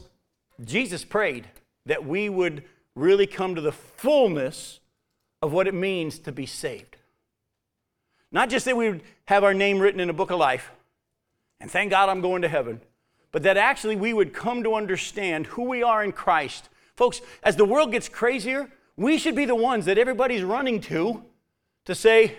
Jesus 0.63 1.05
prayed 1.05 1.47
that 1.86 2.05
we 2.05 2.29
would 2.29 2.63
really 2.95 3.27
come 3.27 3.53
to 3.55 3.62
the 3.62 3.71
fullness 3.71 4.79
of 5.45 5.53
what 5.53 5.67
it 5.67 5.75
means 5.75 6.17
to 6.17 6.31
be 6.31 6.47
saved. 6.47 6.97
Not 8.31 8.49
just 8.49 8.65
that 8.65 8.75
we 8.75 8.89
would 8.89 9.03
have 9.25 9.43
our 9.43 9.53
name 9.53 9.77
written 9.77 9.99
in 9.99 10.10
a 10.10 10.13
book 10.13 10.31
of 10.31 10.39
life, 10.39 10.71
and 11.60 11.69
thank 11.69 11.91
God 11.91 12.10
I'm 12.10 12.19
going 12.19 12.41
to 12.41 12.47
heaven, 12.47 12.81
but 13.31 13.43
that 13.43 13.55
actually 13.55 13.95
we 13.95 14.12
would 14.12 14.34
come 14.34 14.63
to 14.63 14.73
understand 14.73 15.45
who 15.45 15.65
we 15.65 15.84
are 15.84 16.03
in 16.03 16.13
Christ. 16.13 16.69
Folks, 16.95 17.21
as 17.43 17.55
the 17.58 17.63
world 17.63 17.91
gets 17.91 18.10
crazier, 18.10 18.71
we 18.97 19.19
should 19.19 19.36
be 19.36 19.45
the 19.45 19.53
ones 19.53 19.86
that 19.86 19.99
everybody's 19.99 20.41
running 20.41 20.81
to 20.81 21.23
to 21.86 21.93
say, 21.93 22.36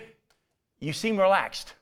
You 0.81 0.93
seem 0.93 1.17
relaxed. 1.17 1.75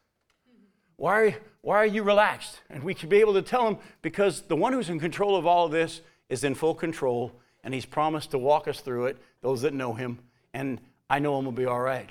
Why 0.97 1.21
are, 1.21 1.35
why 1.63 1.77
are 1.79 1.87
you 1.87 2.03
relaxed? 2.03 2.61
And 2.69 2.83
we 2.83 2.95
should 2.95 3.09
be 3.09 3.21
able 3.21 3.33
to 3.33 3.43
tell 3.43 3.65
them 3.65 3.79
because 4.03 4.43
the 4.43 4.57
one 4.57 4.75
who's 4.75 4.91
in 4.91 5.01
control 5.01 5.37
of 5.37 5.47
all 5.47 5.65
of 5.65 5.73
this 5.73 6.03
is 6.29 6.45
in 6.45 6.55
full 6.55 6.75
control 6.75 7.33
and 7.63 7.73
he's 7.73 7.87
promised 7.87 8.33
to 8.33 8.39
walk 8.39 8.69
us 8.69 8.81
through 8.81 9.07
it, 9.07 9.17
those 9.41 9.63
that 9.63 9.73
know 9.73 9.95
him, 9.95 10.19
and 10.53 10.79
I 11.09 11.19
know 11.19 11.39
him 11.39 11.45
will 11.45 11.53
be 11.53 11.67
all 11.67 11.81
right. 11.81 12.11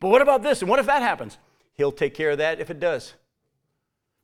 But 0.00 0.08
what 0.08 0.22
about 0.22 0.42
this? 0.42 0.60
And 0.60 0.70
what 0.70 0.78
if 0.78 0.86
that 0.86 1.02
happens? 1.02 1.38
He'll 1.74 1.92
take 1.92 2.14
care 2.14 2.30
of 2.30 2.38
that 2.38 2.60
if 2.60 2.70
it 2.70 2.80
does. 2.80 3.14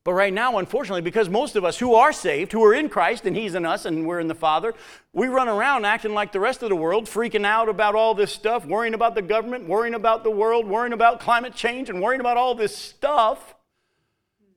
But 0.04 0.12
right 0.12 0.34
now, 0.34 0.58
unfortunately, 0.58 1.00
because 1.00 1.30
most 1.30 1.56
of 1.56 1.64
us 1.64 1.78
who 1.78 1.94
are 1.94 2.12
saved, 2.12 2.52
who 2.52 2.62
are 2.62 2.74
in 2.74 2.90
Christ, 2.90 3.24
and 3.24 3.34
He's 3.34 3.54
in 3.54 3.64
us, 3.64 3.86
and 3.86 4.06
we're 4.06 4.20
in 4.20 4.28
the 4.28 4.34
Father, 4.34 4.74
we 5.14 5.28
run 5.28 5.48
around 5.48 5.86
acting 5.86 6.12
like 6.12 6.30
the 6.30 6.40
rest 6.40 6.62
of 6.62 6.68
the 6.68 6.76
world, 6.76 7.06
freaking 7.06 7.46
out 7.46 7.70
about 7.70 7.94
all 7.94 8.14
this 8.14 8.30
stuff, 8.30 8.66
worrying 8.66 8.92
about 8.92 9.14
the 9.14 9.22
government, 9.22 9.66
worrying 9.66 9.94
about 9.94 10.22
the 10.22 10.30
world, 10.30 10.66
worrying 10.66 10.92
about 10.92 11.20
climate 11.20 11.54
change, 11.54 11.88
and 11.88 12.02
worrying 12.02 12.20
about 12.20 12.36
all 12.36 12.54
this 12.54 12.76
stuff. 12.76 13.54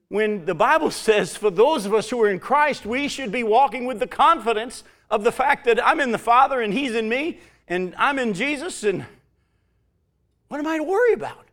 When 0.08 0.44
the 0.44 0.54
Bible 0.54 0.90
says, 1.06 1.34
for 1.34 1.50
those 1.50 1.86
of 1.86 1.94
us 1.94 2.10
who 2.10 2.22
are 2.22 2.28
in 2.28 2.40
Christ, 2.40 2.84
we 2.84 3.08
should 3.08 3.32
be 3.32 3.42
walking 3.42 3.86
with 3.86 4.00
the 4.00 4.06
confidence 4.06 4.84
of 5.10 5.24
the 5.24 5.32
fact 5.32 5.64
that 5.64 5.82
I'm 5.84 6.00
in 6.00 6.12
the 6.12 6.18
Father 6.18 6.60
and 6.60 6.74
He's 6.74 6.94
in 6.94 7.08
me, 7.08 7.40
and 7.66 7.94
I'm 7.96 8.18
in 8.18 8.34
Jesus, 8.34 8.84
and 8.84 9.06
what 10.48 10.58
am 10.58 10.66
I 10.66 10.78
to 10.78 10.82
worry 10.82 11.12
about? 11.12 11.46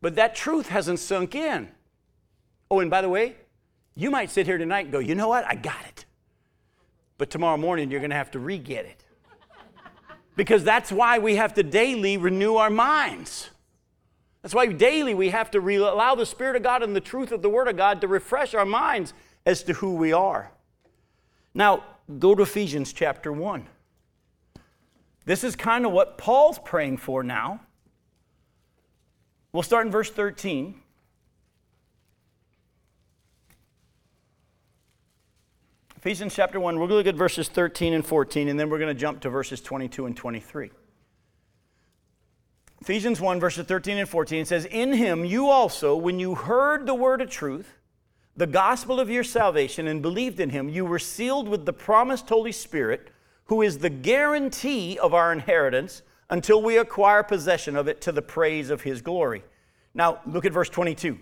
But 0.00 0.16
that 0.16 0.34
truth 0.34 0.68
hasn't 0.68 0.98
sunk 0.98 1.34
in. 1.34 1.68
Oh, 2.70 2.80
and 2.80 2.90
by 2.90 3.00
the 3.02 3.08
way, 3.08 3.36
you 3.94 4.10
might 4.10 4.30
sit 4.30 4.46
here 4.46 4.58
tonight 4.58 4.86
and 4.86 4.92
go, 4.92 4.98
you 4.98 5.14
know 5.14 5.28
what? 5.28 5.44
I 5.44 5.54
got 5.54 5.84
it. 5.88 6.04
But 7.18 7.30
tomorrow 7.30 7.56
morning, 7.56 7.90
you're 7.90 8.00
going 8.00 8.10
to 8.10 8.16
have 8.16 8.32
to 8.32 8.40
re 8.40 8.58
get 8.58 8.84
it. 8.84 9.04
Because 10.34 10.64
that's 10.64 10.90
why 10.90 11.18
we 11.18 11.36
have 11.36 11.54
to 11.54 11.62
daily 11.62 12.16
renew 12.16 12.56
our 12.56 12.70
minds. 12.70 13.50
That's 14.40 14.54
why 14.54 14.66
daily 14.66 15.14
we 15.14 15.28
have 15.28 15.50
to 15.52 15.60
re- 15.60 15.76
allow 15.76 16.14
the 16.14 16.26
Spirit 16.26 16.56
of 16.56 16.62
God 16.62 16.82
and 16.82 16.96
the 16.96 17.00
truth 17.00 17.30
of 17.30 17.42
the 17.42 17.48
Word 17.48 17.68
of 17.68 17.76
God 17.76 18.00
to 18.00 18.08
refresh 18.08 18.54
our 18.54 18.64
minds 18.64 19.12
as 19.46 19.62
to 19.64 19.74
who 19.74 19.94
we 19.94 20.12
are. 20.12 20.50
Now, 21.54 21.84
go 22.18 22.34
to 22.34 22.42
Ephesians 22.42 22.92
chapter 22.92 23.32
1. 23.32 23.68
This 25.24 25.44
is 25.44 25.54
kind 25.54 25.86
of 25.86 25.92
what 25.92 26.18
Paul's 26.18 26.58
praying 26.58 26.96
for 26.98 27.22
now. 27.22 27.60
We'll 29.52 29.62
start 29.62 29.86
in 29.86 29.92
verse 29.92 30.10
13. 30.10 30.74
Ephesians 35.96 36.34
chapter 36.34 36.58
1, 36.58 36.74
we're 36.74 36.88
going 36.88 36.88
to 36.88 36.96
look 36.96 37.06
at 37.06 37.14
verses 37.14 37.48
13 37.48 37.94
and 37.94 38.04
14, 38.04 38.48
and 38.48 38.58
then 38.58 38.68
we're 38.68 38.78
going 38.78 38.92
to 38.92 39.00
jump 39.00 39.20
to 39.20 39.30
verses 39.30 39.60
22 39.60 40.06
and 40.06 40.16
23. 40.16 40.70
Ephesians 42.80 43.20
1, 43.20 43.38
verses 43.38 43.64
13 43.64 43.98
and 43.98 44.08
14 44.08 44.44
says, 44.44 44.64
In 44.64 44.94
him 44.94 45.24
you 45.24 45.48
also, 45.48 45.94
when 45.94 46.18
you 46.18 46.34
heard 46.34 46.86
the 46.86 46.94
word 46.94 47.20
of 47.20 47.30
truth, 47.30 47.78
the 48.36 48.48
gospel 48.48 48.98
of 48.98 49.08
your 49.08 49.22
salvation, 49.22 49.86
and 49.86 50.02
believed 50.02 50.40
in 50.40 50.50
him, 50.50 50.68
you 50.68 50.84
were 50.84 50.98
sealed 50.98 51.46
with 51.46 51.66
the 51.66 51.72
promised 51.72 52.28
Holy 52.28 52.50
Spirit, 52.50 53.10
who 53.52 53.60
is 53.60 53.76
the 53.76 53.90
guarantee 53.90 54.98
of 54.98 55.12
our 55.12 55.30
inheritance 55.30 56.00
until 56.30 56.62
we 56.62 56.78
acquire 56.78 57.22
possession 57.22 57.76
of 57.76 57.86
it 57.86 58.00
to 58.00 58.10
the 58.10 58.22
praise 58.22 58.70
of 58.70 58.80
his 58.80 59.02
glory. 59.02 59.44
Now, 59.92 60.22
look 60.24 60.46
at 60.46 60.54
verse 60.54 60.70
22. 60.70 61.18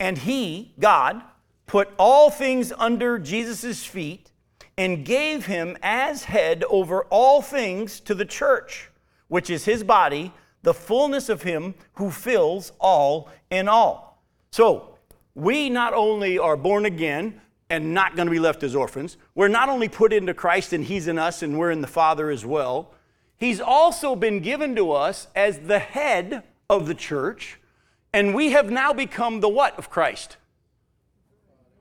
And 0.00 0.18
he, 0.18 0.74
God, 0.80 1.22
put 1.68 1.88
all 2.00 2.30
things 2.30 2.72
under 2.76 3.16
Jesus' 3.16 3.84
feet 3.86 4.32
and 4.76 5.04
gave 5.04 5.46
him 5.46 5.78
as 5.84 6.24
head 6.24 6.64
over 6.68 7.04
all 7.10 7.42
things 7.42 8.00
to 8.00 8.14
the 8.16 8.24
church, 8.24 8.90
which 9.28 9.50
is 9.50 9.66
his 9.66 9.84
body, 9.84 10.32
the 10.62 10.74
fullness 10.74 11.28
of 11.28 11.42
him 11.42 11.76
who 11.92 12.10
fills 12.10 12.72
all 12.80 13.30
in 13.50 13.68
all. 13.68 14.20
So, 14.50 14.96
we 15.36 15.70
not 15.70 15.94
only 15.94 16.40
are 16.40 16.56
born 16.56 16.86
again 16.86 17.40
and 17.70 17.94
not 17.94 18.16
going 18.16 18.26
to 18.26 18.32
be 18.32 18.40
left 18.40 18.62
as 18.62 18.74
orphans, 18.74 19.16
we're 19.34 19.48
not 19.48 19.68
only 19.68 19.88
put 19.88 20.12
into 20.12 20.34
Christ 20.34 20.72
and 20.72 20.84
he's 20.84 21.08
in 21.08 21.18
us 21.18 21.42
and 21.42 21.58
we're 21.58 21.70
in 21.70 21.80
the 21.80 21.86
Father 21.86 22.30
as 22.30 22.44
well 22.44 22.92
He's 23.40 23.58
also 23.58 24.14
been 24.14 24.40
given 24.40 24.76
to 24.76 24.92
us 24.92 25.26
as 25.34 25.60
the 25.60 25.78
head 25.78 26.42
of 26.68 26.86
the 26.86 26.94
church, 26.94 27.58
and 28.12 28.34
we 28.34 28.50
have 28.50 28.70
now 28.70 28.92
become 28.92 29.40
the 29.40 29.48
what 29.48 29.78
of 29.78 29.88
Christ? 29.88 30.36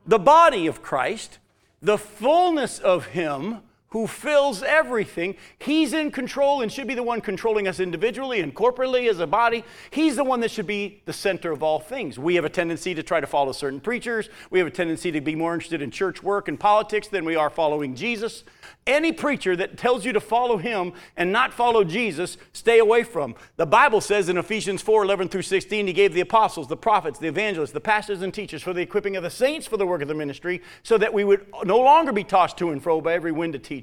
The 0.08 0.18
body 0.18 0.68
of 0.68 0.82
Christ, 0.82 1.38
the 1.82 1.98
fullness 1.98 2.80
of 2.80 3.08
Him 3.08 3.58
who 3.92 4.06
fills 4.08 4.62
everything. 4.62 5.36
He's 5.58 5.94
in 5.94 6.12
control 6.12 6.62
and 6.62 6.72
should 6.72 6.88
be 6.88 6.96
the 6.96 7.04
one 7.04 7.22
controlling 7.22 7.68
us 7.68 7.80
individually 7.80 8.40
and 8.40 8.54
corporately 8.56 9.10
as 9.10 9.20
a 9.20 9.28
body. 9.28 9.64
He's 9.92 10.16
the 10.16 10.24
one 10.24 10.40
that 10.42 10.52
should 10.52 10.68
be 10.68 11.02
the 11.06 11.14
center 11.14 11.52
of 11.52 11.64
all 11.64 11.80
things. 11.80 12.20
We 12.20 12.36
have 12.36 12.46
a 12.46 12.50
tendency 12.50 12.94
to 12.94 13.04
try 13.04 13.20
to 13.20 13.28
follow 13.28 13.52
certain 13.52 13.80
preachers. 13.80 14.30
We 14.52 14.60
have 14.60 14.68
a 14.68 14.72
tendency 14.72 15.12
to 15.12 15.22
be 15.22 15.36
more 15.36 15.54
interested 15.54 15.82
in 15.82 15.92
church 15.92 16.22
work 16.22 16.48
and 16.48 16.60
politics 16.60 17.08
than 17.08 17.26
we 17.26 17.36
are 17.36 17.50
following 17.50 17.96
Jesus. 17.96 18.44
Any 18.86 19.12
preacher 19.12 19.56
that 19.56 19.78
tells 19.78 20.04
you 20.04 20.14
to 20.14 20.20
follow 20.20 20.58
him 20.58 20.94
and 21.16 21.32
not 21.32 21.54
follow 21.54 21.84
Jesus, 21.84 22.38
stay 22.54 22.80
away 22.80 23.04
from. 23.04 23.36
The 23.56 23.66
Bible 23.66 24.02
says 24.02 24.30
in 24.30 24.38
Ephesians 24.38 24.82
4 24.82 25.04
11 25.04 25.30
through 25.30 25.44
16, 25.44 25.86
he 25.86 25.94
gave 25.94 26.14
the 26.14 26.22
apostles, 26.22 26.68
the 26.68 26.78
prophets, 26.78 27.20
the 27.20 27.28
evangelists, 27.28 27.72
the 27.72 27.80
pastors, 27.80 28.22
and 28.22 28.34
teachers 28.34 28.64
for 28.64 28.74
the 28.74 28.82
equipping 28.82 29.16
of 29.16 29.24
the 29.24 29.30
saints 29.30 29.68
for 29.68 29.78
the 29.78 29.86
work 29.86 30.02
of 30.02 30.08
the 30.08 30.16
ministry, 30.16 30.62
so 30.82 30.98
that 30.98 31.14
we 31.14 31.24
would 31.24 31.46
no 31.64 31.80
longer 31.80 32.12
be 32.12 32.24
tossed 32.24 32.58
to 32.58 32.72
and 32.72 32.82
fro 32.82 33.00
by 33.00 33.14
every 33.14 33.32
wind 33.32 33.54
of 33.54 33.62
teaching, 33.62 33.79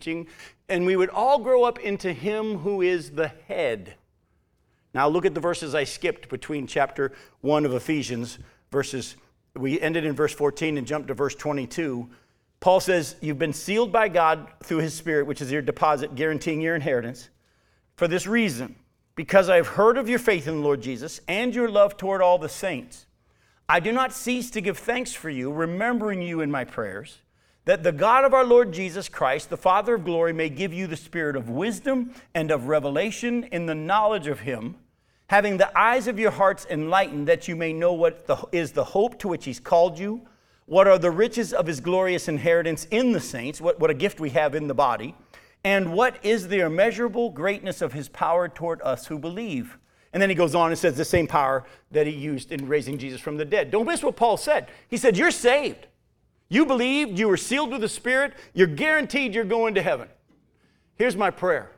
and 0.69 0.87
we 0.87 0.97
would 0.97 1.11
all 1.11 1.39
grow 1.39 1.65
up 1.65 1.79
into 1.79 2.13
him 2.13 2.59
who 2.59 2.83
is 2.83 3.11
the 3.11 3.29
head. 3.29 3.95
Now 4.95 5.09
look 5.09 5.27
at 5.27 5.35
the 5.35 5.41
verses 5.41 5.75
I 5.75 5.85
skipped 5.85 6.29
between 6.29 6.67
chapter 6.67 7.13
1 7.43 7.65
of 7.65 7.75
Ephesians, 7.75 8.39
verses, 8.71 9.17
we 9.55 9.81
ended 9.81 10.05
in 10.05 10.15
verse 10.15 10.35
14 10.35 10.79
and 10.79 10.87
jumped 10.87 11.09
to 11.09 11.15
verse 11.15 11.35
22 11.35 12.09
Paul 12.61 12.81
says, 12.81 13.17
You've 13.21 13.39
been 13.39 13.53
sealed 13.53 13.93
by 13.93 14.09
God 14.09 14.49
through 14.63 14.79
his 14.79 14.95
Spirit, 14.95 15.27
which 15.27 15.41
is 15.41 15.53
your 15.53 15.63
deposit, 15.63 16.15
guaranteeing 16.15 16.61
your 16.61 16.75
inheritance. 16.75 17.29
For 17.97 18.09
this 18.09 18.27
reason, 18.27 18.77
because 19.15 19.49
I 19.49 19.57
have 19.57 19.69
heard 19.69 19.97
of 19.97 20.09
your 20.09 20.19
faith 20.19 20.47
in 20.47 20.57
the 20.57 20.63
Lord 20.63 20.83
Jesus 20.83 21.21
and 21.29 21.55
your 21.55 21.71
love 21.71 21.97
toward 21.97 22.23
all 22.23 22.39
the 22.39 22.49
saints, 22.49 23.07
I 23.69 23.81
do 23.81 23.93
not 23.93 24.13
cease 24.13 24.51
to 24.51 24.61
give 24.61 24.79
thanks 24.79 25.13
for 25.13 25.31
you, 25.31 25.53
remembering 25.53 26.23
you 26.23 26.41
in 26.41 26.51
my 26.51 26.65
prayers, 26.65 27.19
that 27.67 27.83
the 27.83 27.93
God 27.93 28.25
of 28.25 28.33
our 28.33 28.45
Lord 28.45 28.73
Jesus 28.73 29.09
Christ, 29.09 29.51
the 29.51 29.57
Father 29.57 29.95
of 29.95 30.05
glory, 30.05 30.33
may 30.33 30.49
give 30.49 30.73
you 30.73 30.87
the 30.87 30.97
spirit 30.97 31.37
of 31.37 31.51
wisdom 31.51 32.15
and 32.35 32.51
of 32.51 32.69
revelation 32.69 33.45
in 33.45 33.67
the 33.67 33.75
knowledge 33.75 34.27
of 34.27 34.41
him, 34.41 34.77
having 35.29 35.59
the 35.59 35.79
eyes 35.79 36.07
of 36.07 36.19
your 36.19 36.31
hearts 36.31 36.67
enlightened, 36.71 37.29
that 37.29 37.47
you 37.47 37.55
may 37.55 37.73
know 37.73 37.93
what 37.93 38.27
the, 38.27 38.37
is 38.51 38.73
the 38.73 38.85
hope 38.85 39.19
to 39.19 39.29
which 39.29 39.45
he's 39.45 39.61
called 39.61 39.99
you 39.99 40.27
what 40.67 40.89
are 40.89 40.99
the 40.99 41.13
riches 41.13 41.53
of 41.53 41.69
his 41.69 41.81
glorious 41.81 42.27
inheritance 42.27 42.87
in 42.91 43.13
the 43.13 43.21
saints? 43.21 43.61
What, 43.61 43.79
what 43.79 43.91
a 43.91 43.95
gift 43.95 44.19
we 44.19 44.31
have 44.31 44.57
in 44.57 44.67
the 44.67 44.75
body. 44.75 45.15
And 45.63 45.93
what 45.93 46.25
is 46.25 46.49
the 46.49 46.61
immeasurable 46.61 47.31
greatness 47.31 47.83
of 47.83 47.93
his 47.93 48.09
power 48.09 48.49
toward 48.49 48.83
us 48.83 49.07
who 49.07 49.19
believe? 49.19 49.79
And 50.13 50.21
then 50.21 50.29
he 50.29 50.35
goes 50.35 50.55
on 50.55 50.71
and 50.71 50.79
says 50.79 50.97
the 50.97 51.05
same 51.05 51.29
power 51.29 51.65
that 51.93 52.07
he 52.07 52.13
used 52.13 52.51
in 52.51 52.67
raising 52.67 52.99
Jesus 52.99 53.21
from 53.21 53.37
the 53.37 53.45
dead. 53.45 53.71
Don't 53.71 53.87
miss 53.87 54.03
what 54.03 54.17
Paul 54.17 54.37
said. 54.37 54.69
He 54.89 54.97
said, 54.97 55.17
You're 55.17 55.31
saved. 55.31 55.87
You 56.49 56.67
believed, 56.67 57.19
you 57.19 57.29
were 57.29 57.37
sealed 57.37 57.73
with 57.73 57.81
the 57.81 57.89
Spirit, 57.89 58.35
you're 58.55 58.67
guaranteed 58.67 59.35
you're 59.35 59.45
going 59.45 59.75
to 59.75 59.83
heaven. 59.83 60.09
Here's 60.95 61.17
my 61.17 61.31
prayer 61.31 61.73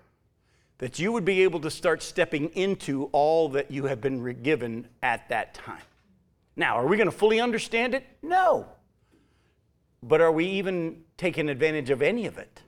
that 0.79 0.99
you 0.99 1.11
would 1.11 1.25
be 1.25 1.43
able 1.43 1.59
to 1.61 1.71
start 1.71 2.03
stepping 2.03 2.51
into 2.51 3.05
all 3.13 3.49
that 3.49 3.71
you 3.71 3.87
have 3.87 4.01
been 4.01 4.43
given 4.43 4.87
at 5.03 5.29
that 5.29 5.53
time. 5.53 5.83
Now, 6.55 6.77
are 6.77 6.87
we 6.87 6.97
going 6.97 7.11
to 7.11 7.17
fully 7.17 7.41
understand 7.41 7.95
it? 7.95 8.07
No. 8.23 8.67
But 10.03 10.21
are 10.21 10.31
we 10.31 10.47
even 10.47 11.03
taking 11.17 11.49
advantage 11.49 11.91
of 11.91 12.01
any 12.01 12.27
of 12.27 12.39
it? 12.39 12.63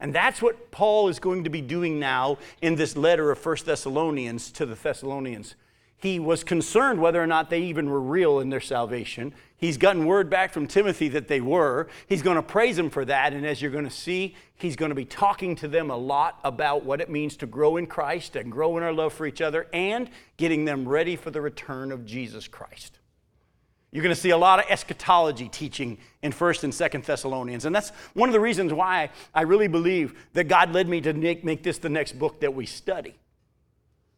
And 0.00 0.14
that's 0.14 0.40
what 0.40 0.70
Paul 0.70 1.08
is 1.08 1.18
going 1.18 1.44
to 1.44 1.50
be 1.50 1.60
doing 1.60 1.98
now 1.98 2.38
in 2.62 2.74
this 2.74 2.96
letter 2.96 3.30
of 3.30 3.44
1 3.44 3.56
Thessalonians 3.64 4.50
to 4.52 4.66
the 4.66 4.74
Thessalonians. 4.74 5.54
He 6.04 6.18
was 6.18 6.44
concerned 6.44 7.00
whether 7.00 7.22
or 7.22 7.26
not 7.26 7.48
they 7.48 7.62
even 7.62 7.88
were 7.88 7.98
real 7.98 8.40
in 8.40 8.50
their 8.50 8.60
salvation. 8.60 9.32
He's 9.56 9.78
gotten 9.78 10.04
word 10.04 10.28
back 10.28 10.52
from 10.52 10.66
Timothy 10.66 11.08
that 11.08 11.28
they 11.28 11.40
were. 11.40 11.88
He's 12.06 12.20
going 12.20 12.36
to 12.36 12.42
praise 12.42 12.76
them 12.76 12.90
for 12.90 13.06
that. 13.06 13.32
And 13.32 13.46
as 13.46 13.62
you're 13.62 13.70
going 13.70 13.86
to 13.86 13.90
see, 13.90 14.34
he's 14.54 14.76
going 14.76 14.90
to 14.90 14.94
be 14.94 15.06
talking 15.06 15.56
to 15.56 15.66
them 15.66 15.88
a 15.88 15.96
lot 15.96 16.40
about 16.44 16.84
what 16.84 17.00
it 17.00 17.08
means 17.08 17.38
to 17.38 17.46
grow 17.46 17.78
in 17.78 17.86
Christ 17.86 18.36
and 18.36 18.52
grow 18.52 18.76
in 18.76 18.82
our 18.82 18.92
love 18.92 19.14
for 19.14 19.26
each 19.26 19.40
other 19.40 19.66
and 19.72 20.10
getting 20.36 20.66
them 20.66 20.86
ready 20.86 21.16
for 21.16 21.30
the 21.30 21.40
return 21.40 21.90
of 21.90 22.04
Jesus 22.04 22.48
Christ. 22.48 22.98
You're 23.90 24.02
going 24.02 24.14
to 24.14 24.20
see 24.20 24.28
a 24.28 24.36
lot 24.36 24.58
of 24.58 24.66
eschatology 24.68 25.48
teaching 25.48 25.96
in 26.20 26.32
1st 26.32 26.64
and 26.64 26.72
2nd 26.74 27.06
Thessalonians. 27.06 27.64
And 27.64 27.74
that's 27.74 27.92
one 28.12 28.28
of 28.28 28.34
the 28.34 28.40
reasons 28.40 28.74
why 28.74 29.08
I 29.34 29.40
really 29.40 29.68
believe 29.68 30.12
that 30.34 30.48
God 30.48 30.70
led 30.74 30.86
me 30.86 31.00
to 31.00 31.14
make 31.14 31.62
this 31.62 31.78
the 31.78 31.88
next 31.88 32.18
book 32.18 32.40
that 32.40 32.54
we 32.54 32.66
study. 32.66 33.14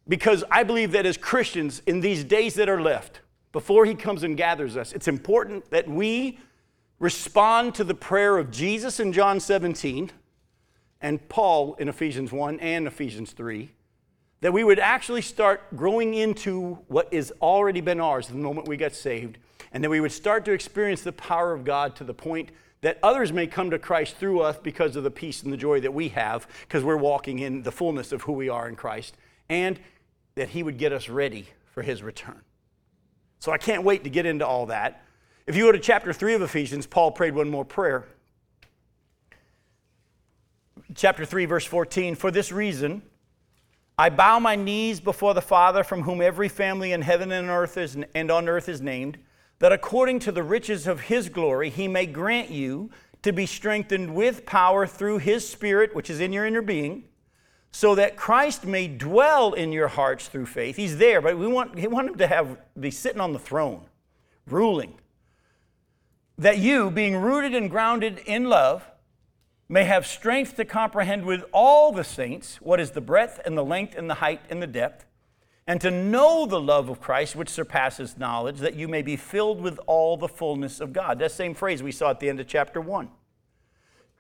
Because 0.09 0.45
I 0.51 0.63
believe 0.63 0.93
that 0.93 1.07
as 1.07 1.17
Christians, 1.17 1.83
in 1.87 2.01
these 2.01 2.25
days 2.25 2.55
that 2.55 2.69
are 2.69 2.81
left, 2.81 3.21
before 3.53 3.87
He 3.87 3.95
comes 3.95 4.23
and 4.23 4.37
gathers 4.37 4.77
us, 4.77 4.93
it's 4.93 5.09
important 5.09 5.71
that 5.71 5.89
we 5.89 6.39
respond 6.99 7.75
to 7.75 7.85
the 7.85 7.95
prayer 7.95 8.39
of 8.39 8.51
Jesus 8.51 9.01
in 9.01 9.13
John 9.13 9.41
17 9.41 10.11
and 11.01 11.29
Paul 11.29 11.75
in 11.75 11.89
Ephesians 11.89 12.33
1 12.33 12.61
and 12.61 12.87
Ephesians 12.87 13.33
3 13.33 13.71
that 14.41 14.53
we 14.53 14.65
would 14.65 14.79
actually 14.79 15.23
start 15.23 15.75
growing 15.77 16.15
into 16.15 16.75
what 16.89 17.13
has 17.13 17.33
already 17.41 17.81
been 17.81 18.01
ours 18.01 18.29
the 18.29 18.35
moment 18.35 18.69
we 18.69 18.77
got 18.77 18.93
saved 18.93 19.39
and 19.73 19.83
that 19.83 19.91
we 19.91 20.01
would 20.01 20.13
start 20.13 20.45
to 20.45 20.53
experience 20.53 21.03
the 21.03 21.13
power 21.13 21.53
of 21.53 21.65
God 21.65 21.97
to 21.97 22.05
the 22.05 22.15
point 22.15 22.51
that 22.83 22.99
others 23.03 23.33
may 23.33 23.47
come 23.47 23.71
to 23.71 23.79
Christ 23.79 24.17
through 24.17 24.41
us 24.41 24.57
because 24.63 24.97
of 24.97 25.05
the 25.05 25.11
peace 25.11 25.43
and 25.43 25.53
the 25.53 25.57
joy 25.57 25.81
that 25.81 25.93
we 25.93 26.11
have, 26.11 26.47
because 26.61 26.85
we're 26.85 26.97
walking 26.97 27.39
in 27.41 27.63
the 27.63 27.73
fullness 27.73 28.13
of 28.13 28.23
who 28.23 28.33
we 28.33 28.49
are 28.49 28.69
in 28.69 28.77
Christ, 28.77 29.17
and 29.49 29.81
that 30.37 30.49
He 30.49 30.62
would 30.62 30.78
get 30.78 30.93
us 30.93 31.09
ready 31.09 31.49
for 31.72 31.82
His 31.82 32.03
return. 32.03 32.41
So 33.41 33.53
I 33.53 33.59
can't 33.59 33.82
wait 33.82 34.05
to 34.05 34.11
get 34.11 34.24
into 34.24 34.47
all 34.47 34.66
that. 34.66 35.03
If 35.47 35.57
you 35.57 35.64
go 35.64 35.72
to 35.72 35.78
chapter 35.78 36.12
3 36.12 36.34
of 36.34 36.43
Ephesians, 36.43 36.87
Paul 36.87 37.11
prayed 37.11 37.34
one 37.34 37.51
more 37.51 37.64
prayer. 37.64 38.07
Chapter 40.95 41.24
3, 41.24 41.45
verse 41.45 41.64
14 41.64 42.14
For 42.14 42.30
this 42.30 42.51
reason, 42.51 43.03
I 43.99 44.11
bow 44.11 44.39
my 44.39 44.57
knees 44.57 45.01
before 45.01 45.34
the 45.34 45.43
Father, 45.43 45.82
from 45.82 46.03
whom 46.03 46.20
every 46.20 46.49
family 46.49 46.93
in 46.93 47.03
heaven 47.03 47.32
and, 47.32 47.49
earth 47.49 47.76
is, 47.76 47.97
and 48.14 48.30
on 48.30 48.49
earth 48.49 48.68
is 48.68 48.80
named 48.80 49.18
that 49.59 49.72
according 49.72 50.18
to 50.20 50.32
the 50.32 50.43
riches 50.43 50.87
of 50.87 51.03
his 51.03 51.28
glory, 51.28 51.70
he 51.70 51.89
may 51.89 52.05
grant 52.07 52.51
you 52.51 52.91
to 53.22 53.32
be 53.32 53.47
strengthened 53.47 54.14
with 54.14 54.45
power 54.45 54.87
through 54.87 55.18
his 55.18 55.49
Spirit, 55.49 55.95
which 55.95 56.11
is 56.11 56.20
in 56.20 56.32
your 56.32 56.45
inner 56.45 56.62
being, 56.62 57.05
so 57.71 57.95
that 57.95 58.17
Christ 58.17 58.64
may 58.64 58.89
dwell 58.89 59.53
in 59.53 59.73
your 59.73 59.89
hearts 59.89 60.29
through 60.29 60.47
faith. 60.47 60.77
He's 60.77 60.99
there, 60.99 61.21
but 61.21 61.37
we 61.39 61.47
want, 61.47 61.75
we 61.75 61.87
want 61.87 62.09
him 62.09 62.17
to 62.17 62.27
have, 62.27 62.59
be 62.79 62.91
sitting 62.91 63.21
on 63.21 63.33
the 63.33 63.39
throne, 63.39 63.83
ruling. 64.47 64.95
That 66.39 66.59
you, 66.59 66.91
being 66.91 67.17
rooted 67.17 67.55
and 67.55 67.71
grounded 67.71 68.21
in 68.27 68.45
love, 68.45 68.85
may 69.69 69.85
have 69.85 70.07
strength 70.07 70.57
to 70.57 70.64
comprehend 70.64 71.25
with 71.25 71.45
all 71.53 71.93
the 71.93 72.05
saints 72.05 72.61
what 72.61 72.81
is 72.81 72.93
the 72.93 73.01
breadth 73.01 73.41
and 73.45 73.57
the 73.59 73.64
length 73.64 73.95
and 73.97 74.09
the 74.09 74.14
height 74.14 74.41
and 74.49 74.62
the 74.62 74.67
depth 74.67 75.07
and 75.67 75.81
to 75.81 75.91
know 75.91 76.47
the 76.47 76.61
love 76.61 76.89
of 76.89 77.01
Christ, 77.01 77.35
which 77.35 77.49
surpasses 77.49 78.17
knowledge, 78.17 78.59
that 78.59 78.75
you 78.75 78.87
may 78.87 79.03
be 79.03 79.17
filled 79.17 79.61
with 79.61 79.81
all 79.87 80.17
the 80.17 80.29
fullness 80.29 80.81
of 80.81 80.93
God. 80.93 81.19
That 81.19 81.33
same 81.33 81.55
phrase 81.55 81.83
we 81.83 81.93
saw 81.93 82.11
at 82.11 82.21
the 82.21 82.29
end 82.29 82.39
of 82.39 82.47
chapter 82.47 82.81
1. 82.81 83.09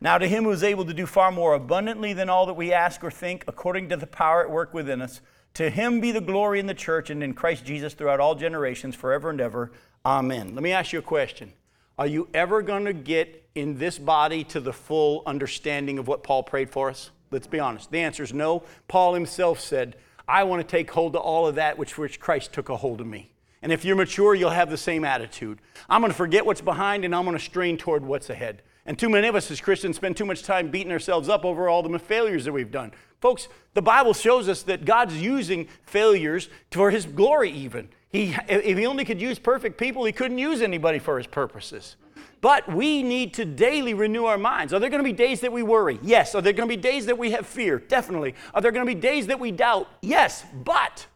Now, 0.00 0.18
to 0.18 0.28
him 0.28 0.44
who 0.44 0.50
is 0.50 0.62
able 0.62 0.84
to 0.84 0.94
do 0.94 1.06
far 1.06 1.32
more 1.32 1.54
abundantly 1.54 2.12
than 2.12 2.28
all 2.28 2.46
that 2.46 2.54
we 2.54 2.72
ask 2.72 3.02
or 3.02 3.10
think, 3.10 3.44
according 3.48 3.88
to 3.88 3.96
the 3.96 4.06
power 4.06 4.42
at 4.42 4.50
work 4.50 4.74
within 4.74 5.00
us, 5.00 5.20
to 5.54 5.70
him 5.70 6.00
be 6.00 6.12
the 6.12 6.20
glory 6.20 6.60
in 6.60 6.66
the 6.66 6.74
church 6.74 7.08
and 7.08 7.22
in 7.22 7.32
Christ 7.32 7.64
Jesus 7.64 7.94
throughout 7.94 8.20
all 8.20 8.34
generations, 8.34 8.94
forever 8.94 9.30
and 9.30 9.40
ever. 9.40 9.72
Amen. 10.04 10.54
Let 10.54 10.62
me 10.62 10.72
ask 10.72 10.92
you 10.92 10.98
a 10.98 11.02
question. 11.02 11.52
Are 11.98 12.06
you 12.06 12.28
ever 12.34 12.60
going 12.60 12.84
to 12.84 12.92
get 12.92 13.48
in 13.54 13.78
this 13.78 13.98
body 13.98 14.44
to 14.44 14.60
the 14.60 14.72
full 14.72 15.22
understanding 15.24 15.98
of 15.98 16.08
what 16.08 16.22
Paul 16.22 16.42
prayed 16.42 16.68
for 16.68 16.90
us? 16.90 17.10
Let's 17.30 17.46
be 17.46 17.58
honest. 17.58 17.90
The 17.90 18.00
answer 18.00 18.22
is 18.22 18.34
no. 18.34 18.64
Paul 18.86 19.14
himself 19.14 19.60
said, 19.60 19.96
I 20.28 20.44
want 20.44 20.60
to 20.60 20.68
take 20.68 20.90
hold 20.90 21.16
of 21.16 21.22
all 21.22 21.46
of 21.46 21.54
that 21.54 21.78
which, 21.78 21.96
which 21.96 22.20
Christ 22.20 22.52
took 22.52 22.68
a 22.68 22.76
hold 22.76 23.00
of 23.00 23.06
me. 23.06 23.32
And 23.62 23.72
if 23.72 23.84
you're 23.84 23.96
mature, 23.96 24.34
you'll 24.34 24.50
have 24.50 24.68
the 24.68 24.76
same 24.76 25.04
attitude. 25.04 25.60
I'm 25.88 26.02
going 26.02 26.12
to 26.12 26.16
forget 26.16 26.44
what's 26.44 26.60
behind 26.60 27.04
and 27.06 27.14
I'm 27.14 27.24
going 27.24 27.36
to 27.36 27.42
strain 27.42 27.78
toward 27.78 28.04
what's 28.04 28.28
ahead. 28.28 28.62
And 28.86 28.96
too 28.98 29.10
many 29.10 29.26
of 29.26 29.34
us 29.34 29.50
as 29.50 29.60
Christians 29.60 29.96
spend 29.96 30.16
too 30.16 30.24
much 30.24 30.44
time 30.44 30.70
beating 30.70 30.92
ourselves 30.92 31.28
up 31.28 31.44
over 31.44 31.68
all 31.68 31.82
the 31.82 31.98
failures 31.98 32.44
that 32.44 32.52
we've 32.52 32.70
done. 32.70 32.92
Folks, 33.20 33.48
the 33.74 33.82
Bible 33.82 34.14
shows 34.14 34.48
us 34.48 34.62
that 34.62 34.84
God's 34.84 35.20
using 35.20 35.68
failures 35.82 36.48
for 36.70 36.90
His 36.90 37.04
glory, 37.04 37.50
even. 37.50 37.88
He, 38.08 38.36
if 38.48 38.78
He 38.78 38.86
only 38.86 39.04
could 39.04 39.20
use 39.20 39.38
perfect 39.38 39.76
people, 39.76 40.04
He 40.04 40.12
couldn't 40.12 40.38
use 40.38 40.62
anybody 40.62 41.00
for 41.00 41.18
His 41.18 41.26
purposes. 41.26 41.96
But 42.40 42.72
we 42.72 43.02
need 43.02 43.34
to 43.34 43.44
daily 43.44 43.94
renew 43.94 44.26
our 44.26 44.38
minds. 44.38 44.72
Are 44.72 44.78
there 44.78 44.90
going 44.90 45.02
to 45.02 45.08
be 45.08 45.12
days 45.12 45.40
that 45.40 45.52
we 45.52 45.62
worry? 45.62 45.98
Yes. 46.02 46.34
Are 46.34 46.42
there 46.42 46.52
going 46.52 46.68
to 46.68 46.76
be 46.76 46.80
days 46.80 47.06
that 47.06 47.18
we 47.18 47.30
have 47.32 47.46
fear? 47.46 47.78
Definitely. 47.78 48.34
Are 48.54 48.60
there 48.60 48.72
going 48.72 48.86
to 48.86 48.94
be 48.94 49.00
days 49.00 49.26
that 49.28 49.40
we 49.40 49.50
doubt? 49.50 49.88
Yes. 50.02 50.44
But 50.54 51.06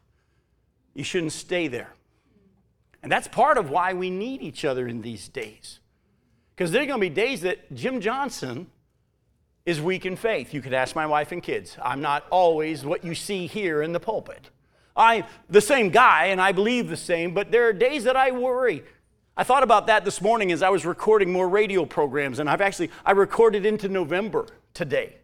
you 0.94 1.04
shouldn't 1.04 1.32
stay 1.32 1.68
there. 1.68 1.92
And 3.02 3.12
that's 3.12 3.28
part 3.28 3.58
of 3.58 3.70
why 3.70 3.92
we 3.92 4.10
need 4.10 4.42
each 4.42 4.64
other 4.64 4.88
in 4.88 5.02
these 5.02 5.28
days. 5.28 5.79
Because 6.60 6.72
there 6.72 6.82
are 6.82 6.86
going 6.86 7.00
to 7.00 7.08
be 7.08 7.08
days 7.08 7.40
that 7.40 7.72
Jim 7.72 8.02
Johnson 8.02 8.66
is 9.64 9.80
weak 9.80 10.04
in 10.04 10.14
faith. 10.14 10.52
You 10.52 10.60
could 10.60 10.74
ask 10.74 10.94
my 10.94 11.06
wife 11.06 11.32
and 11.32 11.42
kids. 11.42 11.78
I'm 11.82 12.02
not 12.02 12.26
always 12.28 12.84
what 12.84 13.02
you 13.02 13.14
see 13.14 13.46
here 13.46 13.80
in 13.80 13.92
the 13.92 13.98
pulpit. 13.98 14.50
I'm 14.94 15.24
the 15.48 15.62
same 15.62 15.88
guy 15.88 16.26
and 16.26 16.38
I 16.38 16.52
believe 16.52 16.90
the 16.90 16.98
same, 16.98 17.32
but 17.32 17.50
there 17.50 17.66
are 17.66 17.72
days 17.72 18.04
that 18.04 18.14
I 18.14 18.32
worry. 18.32 18.84
I 19.38 19.42
thought 19.42 19.62
about 19.62 19.86
that 19.86 20.04
this 20.04 20.20
morning 20.20 20.52
as 20.52 20.62
I 20.62 20.68
was 20.68 20.84
recording 20.84 21.32
more 21.32 21.48
radio 21.48 21.86
programs, 21.86 22.40
and 22.40 22.50
I've 22.50 22.60
actually 22.60 22.90
I 23.06 23.12
recorded 23.12 23.64
into 23.64 23.88
November 23.88 24.44
today 24.74 25.16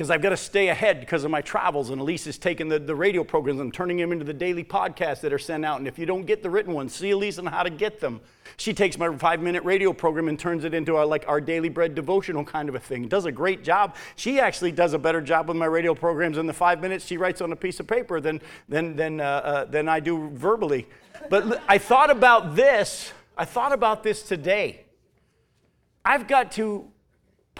because 0.00 0.10
I've 0.10 0.22
got 0.22 0.30
to 0.30 0.36
stay 0.38 0.68
ahead 0.68 0.98
because 0.98 1.24
of 1.24 1.30
my 1.30 1.42
travels. 1.42 1.90
And 1.90 2.00
Elise 2.00 2.26
is 2.26 2.38
taking 2.38 2.70
the, 2.70 2.78
the 2.78 2.94
radio 2.94 3.22
programs 3.22 3.60
and 3.60 3.70
turning 3.70 3.98
them 3.98 4.12
into 4.12 4.24
the 4.24 4.32
daily 4.32 4.64
podcasts 4.64 5.20
that 5.20 5.30
are 5.30 5.38
sent 5.38 5.62
out. 5.62 5.78
And 5.78 5.86
if 5.86 5.98
you 5.98 6.06
don't 6.06 6.24
get 6.24 6.42
the 6.42 6.48
written 6.48 6.72
ones, 6.72 6.94
see 6.94 7.10
Elise 7.10 7.38
on 7.38 7.44
how 7.44 7.62
to 7.62 7.68
get 7.68 8.00
them. 8.00 8.22
She 8.56 8.72
takes 8.72 8.96
my 8.96 9.14
five 9.18 9.42
minute 9.42 9.62
radio 9.62 9.92
program 9.92 10.28
and 10.28 10.38
turns 10.38 10.64
it 10.64 10.72
into 10.72 10.96
our, 10.96 11.04
like 11.04 11.26
our 11.28 11.38
daily 11.38 11.68
bread 11.68 11.94
devotional 11.94 12.46
kind 12.46 12.70
of 12.70 12.74
a 12.76 12.78
thing. 12.78 13.08
Does 13.08 13.26
a 13.26 13.30
great 13.30 13.62
job. 13.62 13.94
She 14.16 14.40
actually 14.40 14.72
does 14.72 14.94
a 14.94 14.98
better 14.98 15.20
job 15.20 15.48
with 15.48 15.58
my 15.58 15.66
radio 15.66 15.94
programs 15.94 16.38
in 16.38 16.46
the 16.46 16.54
five 16.54 16.80
minutes 16.80 17.04
she 17.04 17.18
writes 17.18 17.42
on 17.42 17.52
a 17.52 17.56
piece 17.56 17.78
of 17.78 17.86
paper 17.86 18.22
than, 18.22 18.40
than, 18.70 18.96
than, 18.96 19.20
uh, 19.20 19.24
uh, 19.24 19.64
than 19.66 19.86
I 19.86 20.00
do 20.00 20.30
verbally. 20.30 20.88
But 21.28 21.62
I 21.68 21.76
thought 21.76 22.10
about 22.10 22.56
this 22.56 23.12
I 23.36 23.44
thought 23.44 23.74
about 23.74 24.02
this 24.02 24.22
today. 24.22 24.86
I've 26.06 26.26
got 26.26 26.52
to 26.52 26.89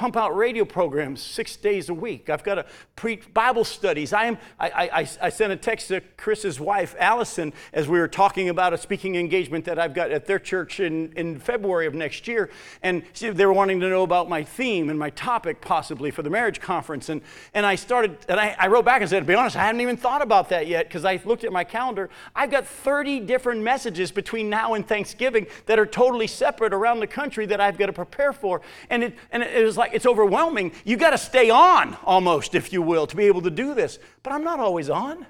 pump 0.01 0.17
out 0.17 0.35
radio 0.35 0.65
programs 0.65 1.21
six 1.21 1.57
days 1.57 1.91
a 1.91 1.95
week. 1.95 2.31
I've 2.31 2.43
got 2.43 2.55
to 2.55 2.65
preach 2.97 3.35
Bible 3.35 3.65
studies. 3.65 4.15
I, 4.15 4.25
am, 4.25 4.39
I, 4.59 4.71
I, 4.71 5.09
I 5.21 5.29
sent 5.29 5.53
a 5.53 5.57
text 5.57 5.89
to 5.89 6.01
Chris's 6.17 6.59
wife, 6.59 6.97
Allison, 6.99 7.53
as 7.75 7.87
we 7.87 7.99
were 7.99 8.09
talking 8.09 8.49
about 8.49 8.73
a 8.73 8.79
speaking 8.79 9.17
engagement 9.17 9.67
that 9.67 9.79
I've 9.79 9.93
got 9.93 10.11
at 10.11 10.25
their 10.25 10.39
church 10.39 10.81
in, 10.81 11.13
in 11.17 11.39
February 11.39 11.85
of 11.85 11.93
next 11.93 12.27
year. 12.27 12.49
And 12.83 13.03
she, 13.13 13.29
they 13.29 13.45
were 13.45 13.53
wanting 13.53 13.79
to 13.81 13.91
know 13.91 14.03
about 14.03 14.27
my 14.27 14.43
theme 14.43 14.89
and 14.89 14.99
my 14.99 15.11
topic, 15.11 15.61
possibly, 15.61 16.11
for 16.11 16.23
the 16.23 16.31
marriage 16.31 16.63
conference. 16.63 17.11
And, 17.11 17.21
and 17.53 17.67
I 17.67 17.75
started, 17.75 18.17
and 18.27 18.41
I, 18.41 18.57
I 18.59 18.69
wrote 18.69 18.87
back 18.87 19.03
and 19.03 19.11
said, 19.11 19.21
to 19.21 19.27
be 19.27 19.35
honest, 19.35 19.55
I 19.55 19.67
hadn't 19.67 19.83
even 19.83 19.99
thought 19.99 20.23
about 20.23 20.49
that 20.49 20.67
yet 20.67 20.89
because 20.89 21.05
I 21.05 21.21
looked 21.27 21.45
at 21.45 21.53
my 21.53 21.63
calendar. 21.63 22.09
I've 22.35 22.51
got 22.51 22.67
30 22.67 23.21
different 23.21 23.61
messages 23.61 24.11
between 24.11 24.49
now 24.49 24.73
and 24.73 24.89
Thanksgiving 24.89 25.47
that 25.67 25.79
are 25.79 25.85
totally 25.85 26.27
separate 26.27 26.73
around 26.73 27.01
the 27.01 27.07
country 27.07 27.45
that 27.45 27.61
I've 27.61 27.77
got 27.77 27.87
to 27.87 27.93
prepare 27.93 28.33
for. 28.33 28.63
And 28.89 29.05
it, 29.05 29.15
and 29.31 29.43
it 29.43 29.63
was 29.63 29.77
like, 29.77 29.90
like 29.91 29.97
it's 29.97 30.07
overwhelming. 30.07 30.73
You 30.85 30.97
got 30.97 31.11
to 31.11 31.19
stay 31.19 31.51
on 31.51 31.97
almost, 32.05 32.55
if 32.55 32.73
you 32.73 32.81
will, 32.81 33.07
to 33.07 33.17
be 33.17 33.25
able 33.25 33.43
to 33.43 33.51
do 33.51 33.75
this. 33.75 33.99
But 34.23 34.33
I'm 34.33 34.45
not 34.45 34.61
always 34.61 34.89
on. 34.89 35.27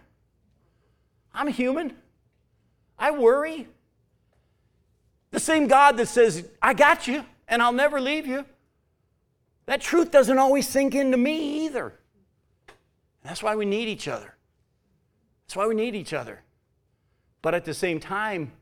I'm 1.33 1.49
human. 1.49 1.95
I 2.99 3.11
worry. 3.11 3.69
The 5.31 5.41
same 5.41 5.67
God 5.67 5.97
that 5.97 6.09
says, 6.09 6.47
I 6.61 6.75
got 6.75 7.07
you 7.07 7.25
and 7.49 7.63
I'll 7.63 7.73
never 7.73 8.01
leave 8.01 8.27
you, 8.27 8.45
that 9.67 9.81
truth 9.81 10.11
doesn't 10.11 10.39
always 10.39 10.69
sink 10.69 10.95
into 10.95 11.17
me 11.17 11.65
either. 11.65 11.95
That's 13.25 13.43
why 13.43 13.55
we 13.55 13.65
need 13.65 13.89
each 13.89 14.09
other. 14.09 14.35
That's 15.47 15.57
why 15.57 15.67
we 15.67 15.75
need 15.75 15.95
each 15.95 16.13
other. 16.13 16.43
But 17.43 17.55
at 17.55 17.65
the 17.65 17.75
same 17.75 18.01
time, 18.01 18.53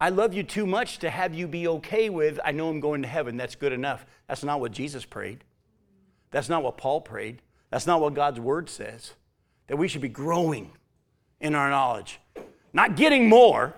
I 0.00 0.10
love 0.10 0.32
you 0.32 0.42
too 0.42 0.66
much 0.66 0.98
to 0.98 1.10
have 1.10 1.34
you 1.34 1.48
be 1.48 1.66
okay 1.68 2.08
with, 2.08 2.38
I 2.44 2.52
know 2.52 2.68
I'm 2.68 2.80
going 2.80 3.02
to 3.02 3.08
heaven. 3.08 3.36
That's 3.36 3.56
good 3.56 3.72
enough. 3.72 4.06
That's 4.28 4.44
not 4.44 4.60
what 4.60 4.72
Jesus 4.72 5.04
prayed. 5.04 5.42
That's 6.30 6.48
not 6.48 6.62
what 6.62 6.76
Paul 6.76 7.00
prayed. 7.00 7.42
That's 7.70 7.86
not 7.86 8.00
what 8.00 8.14
God's 8.14 8.38
word 8.38 8.70
says. 8.70 9.14
That 9.66 9.76
we 9.76 9.88
should 9.88 10.00
be 10.00 10.08
growing 10.08 10.70
in 11.40 11.54
our 11.54 11.70
knowledge, 11.70 12.20
not 12.72 12.96
getting 12.96 13.28
more, 13.28 13.74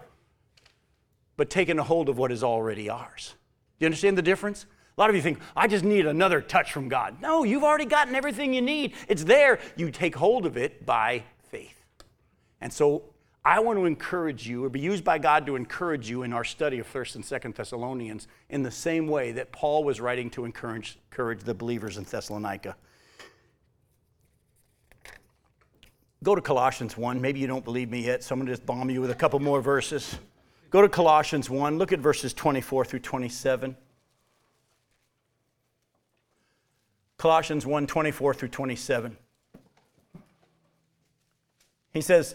but 1.37 1.51
taking 1.51 1.79
a 1.79 1.83
hold 1.83 2.09
of 2.09 2.19
what 2.19 2.33
is 2.33 2.43
already 2.43 2.89
ours. 2.89 3.35
Do 3.79 3.85
you 3.85 3.87
understand 3.87 4.19
the 4.19 4.23
difference? 4.23 4.67
A 4.97 5.01
lot 5.01 5.09
of 5.09 5.17
you 5.17 5.23
think, 5.23 5.39
I 5.57 5.67
just 5.69 5.85
need 5.85 6.07
another 6.07 6.41
touch 6.41 6.73
from 6.73 6.89
God. 6.89 7.21
No, 7.23 7.45
you've 7.45 7.65
already 7.65 7.87
gotten 7.87 8.15
everything 8.15 8.53
you 8.53 8.61
need. 8.61 8.93
It's 9.09 9.25
there. 9.25 9.59
You 9.77 9.91
take 9.91 10.15
hold 10.15 10.45
of 10.45 10.57
it 10.57 10.85
by 10.85 11.23
faith. 11.51 11.83
And 12.61 12.73
so 12.73 13.05
I 13.45 13.61
want 13.61 13.79
to 13.79 13.87
encourage 13.87 14.47
you, 14.47 14.65
or 14.65 14.69
be 14.69 14.81
used 14.81 15.03
by 15.03 15.19
God 15.19 15.47
to 15.47 15.57
encourage 15.57 16.11
you 16.11 16.25
in 16.25 16.33
our 16.33 16.45
study 16.45 16.79
of 16.79 16.93
1st 16.93 17.15
and 17.17 17.25
2nd 17.25 17.55
Thessalonians 17.55 18.29
in 18.51 18.63
the 18.63 18.71
same 18.71 19.07
way 19.07 19.33
that 19.33 19.51
Paul 19.51 19.83
was 19.83 20.01
writing 20.01 20.29
to 20.31 20.45
encourage, 20.45 20.99
encourage 21.11 21.41
the 21.41 21.55
believers 21.55 21.97
in 21.97 22.05
Thessalonica. 22.05 22.77
Go 26.23 26.35
to 26.35 26.43
Colossians 26.43 26.99
1. 26.99 27.19
Maybe 27.19 27.41
you 27.41 27.47
don't 27.47 27.65
believe 27.65 27.91
me 27.91 28.05
yet, 28.05 28.23
so 28.23 28.35
I'm 28.35 28.41
going 28.41 28.47
to 28.47 28.53
just 28.53 28.67
bomb 28.67 28.91
you 28.91 29.01
with 29.01 29.11
a 29.11 29.15
couple 29.15 29.41
more 29.41 29.63
verses. 29.63 30.19
Go 30.69 30.83
to 30.83 30.89
Colossians 30.89 31.49
1. 31.49 31.79
Look 31.79 31.93
at 31.93 31.99
verses 31.99 32.35
24 32.35 32.85
through 32.85 32.99
27. 32.99 33.75
Colossians 37.17 37.67
1 37.67 37.87
24 37.87 38.35
through 38.35 38.49
27. 38.49 39.17
He 41.93 42.01
says, 42.03 42.35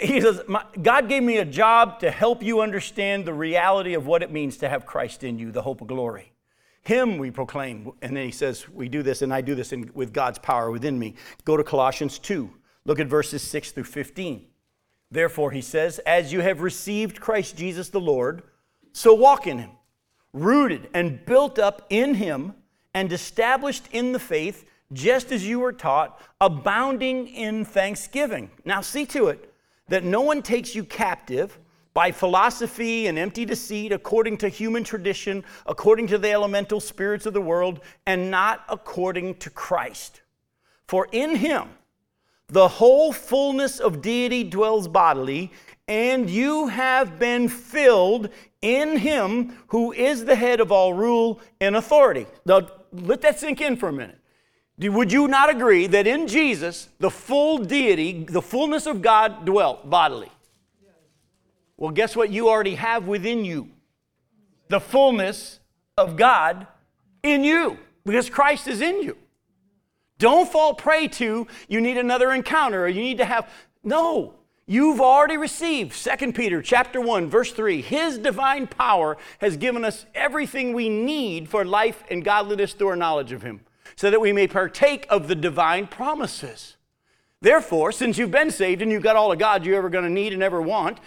He 0.00 0.20
says, 0.20 0.40
God 0.80 1.08
gave 1.08 1.22
me 1.22 1.38
a 1.38 1.44
job 1.44 2.00
to 2.00 2.10
help 2.10 2.42
you 2.42 2.60
understand 2.60 3.24
the 3.24 3.34
reality 3.34 3.94
of 3.94 4.06
what 4.06 4.22
it 4.22 4.30
means 4.30 4.56
to 4.58 4.68
have 4.68 4.86
Christ 4.86 5.24
in 5.24 5.38
you, 5.38 5.50
the 5.52 5.62
hope 5.62 5.80
of 5.80 5.88
glory. 5.88 6.32
Him 6.82 7.18
we 7.18 7.30
proclaim. 7.30 7.92
And 8.02 8.16
then 8.16 8.24
he 8.24 8.30
says, 8.30 8.68
We 8.68 8.88
do 8.88 9.02
this, 9.02 9.22
and 9.22 9.32
I 9.32 9.40
do 9.40 9.54
this 9.54 9.72
in, 9.72 9.90
with 9.94 10.12
God's 10.12 10.38
power 10.38 10.70
within 10.70 10.98
me. 10.98 11.14
Go 11.44 11.56
to 11.56 11.64
Colossians 11.64 12.18
2. 12.18 12.50
Look 12.84 13.00
at 13.00 13.06
verses 13.06 13.42
6 13.42 13.72
through 13.72 13.84
15. 13.84 14.46
Therefore, 15.10 15.50
he 15.50 15.60
says, 15.60 15.98
As 16.00 16.32
you 16.32 16.40
have 16.40 16.62
received 16.62 17.20
Christ 17.20 17.56
Jesus 17.56 17.88
the 17.88 18.00
Lord, 18.00 18.42
so 18.92 19.14
walk 19.14 19.46
in 19.46 19.58
him, 19.58 19.70
rooted 20.32 20.88
and 20.94 21.24
built 21.26 21.58
up 21.58 21.86
in 21.90 22.14
him, 22.14 22.54
and 22.94 23.12
established 23.12 23.88
in 23.92 24.12
the 24.12 24.18
faith, 24.18 24.64
just 24.92 25.30
as 25.30 25.46
you 25.46 25.60
were 25.60 25.72
taught, 25.72 26.20
abounding 26.40 27.28
in 27.28 27.64
thanksgiving. 27.64 28.50
Now, 28.64 28.80
see 28.80 29.04
to 29.06 29.28
it 29.28 29.47
that 29.88 30.04
no 30.04 30.20
one 30.20 30.42
takes 30.42 30.74
you 30.74 30.84
captive 30.84 31.58
by 31.94 32.12
philosophy 32.12 33.06
and 33.08 33.18
empty 33.18 33.44
deceit, 33.44 33.90
according 33.92 34.36
to 34.38 34.48
human 34.48 34.84
tradition, 34.84 35.42
according 35.66 36.06
to 36.06 36.18
the 36.18 36.30
elemental 36.30 36.80
spirits 36.80 37.26
of 37.26 37.34
the 37.34 37.40
world, 37.40 37.80
and 38.06 38.30
not 38.30 38.64
according 38.68 39.34
to 39.36 39.50
Christ. 39.50 40.20
For 40.86 41.08
in 41.10 41.36
him, 41.36 41.68
the 42.48 42.68
whole 42.68 43.12
fullness 43.12 43.80
of 43.80 44.00
deity 44.00 44.44
dwells 44.44 44.88
bodily, 44.88 45.52
and 45.88 46.30
you 46.30 46.68
have 46.68 47.18
been 47.18 47.48
filled 47.48 48.28
in 48.62 48.96
him 48.96 49.56
who 49.68 49.92
is 49.92 50.24
the 50.24 50.36
head 50.36 50.60
of 50.60 50.70
all 50.70 50.94
rule 50.94 51.40
and 51.60 51.76
authority. 51.76 52.26
Now, 52.46 52.68
let 52.92 53.22
that 53.22 53.38
sink 53.38 53.60
in 53.60 53.76
for 53.76 53.88
a 53.88 53.92
minute. 53.92 54.17
Would 54.80 55.12
you 55.12 55.26
not 55.26 55.50
agree 55.50 55.86
that 55.88 56.06
in 56.06 56.28
Jesus, 56.28 56.88
the 57.00 57.10
full 57.10 57.58
deity, 57.58 58.24
the 58.24 58.42
fullness 58.42 58.86
of 58.86 59.02
God 59.02 59.44
dwelt 59.44 59.90
bodily? 59.90 60.30
Well, 61.76 61.90
guess 61.90 62.14
what 62.14 62.30
you 62.30 62.48
already 62.48 62.76
have 62.76 63.06
within 63.06 63.44
you? 63.44 63.68
The 64.68 64.80
fullness 64.80 65.60
of 65.96 66.16
God 66.16 66.66
in 67.22 67.44
you, 67.44 67.78
because 68.04 68.30
Christ 68.30 68.68
is 68.68 68.80
in 68.80 69.02
you. 69.02 69.16
Don't 70.18 70.50
fall 70.50 70.74
prey 70.74 71.08
to 71.08 71.46
you 71.68 71.80
need 71.80 71.96
another 71.96 72.32
encounter 72.32 72.84
or 72.84 72.88
you 72.88 73.02
need 73.02 73.18
to 73.18 73.24
have 73.24 73.48
no. 73.82 74.34
You've 74.66 75.00
already 75.00 75.36
received 75.36 75.92
2 75.92 76.32
Peter 76.32 76.60
chapter 76.60 77.00
1 77.00 77.30
verse 77.30 77.52
3. 77.52 77.80
His 77.80 78.18
divine 78.18 78.66
power 78.66 79.16
has 79.38 79.56
given 79.56 79.84
us 79.84 80.04
everything 80.14 80.72
we 80.72 80.88
need 80.88 81.48
for 81.48 81.64
life 81.64 82.02
and 82.10 82.24
godliness 82.24 82.74
through 82.74 82.88
our 82.88 82.96
knowledge 82.96 83.32
of 83.32 83.42
him, 83.42 83.60
so 83.98 84.12
that 84.12 84.20
we 84.20 84.32
may 84.32 84.46
partake 84.46 85.04
of 85.10 85.26
the 85.26 85.34
divine 85.34 85.84
promises. 85.84 86.76
Therefore, 87.40 87.90
since 87.90 88.16
you've 88.16 88.30
been 88.30 88.52
saved 88.52 88.80
and 88.80 88.92
you've 88.92 89.02
got 89.02 89.16
all 89.16 89.32
of 89.32 89.40
God 89.40 89.66
you're 89.66 89.76
ever 89.76 89.88
going 89.88 90.04
to 90.04 90.10
need 90.10 90.32
and 90.32 90.40
ever 90.40 90.62
want, 90.62 91.00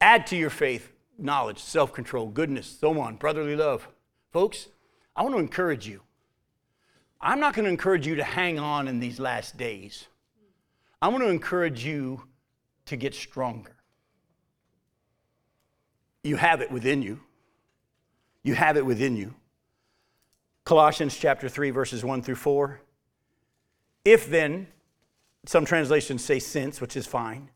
add 0.00 0.26
to 0.28 0.36
your 0.36 0.48
faith 0.48 0.90
knowledge, 1.18 1.58
self-control, 1.58 2.28
goodness, 2.28 2.78
so 2.80 2.98
on, 2.98 3.16
brotherly 3.16 3.54
love. 3.54 3.86
Folks, 4.32 4.68
I 5.14 5.22
want 5.22 5.34
to 5.34 5.38
encourage 5.38 5.86
you 5.86 6.00
I'm 7.20 7.40
not 7.40 7.52
going 7.52 7.66
to 7.66 7.70
encourage 7.70 8.06
you 8.06 8.14
to 8.16 8.24
hang 8.24 8.58
on 8.58 8.88
in 8.88 9.00
these 9.00 9.20
last 9.20 9.58
days. 9.58 10.06
I 11.02 11.08
want 11.08 11.24
to 11.24 11.28
encourage 11.28 11.84
you 11.84 12.22
to 12.86 12.96
get 12.96 13.14
stronger. 13.14 13.76
You 16.22 16.36
have 16.36 16.62
it 16.62 16.70
within 16.70 17.02
you. 17.02 17.20
You 18.42 18.54
have 18.54 18.78
it 18.78 18.86
within 18.86 19.14
you. 19.14 19.34
Colossians 20.64 21.16
chapter 21.16 21.48
3, 21.48 21.70
verses 21.70 22.04
1 22.04 22.22
through 22.22 22.36
4. 22.36 22.80
If 24.04 24.28
then, 24.28 24.66
some 25.46 25.64
translations 25.64 26.24
say 26.24 26.38
since, 26.38 26.80
which 26.80 26.96
is 26.96 27.06
fine. 27.06 27.50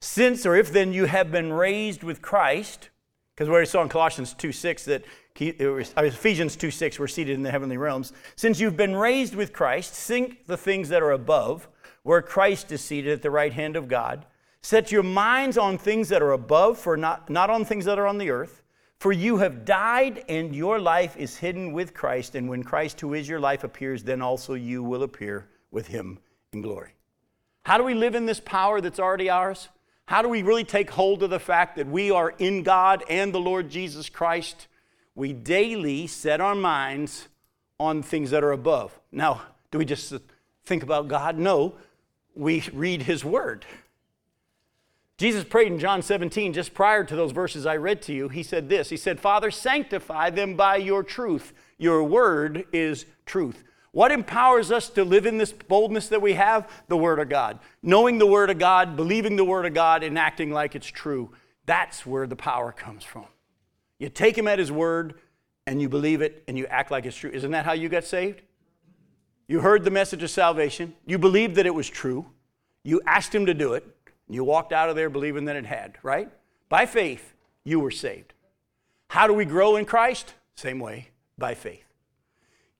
Since 0.00 0.46
or 0.46 0.56
if 0.56 0.72
then 0.72 0.92
you 0.92 1.06
have 1.06 1.32
been 1.32 1.52
raised 1.52 2.02
with 2.02 2.22
Christ, 2.22 2.90
because 3.34 3.48
we 3.48 3.52
already 3.52 3.68
saw 3.68 3.82
in 3.82 3.88
Colossians 3.88 4.32
2 4.34 4.52
6 4.52 4.84
that 4.84 5.04
Ephesians 5.36 6.56
2 6.56 6.70
6, 6.70 6.98
we're 6.98 7.06
seated 7.08 7.34
in 7.34 7.42
the 7.42 7.50
heavenly 7.50 7.76
realms. 7.76 8.12
Since 8.36 8.60
you've 8.60 8.76
been 8.76 8.94
raised 8.94 9.34
with 9.34 9.52
Christ, 9.52 9.92
think 9.92 10.46
the 10.46 10.56
things 10.56 10.88
that 10.88 11.02
are 11.02 11.12
above, 11.12 11.68
where 12.02 12.22
Christ 12.22 12.70
is 12.72 12.80
seated 12.80 13.12
at 13.12 13.22
the 13.22 13.30
right 13.30 13.52
hand 13.52 13.76
of 13.76 13.88
God. 13.88 14.24
Set 14.62 14.92
your 14.92 15.02
minds 15.02 15.58
on 15.58 15.78
things 15.78 16.08
that 16.10 16.22
are 16.22 16.32
above, 16.32 16.78
for 16.78 16.96
not, 16.96 17.28
not 17.30 17.50
on 17.50 17.64
things 17.64 17.86
that 17.86 17.98
are 17.98 18.06
on 18.06 18.18
the 18.18 18.30
earth. 18.30 18.62
For 19.00 19.12
you 19.12 19.38
have 19.38 19.64
died, 19.64 20.24
and 20.28 20.54
your 20.54 20.78
life 20.78 21.16
is 21.16 21.36
hidden 21.36 21.72
with 21.72 21.92
Christ. 21.94 22.36
And 22.36 22.48
when 22.48 22.62
Christ, 22.62 23.00
who 23.00 23.14
is 23.14 23.28
your 23.28 23.40
life, 23.40 23.64
appears, 23.64 24.04
then 24.04 24.22
also 24.22 24.54
you 24.54 24.82
will 24.84 25.02
appear 25.02 25.48
with 25.72 25.88
him 25.88 26.20
in 26.52 26.62
glory. 26.62 26.92
How 27.64 27.76
do 27.78 27.84
we 27.84 27.94
live 27.94 28.14
in 28.14 28.26
this 28.26 28.40
power 28.40 28.80
that's 28.80 29.00
already 29.00 29.28
ours? 29.28 29.68
How 30.06 30.22
do 30.22 30.28
we 30.28 30.42
really 30.42 30.64
take 30.64 30.90
hold 30.90 31.24
of 31.24 31.30
the 31.30 31.40
fact 31.40 31.76
that 31.76 31.88
we 31.88 32.12
are 32.12 32.34
in 32.38 32.62
God 32.62 33.02
and 33.10 33.34
the 33.34 33.40
Lord 33.40 33.70
Jesus 33.70 34.08
Christ? 34.08 34.68
we 35.14 35.32
daily 35.32 36.06
set 36.06 36.40
our 36.40 36.54
minds 36.54 37.28
on 37.78 38.02
things 38.02 38.30
that 38.30 38.44
are 38.44 38.52
above. 38.52 38.98
Now, 39.12 39.42
do 39.70 39.78
we 39.78 39.84
just 39.84 40.14
think 40.64 40.82
about 40.82 41.08
God? 41.08 41.38
No, 41.38 41.74
we 42.34 42.64
read 42.72 43.02
His 43.02 43.24
Word. 43.24 43.66
Jesus 45.20 45.44
prayed 45.44 45.70
in 45.70 45.78
John 45.78 46.00
17, 46.00 46.54
just 46.54 46.72
prior 46.72 47.04
to 47.04 47.14
those 47.14 47.32
verses 47.32 47.66
I 47.66 47.76
read 47.76 48.00
to 48.02 48.14
you. 48.14 48.30
He 48.30 48.42
said 48.42 48.70
this 48.70 48.88
He 48.88 48.96
said, 48.96 49.20
Father, 49.20 49.50
sanctify 49.50 50.30
them 50.30 50.56
by 50.56 50.76
your 50.76 51.02
truth. 51.02 51.52
Your 51.76 52.02
Word 52.02 52.64
is 52.72 53.04
truth. 53.26 53.62
What 53.92 54.12
empowers 54.12 54.72
us 54.72 54.88
to 54.90 55.04
live 55.04 55.26
in 55.26 55.36
this 55.36 55.52
boldness 55.52 56.08
that 56.08 56.22
we 56.22 56.32
have? 56.32 56.70
The 56.88 56.96
Word 56.96 57.18
of 57.18 57.28
God. 57.28 57.58
Knowing 57.82 58.16
the 58.16 58.26
Word 58.26 58.48
of 58.48 58.58
God, 58.58 58.96
believing 58.96 59.36
the 59.36 59.44
Word 59.44 59.66
of 59.66 59.74
God, 59.74 60.02
and 60.02 60.18
acting 60.18 60.52
like 60.52 60.74
it's 60.74 60.86
true. 60.86 61.30
That's 61.66 62.06
where 62.06 62.26
the 62.26 62.34
power 62.34 62.72
comes 62.72 63.04
from. 63.04 63.26
You 63.98 64.08
take 64.08 64.38
him 64.38 64.48
at 64.48 64.58
his 64.58 64.72
word 64.72 65.20
and 65.66 65.82
you 65.82 65.90
believe 65.90 66.22
it 66.22 66.44
and 66.48 66.56
you 66.56 66.66
act 66.68 66.90
like 66.90 67.04
it's 67.04 67.16
true. 67.16 67.30
Isn't 67.30 67.50
that 67.50 67.66
how 67.66 67.74
you 67.74 67.90
got 67.90 68.04
saved? 68.04 68.40
You 69.48 69.60
heard 69.60 69.84
the 69.84 69.90
message 69.90 70.22
of 70.22 70.30
salvation, 70.30 70.94
you 71.04 71.18
believed 71.18 71.56
that 71.56 71.66
it 71.66 71.74
was 71.74 71.90
true, 71.90 72.24
you 72.82 73.02
asked 73.04 73.34
him 73.34 73.44
to 73.44 73.52
do 73.52 73.74
it, 73.74 73.84
you 74.34 74.44
walked 74.44 74.72
out 74.72 74.88
of 74.88 74.96
there 74.96 75.10
believing 75.10 75.46
that 75.46 75.56
it 75.56 75.66
had, 75.66 75.98
right? 76.02 76.30
By 76.68 76.86
faith, 76.86 77.34
you 77.64 77.80
were 77.80 77.90
saved. 77.90 78.32
How 79.08 79.26
do 79.26 79.32
we 79.32 79.44
grow 79.44 79.76
in 79.76 79.84
Christ? 79.84 80.34
Same 80.54 80.78
way, 80.78 81.08
by 81.36 81.54
faith. 81.54 81.86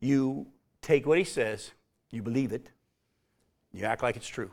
You 0.00 0.46
take 0.80 1.06
what 1.06 1.18
he 1.18 1.24
says, 1.24 1.72
you 2.10 2.22
believe 2.22 2.52
it, 2.52 2.68
you 3.72 3.84
act 3.84 4.02
like 4.02 4.16
it's 4.16 4.28
true. 4.28 4.50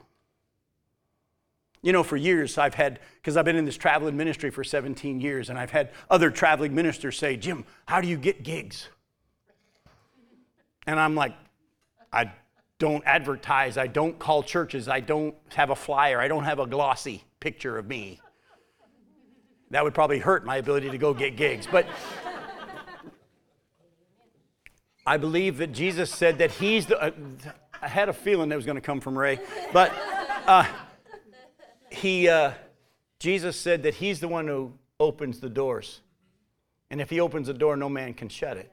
You 1.83 1.93
know, 1.93 2.03
for 2.03 2.17
years 2.17 2.57
I've 2.57 2.73
had, 2.73 2.99
because 3.15 3.37
I've 3.37 3.45
been 3.45 3.55
in 3.55 3.65
this 3.65 3.77
traveling 3.77 4.17
ministry 4.17 4.49
for 4.49 4.63
17 4.63 5.21
years, 5.21 5.49
and 5.49 5.57
I've 5.57 5.71
had 5.71 5.91
other 6.09 6.31
traveling 6.31 6.73
ministers 6.73 7.17
say, 7.17 7.37
Jim, 7.37 7.65
how 7.85 8.01
do 8.01 8.07
you 8.07 8.17
get 8.17 8.43
gigs? 8.43 8.89
And 10.87 10.99
I'm 10.99 11.15
like, 11.15 11.33
I 12.11 12.31
don't 12.79 13.03
advertise. 13.05 13.77
I 13.77 13.87
don't 13.87 14.17
call 14.19 14.43
churches. 14.43 14.87
I 14.87 14.99
don't 14.99 15.35
have 15.53 15.69
a 15.69 15.75
flyer. 15.75 16.19
I 16.19 16.27
don't 16.27 16.43
have 16.43 16.59
a 16.59 16.67
glossy 16.67 17.23
picture 17.39 17.77
of 17.77 17.87
me. 17.87 18.19
That 19.71 19.83
would 19.83 19.93
probably 19.93 20.19
hurt 20.19 20.45
my 20.45 20.57
ability 20.57 20.89
to 20.91 20.97
go 20.97 21.13
get 21.13 21.35
gigs. 21.35 21.67
But 21.69 21.87
I 25.05 25.17
believe 25.17 25.57
that 25.57 25.71
Jesus 25.71 26.11
said 26.11 26.37
that 26.37 26.51
He's 26.51 26.85
the. 26.85 27.01
Uh, 27.01 27.11
I 27.81 27.87
had 27.87 28.09
a 28.09 28.13
feeling 28.13 28.49
that 28.49 28.55
was 28.55 28.65
going 28.65 28.75
to 28.75 28.81
come 28.81 28.99
from 28.99 29.17
Ray, 29.17 29.39
but 29.71 29.93
uh, 30.47 30.65
he, 31.91 32.27
uh, 32.27 32.51
Jesus 33.19 33.55
said 33.55 33.83
that 33.83 33.93
He's 33.93 34.19
the 34.19 34.27
one 34.27 34.47
who 34.47 34.73
opens 34.99 35.39
the 35.39 35.49
doors, 35.49 36.01
and 36.89 36.99
if 36.99 37.09
He 37.09 37.19
opens 37.19 37.47
the 37.47 37.53
door, 37.53 37.77
no 37.77 37.87
man 37.87 38.13
can 38.15 38.29
shut 38.29 38.57
it, 38.57 38.71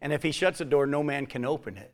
and 0.00 0.12
if 0.12 0.22
He 0.22 0.32
shuts 0.32 0.58
the 0.58 0.64
door, 0.64 0.86
no 0.86 1.02
man 1.02 1.26
can 1.26 1.44
open 1.44 1.76
it. 1.76 1.92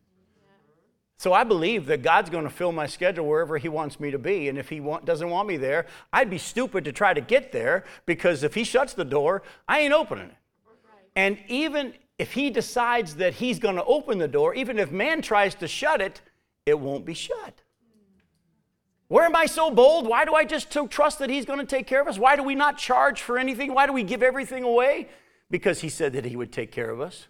So 1.17 1.33
I 1.33 1.45
believe 1.45 1.87
that 1.87 2.03
God's 2.03 2.29
going 2.29 2.45
to 2.45 2.51
fill 2.51 2.73
my 2.73 2.87
schedule 2.87 3.27
wherever 3.27 3.57
He 3.57 3.69
wants 3.69 4.01
me 4.01 4.11
to 4.11 4.19
be. 4.19 4.49
And 4.49 4.59
if 4.59 4.69
He 4.69 4.81
want, 4.81 5.05
doesn't 5.05 5.31
want 5.31 5.49
me 5.49 5.57
there, 5.57 5.87
I'd 6.13 6.31
be 6.31 6.39
stupid 6.39 6.85
to 6.85 6.93
try 6.93 7.15
to 7.15 7.21
get 7.21 7.53
there 7.53 7.85
because 8.07 8.43
if 8.43 8.55
He 8.55 8.65
shuts 8.65 8.95
the 8.95 9.05
door, 9.05 9.43
I 9.69 9.81
ain't 9.81 9.93
opening 9.93 10.27
it. 10.27 10.37
And 11.17 11.39
even 11.49 11.95
if 12.19 12.33
He 12.33 12.51
decides 12.51 13.17
that 13.17 13.35
He's 13.35 13.59
going 13.59 13.77
to 13.77 13.85
open 13.85 14.19
the 14.19 14.29
door, 14.29 14.55
even 14.55 14.79
if 14.79 14.91
man 14.91 15.23
tries 15.23 15.55
to 15.57 15.69
shut 15.69 16.01
it, 16.01 16.21
it 16.67 16.79
won't 16.79 17.05
be 17.05 17.15
shut. 17.15 17.63
Where 19.09 19.25
am 19.25 19.37
I 19.37 19.47
so 19.47 19.71
bold? 19.71 20.09
Why 20.09 20.25
do 20.25 20.35
I 20.35 20.45
just 20.45 20.73
so 20.73 20.87
trust 20.87 21.21
that 21.21 21.31
He's 21.31 21.45
going 21.45 21.61
to 21.61 21.67
take 21.67 21.87
care 21.87 22.01
of 22.01 22.09
us? 22.09 22.19
Why 22.19 22.35
do 22.35 22.43
we 22.43 22.55
not 22.55 22.79
charge 22.79 23.23
for 23.23 23.39
anything? 23.39 23.73
Why 23.73 23.87
do 23.87 23.93
we 23.93 24.03
give 24.03 24.23
everything 24.23 24.65
away? 24.65 25.09
Because 25.51 25.81
He 25.81 25.89
said 25.89 26.15
that 26.15 26.25
He 26.25 26.35
would 26.35 26.51
take 26.51 26.73
care 26.73 26.91
of 26.91 27.01
us. 27.01 27.29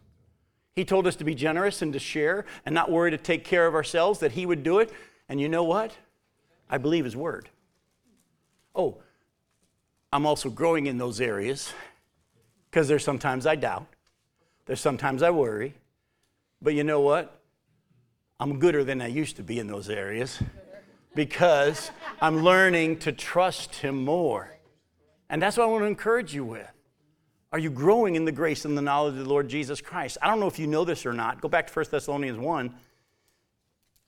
He 0.75 0.85
told 0.85 1.07
us 1.07 1.17
to 1.17 1.25
be 1.25 1.35
generous 1.35 1.83
and 1.83 1.93
to 1.93 1.99
share 1.99 2.45
and 2.67 2.75
not 2.75 2.91
worry 2.91 3.11
to 3.11 3.19
take 3.19 3.45
care 3.45 3.67
of 3.67 3.75
ourselves, 3.75 4.19
that 4.21 4.33
He 4.33 4.45
would 4.45 4.63
do 4.63 4.81
it. 4.81 4.93
And 5.29 5.41
you 5.41 5.49
know 5.49 5.65
what? 5.65 5.97
I 6.69 6.79
believe 6.79 7.05
His 7.05 7.17
word. 7.17 7.49
Oh, 8.75 8.99
I'm 10.13 10.27
also 10.27 10.51
growing 10.51 10.87
in 10.87 10.99
those 10.99 11.21
areas 11.21 11.73
because 12.71 12.89
there's 12.89 13.05
sometimes 13.05 13.47
I 13.47 13.55
doubt, 13.55 13.87
there's 14.67 14.81
sometimes 14.81 15.23
I 15.23 15.31
worry. 15.31 15.75
But 16.61 16.75
you 16.75 16.83
know 16.83 17.01
what? 17.01 17.41
I'm 18.41 18.59
gooder 18.59 18.85
than 18.85 19.01
I 19.01 19.07
used 19.07 19.37
to 19.37 19.43
be 19.43 19.59
in 19.59 19.67
those 19.67 19.89
areas 19.89 20.43
because 21.15 21.91
I'm 22.21 22.43
learning 22.43 22.99
to 23.01 23.13
trust 23.13 23.77
Him 23.77 24.05
more. 24.05 24.51
And 25.31 25.41
that's 25.41 25.57
what 25.57 25.65
I 25.65 25.67
want 25.67 25.83
to 25.83 25.87
encourage 25.87 26.35
you 26.35 26.45
with. 26.45 26.67
Are 27.55 27.59
you 27.61 27.71
growing 27.71 28.17
in 28.17 28.25
the 28.25 28.33
grace 28.33 28.65
and 28.65 28.77
the 28.77 28.83
knowledge 28.83 29.13
of 29.13 29.21
the 29.21 29.29
Lord 29.29 29.47
Jesus 29.47 29.81
Christ? 29.81 30.19
I 30.21 30.27
don't 30.27 30.41
know 30.41 30.49
if 30.49 30.59
you 30.59 30.67
know 30.67 30.85
this 30.85 31.07
or 31.07 31.13
not. 31.13 31.41
Go 31.41 31.49
back 31.49 31.69
to 31.69 31.73
1 31.73 31.87
Thessalonians 31.89 32.37
1. 32.37 32.75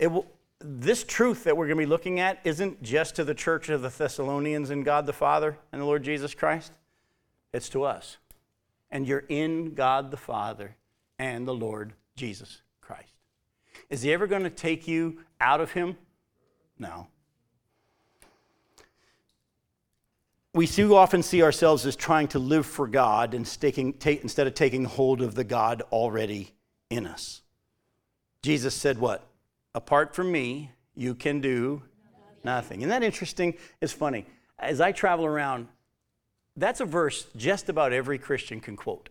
It 0.00 0.08
will, 0.08 0.26
this 0.58 1.04
truth 1.04 1.44
that 1.44 1.56
we're 1.56 1.66
going 1.68 1.76
to 1.76 1.82
be 1.84 1.86
looking 1.86 2.18
at 2.18 2.40
isn't 2.42 2.82
just 2.82 3.14
to 3.14 3.22
the 3.22 3.34
church 3.34 3.68
of 3.68 3.82
the 3.82 3.88
Thessalonians 3.88 4.70
and 4.70 4.84
God 4.84 5.06
the 5.06 5.12
Father 5.12 5.56
and 5.70 5.80
the 5.80 5.86
Lord 5.86 6.02
Jesus 6.02 6.34
Christ, 6.34 6.72
it's 7.52 7.68
to 7.68 7.84
us. 7.84 8.16
And 8.90 9.06
you're 9.06 9.24
in 9.28 9.74
God 9.74 10.10
the 10.10 10.16
Father 10.16 10.74
and 11.20 11.46
the 11.46 11.54
Lord 11.54 11.92
Jesus 12.16 12.62
Christ. 12.80 13.14
Is 13.90 14.02
He 14.02 14.12
ever 14.12 14.26
going 14.26 14.42
to 14.42 14.50
take 14.50 14.88
you 14.88 15.20
out 15.40 15.60
of 15.60 15.70
Him? 15.70 15.96
No. 16.80 17.06
We 20.56 20.66
too 20.66 20.96
often 20.96 21.22
see 21.22 21.42
ourselves 21.42 21.84
as 21.84 21.94
trying 21.94 22.28
to 22.28 22.38
live 22.38 22.64
for 22.64 22.88
God 22.88 23.32
take, 23.60 24.22
instead 24.22 24.46
of 24.46 24.54
taking 24.54 24.84
hold 24.86 25.20
of 25.20 25.34
the 25.34 25.44
God 25.44 25.82
already 25.92 26.54
in 26.88 27.06
us. 27.06 27.42
Jesus 28.42 28.74
said, 28.74 28.98
What? 28.98 29.26
Apart 29.74 30.14
from 30.14 30.32
me, 30.32 30.70
you 30.94 31.14
can 31.14 31.42
do 31.42 31.82
nothing. 32.42 32.80
Isn't 32.80 32.88
that 32.88 33.02
interesting? 33.02 33.54
It's 33.82 33.92
funny. 33.92 34.24
As 34.58 34.80
I 34.80 34.92
travel 34.92 35.26
around, 35.26 35.68
that's 36.56 36.80
a 36.80 36.86
verse 36.86 37.26
just 37.36 37.68
about 37.68 37.92
every 37.92 38.16
Christian 38.16 38.60
can 38.60 38.76
quote. 38.76 39.10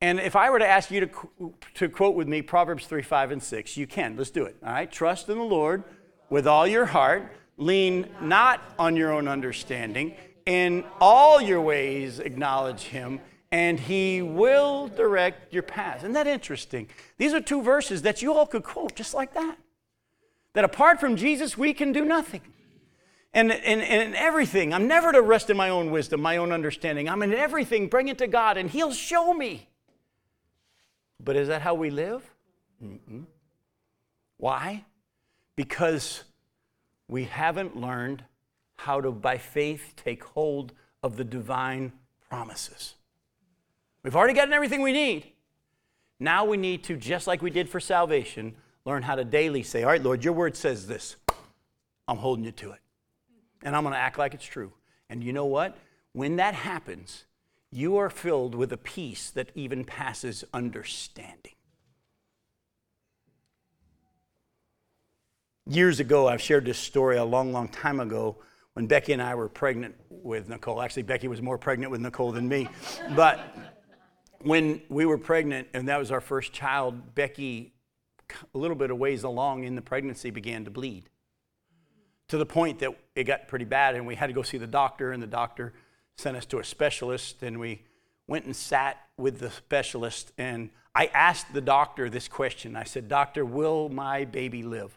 And 0.00 0.18
if 0.18 0.34
I 0.34 0.50
were 0.50 0.58
to 0.58 0.66
ask 0.66 0.90
you 0.90 1.06
to, 1.06 1.54
to 1.74 1.88
quote 1.88 2.16
with 2.16 2.26
me 2.26 2.42
Proverbs 2.42 2.86
3, 2.86 3.02
5, 3.02 3.30
and 3.30 3.42
6, 3.42 3.76
you 3.76 3.86
can. 3.86 4.16
Let's 4.16 4.30
do 4.30 4.44
it. 4.44 4.56
All 4.66 4.72
right? 4.72 4.90
Trust 4.90 5.28
in 5.28 5.38
the 5.38 5.44
Lord 5.44 5.84
with 6.28 6.48
all 6.48 6.66
your 6.66 6.86
heart 6.86 7.30
Lean 7.56 8.08
not 8.20 8.60
on 8.78 8.96
your 8.96 9.12
own 9.12 9.28
understanding. 9.28 10.14
In 10.46 10.84
all 11.00 11.40
your 11.40 11.60
ways, 11.60 12.18
acknowledge 12.18 12.82
him, 12.82 13.20
and 13.50 13.78
he 13.78 14.20
will 14.20 14.88
direct 14.88 15.54
your 15.54 15.62
path. 15.62 15.98
Isn't 15.98 16.12
that 16.12 16.26
interesting? 16.26 16.88
These 17.16 17.32
are 17.32 17.40
two 17.40 17.62
verses 17.62 18.02
that 18.02 18.20
you 18.20 18.34
all 18.34 18.46
could 18.46 18.64
quote 18.64 18.94
just 18.94 19.14
like 19.14 19.34
that. 19.34 19.56
That 20.52 20.64
apart 20.64 21.00
from 21.00 21.16
Jesus, 21.16 21.56
we 21.56 21.72
can 21.72 21.92
do 21.92 22.04
nothing. 22.04 22.42
And 23.32 23.50
in 23.50 24.14
everything, 24.14 24.72
I'm 24.72 24.86
never 24.86 25.10
to 25.10 25.20
rest 25.20 25.50
in 25.50 25.56
my 25.56 25.68
own 25.68 25.90
wisdom, 25.90 26.20
my 26.20 26.36
own 26.36 26.52
understanding. 26.52 27.08
I'm 27.08 27.22
in 27.22 27.34
everything, 27.34 27.88
bring 27.88 28.06
it 28.06 28.18
to 28.18 28.28
God, 28.28 28.56
and 28.56 28.70
He'll 28.70 28.92
show 28.92 29.34
me. 29.34 29.68
But 31.18 31.34
is 31.36 31.48
that 31.48 31.62
how 31.62 31.74
we 31.74 31.90
live? 31.90 32.22
Mm-mm. 32.82 33.24
Why? 34.36 34.84
Because 35.56 36.22
we 37.08 37.24
haven't 37.24 37.76
learned 37.76 38.24
how 38.76 39.00
to, 39.00 39.10
by 39.10 39.38
faith, 39.38 39.94
take 39.96 40.24
hold 40.24 40.72
of 41.02 41.16
the 41.16 41.24
divine 41.24 41.92
promises. 42.28 42.94
We've 44.02 44.16
already 44.16 44.34
gotten 44.34 44.52
everything 44.52 44.82
we 44.82 44.92
need. 44.92 45.32
Now 46.20 46.44
we 46.44 46.56
need 46.56 46.84
to, 46.84 46.96
just 46.96 47.26
like 47.26 47.42
we 47.42 47.50
did 47.50 47.68
for 47.68 47.80
salvation, 47.80 48.54
learn 48.84 49.02
how 49.02 49.14
to 49.14 49.24
daily 49.24 49.62
say, 49.62 49.82
All 49.82 49.90
right, 49.90 50.02
Lord, 50.02 50.24
your 50.24 50.34
word 50.34 50.56
says 50.56 50.86
this. 50.86 51.16
I'm 52.06 52.18
holding 52.18 52.44
you 52.44 52.52
to 52.52 52.72
it. 52.72 52.80
And 53.62 53.74
I'm 53.74 53.82
going 53.82 53.94
to 53.94 53.98
act 53.98 54.18
like 54.18 54.34
it's 54.34 54.44
true. 54.44 54.72
And 55.08 55.24
you 55.24 55.32
know 55.32 55.46
what? 55.46 55.76
When 56.12 56.36
that 56.36 56.54
happens, 56.54 57.24
you 57.70 57.96
are 57.96 58.10
filled 58.10 58.54
with 58.54 58.72
a 58.72 58.76
peace 58.76 59.30
that 59.30 59.50
even 59.54 59.84
passes 59.84 60.44
understanding. 60.52 61.53
Years 65.66 65.98
ago, 65.98 66.28
I've 66.28 66.42
shared 66.42 66.66
this 66.66 66.78
story 66.78 67.16
a 67.16 67.24
long, 67.24 67.50
long 67.50 67.68
time 67.68 67.98
ago 67.98 68.36
when 68.74 68.86
Becky 68.86 69.14
and 69.14 69.22
I 69.22 69.34
were 69.34 69.48
pregnant 69.48 69.94
with 70.10 70.46
Nicole. 70.48 70.82
Actually, 70.82 71.04
Becky 71.04 71.26
was 71.26 71.40
more 71.40 71.56
pregnant 71.56 71.90
with 71.90 72.02
Nicole 72.02 72.32
than 72.32 72.46
me. 72.46 72.68
But 73.16 73.40
when 74.42 74.82
we 74.90 75.06
were 75.06 75.16
pregnant 75.16 75.68
and 75.72 75.88
that 75.88 75.98
was 75.98 76.10
our 76.10 76.20
first 76.20 76.52
child, 76.52 77.14
Becky, 77.14 77.72
a 78.54 78.58
little 78.58 78.76
bit 78.76 78.90
of 78.90 78.98
ways 78.98 79.22
along 79.22 79.64
in 79.64 79.74
the 79.74 79.80
pregnancy, 79.80 80.30
began 80.30 80.66
to 80.66 80.70
bleed 80.70 81.08
to 82.28 82.36
the 82.36 82.46
point 82.46 82.80
that 82.80 82.90
it 83.14 83.24
got 83.24 83.48
pretty 83.48 83.64
bad 83.64 83.94
and 83.94 84.06
we 84.06 84.14
had 84.14 84.26
to 84.26 84.32
go 84.34 84.42
see 84.42 84.58
the 84.58 84.66
doctor 84.66 85.12
and 85.12 85.22
the 85.22 85.26
doctor 85.26 85.72
sent 86.16 86.36
us 86.36 86.44
to 86.46 86.58
a 86.58 86.64
specialist 86.64 87.42
and 87.42 87.58
we 87.58 87.82
went 88.26 88.44
and 88.44 88.54
sat 88.54 88.98
with 89.16 89.38
the 89.38 89.50
specialist 89.50 90.32
and 90.36 90.68
I 90.94 91.06
asked 91.06 91.52
the 91.54 91.60
doctor 91.60 92.10
this 92.10 92.28
question. 92.28 92.76
I 92.76 92.84
said, 92.84 93.08
Doctor, 93.08 93.44
will 93.44 93.88
my 93.88 94.24
baby 94.26 94.62
live? 94.62 94.96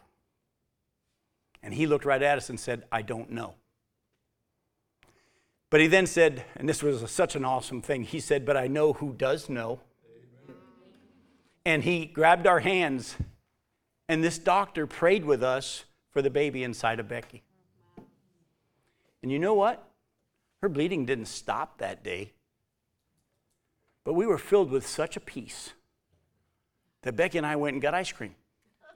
And 1.62 1.74
he 1.74 1.86
looked 1.86 2.04
right 2.04 2.22
at 2.22 2.38
us 2.38 2.50
and 2.50 2.58
said, 2.58 2.84
I 2.90 3.02
don't 3.02 3.30
know. 3.30 3.54
But 5.70 5.80
he 5.80 5.86
then 5.86 6.06
said, 6.06 6.44
and 6.56 6.68
this 6.68 6.82
was 6.82 7.08
such 7.10 7.36
an 7.36 7.44
awesome 7.44 7.82
thing, 7.82 8.02
he 8.02 8.20
said, 8.20 8.46
But 8.46 8.56
I 8.56 8.68
know 8.68 8.94
who 8.94 9.12
does 9.12 9.48
know. 9.48 9.80
Amen. 10.06 10.56
And 11.64 11.84
he 11.84 12.06
grabbed 12.06 12.46
our 12.46 12.60
hands, 12.60 13.16
and 14.08 14.24
this 14.24 14.38
doctor 14.38 14.86
prayed 14.86 15.24
with 15.24 15.42
us 15.42 15.84
for 16.10 16.22
the 16.22 16.30
baby 16.30 16.64
inside 16.64 17.00
of 17.00 17.08
Becky. 17.08 17.42
And 19.22 19.30
you 19.30 19.38
know 19.38 19.54
what? 19.54 19.84
Her 20.62 20.68
bleeding 20.68 21.04
didn't 21.04 21.26
stop 21.26 21.78
that 21.78 22.02
day. 22.02 22.32
But 24.04 24.14
we 24.14 24.26
were 24.26 24.38
filled 24.38 24.70
with 24.70 24.86
such 24.86 25.16
a 25.16 25.20
peace 25.20 25.74
that 27.02 27.14
Becky 27.14 27.38
and 27.38 27.46
I 27.46 27.56
went 27.56 27.74
and 27.74 27.82
got 27.82 27.94
ice 27.94 28.10
cream. 28.10 28.34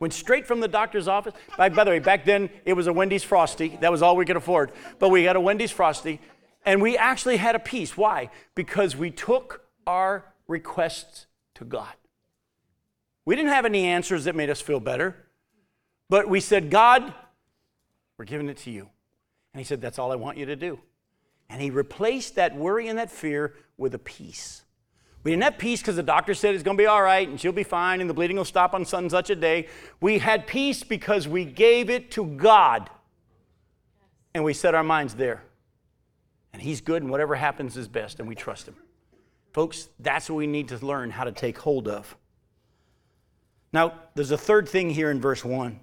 Went 0.03 0.13
straight 0.13 0.49
from 0.49 0.59
the 0.59 0.67
doctor's 0.67 1.07
office. 1.07 1.33
By, 1.57 1.69
by 1.69 1.85
the 1.85 1.91
way, 1.93 2.01
back 2.01 2.25
then 2.25 2.51
it 2.65 2.73
was 2.73 2.89
a 2.89 2.93
Wendy's 2.93 3.23
Frosty. 3.23 3.79
That 3.83 3.93
was 3.93 4.03
all 4.03 4.17
we 4.17 4.25
could 4.25 4.35
afford. 4.35 4.73
But 4.99 5.11
we 5.11 5.23
got 5.23 5.37
a 5.37 5.41
Wendy's 5.41 5.71
Frosty. 5.71 6.21
And 6.67 6.83
we 6.83 6.99
actually 6.99 7.37
had 7.37 7.55
a 7.55 7.61
peace. 7.61 7.97
Why? 7.97 8.31
Because 8.57 8.97
we 8.97 9.13
took 9.13 9.65
our 9.87 10.25
requests 10.49 11.27
to 11.55 11.65
God. 11.65 11.93
We 13.27 13.37
didn't 13.37 13.53
have 13.53 13.65
any 13.65 13.87
answers 13.87 14.25
that 14.25 14.35
made 14.35 14.51
us 14.51 14.61
feel 14.61 14.81
better. 14.81 15.15
But 16.09 16.29
we 16.29 16.41
said, 16.41 16.69
God, 16.69 17.15
we're 18.19 18.25
giving 18.25 18.49
it 18.49 18.57
to 18.57 18.73
you. 18.73 18.89
And 19.55 19.61
He 19.61 19.65
said, 19.65 19.81
That's 19.81 20.01
all 20.01 20.11
I 20.11 20.17
want 20.17 20.37
you 20.37 20.47
to 20.47 20.57
do. 20.57 20.81
And 21.49 21.63
He 21.63 21.71
replaced 21.71 22.35
that 22.35 22.57
worry 22.57 22.89
and 22.89 22.99
that 22.99 23.13
fear 23.13 23.55
with 23.77 23.95
a 23.95 24.01
peace. 24.01 24.65
We 25.25 25.31
didn't 25.31 25.45
have 25.45 25.59
peace 25.59 25.81
because 25.81 25.97
the 25.97 26.03
doctor 26.03 26.35
said 26.35 26.55
it's 26.55 26.65
going 26.65 26.77
to 26.77 26.83
be 26.83 26.87
all 26.87 27.03
right 27.03 27.29
and 27.29 27.41
she'll 27.41 27.53
be 27.53 27.63
fine 27.63 28.01
and 28.01 28.11
the 28.11 28.15
bleeding 28.15 28.37
will 28.37 28.45
stop 28.45 28.75
on 28.75 28.85
such 28.85 29.11
such 29.11 29.31
a 29.31 29.37
day. 29.37 29.69
We 30.01 30.19
had 30.19 30.47
peace 30.47 30.83
because 30.83 31.29
we 31.29 31.45
gave 31.45 31.91
it 31.91 32.11
to 32.13 32.25
God 32.25 32.91
and 34.35 34.43
we 34.43 34.53
set 34.53 34.75
our 34.75 34.83
minds 34.83 35.15
there. 35.15 35.45
And 36.53 36.61
He's 36.61 36.81
good 36.81 37.03
and 37.03 37.11
whatever 37.11 37.35
happens 37.37 37.77
is 37.77 37.87
best 37.87 38.19
and 38.19 38.29
we 38.29 38.35
trust 38.35 38.67
Him. 38.67 38.75
Folks, 39.53 39.89
that's 40.01 40.29
what 40.29 40.37
we 40.37 40.47
need 40.47 40.69
to 40.69 40.85
learn 40.85 41.11
how 41.11 41.25
to 41.25 41.33
take 41.33 41.59
hold 41.59 41.87
of. 41.87 42.17
Now, 43.73 43.95
there's 44.15 44.31
a 44.31 44.39
third 44.39 44.69
thing 44.69 44.91
here 44.91 45.11
in 45.11 45.21
verse 45.21 45.45
1. 45.45 45.79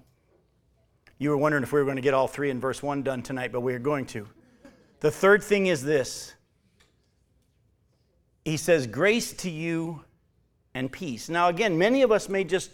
You 1.18 1.30
were 1.30 1.36
wondering 1.36 1.62
if 1.62 1.72
we 1.72 1.78
were 1.78 1.84
going 1.84 1.96
to 1.96 2.02
get 2.02 2.14
all 2.14 2.28
three 2.28 2.50
in 2.50 2.60
verse 2.60 2.82
1 2.82 3.02
done 3.02 3.22
tonight, 3.22 3.52
but 3.52 3.60
we 3.60 3.74
are 3.74 3.78
going 3.78 4.06
to. 4.06 4.26
The 5.00 5.10
third 5.10 5.42
thing 5.42 5.66
is 5.66 5.82
this 5.82 6.34
He 8.50 8.56
says, 8.56 8.88
Grace 8.88 9.32
to 9.34 9.50
you 9.50 10.04
and 10.74 10.90
peace. 10.90 11.28
Now, 11.28 11.48
again, 11.48 11.78
many 11.78 12.02
of 12.02 12.10
us 12.10 12.28
may 12.28 12.42
just 12.42 12.72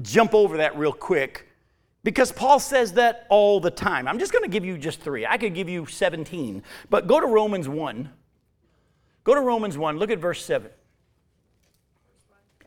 jump 0.00 0.34
over 0.34 0.56
that 0.56 0.78
real 0.78 0.92
quick 0.92 1.46
because 2.02 2.32
Paul 2.32 2.58
says 2.58 2.94
that 2.94 3.26
all 3.28 3.60
the 3.60 3.70
time. 3.70 4.08
I'm 4.08 4.18
just 4.18 4.32
going 4.32 4.44
to 4.44 4.48
give 4.48 4.64
you 4.64 4.78
just 4.78 5.00
three. 5.00 5.26
I 5.26 5.36
could 5.36 5.54
give 5.54 5.68
you 5.68 5.84
17. 5.84 6.62
But 6.88 7.06
go 7.06 7.20
to 7.20 7.26
Romans 7.26 7.68
1. 7.68 8.10
Go 9.24 9.34
to 9.34 9.40
Romans 9.42 9.76
1. 9.76 9.98
Look 9.98 10.10
at 10.10 10.18
verse 10.18 10.42
7. 10.42 10.70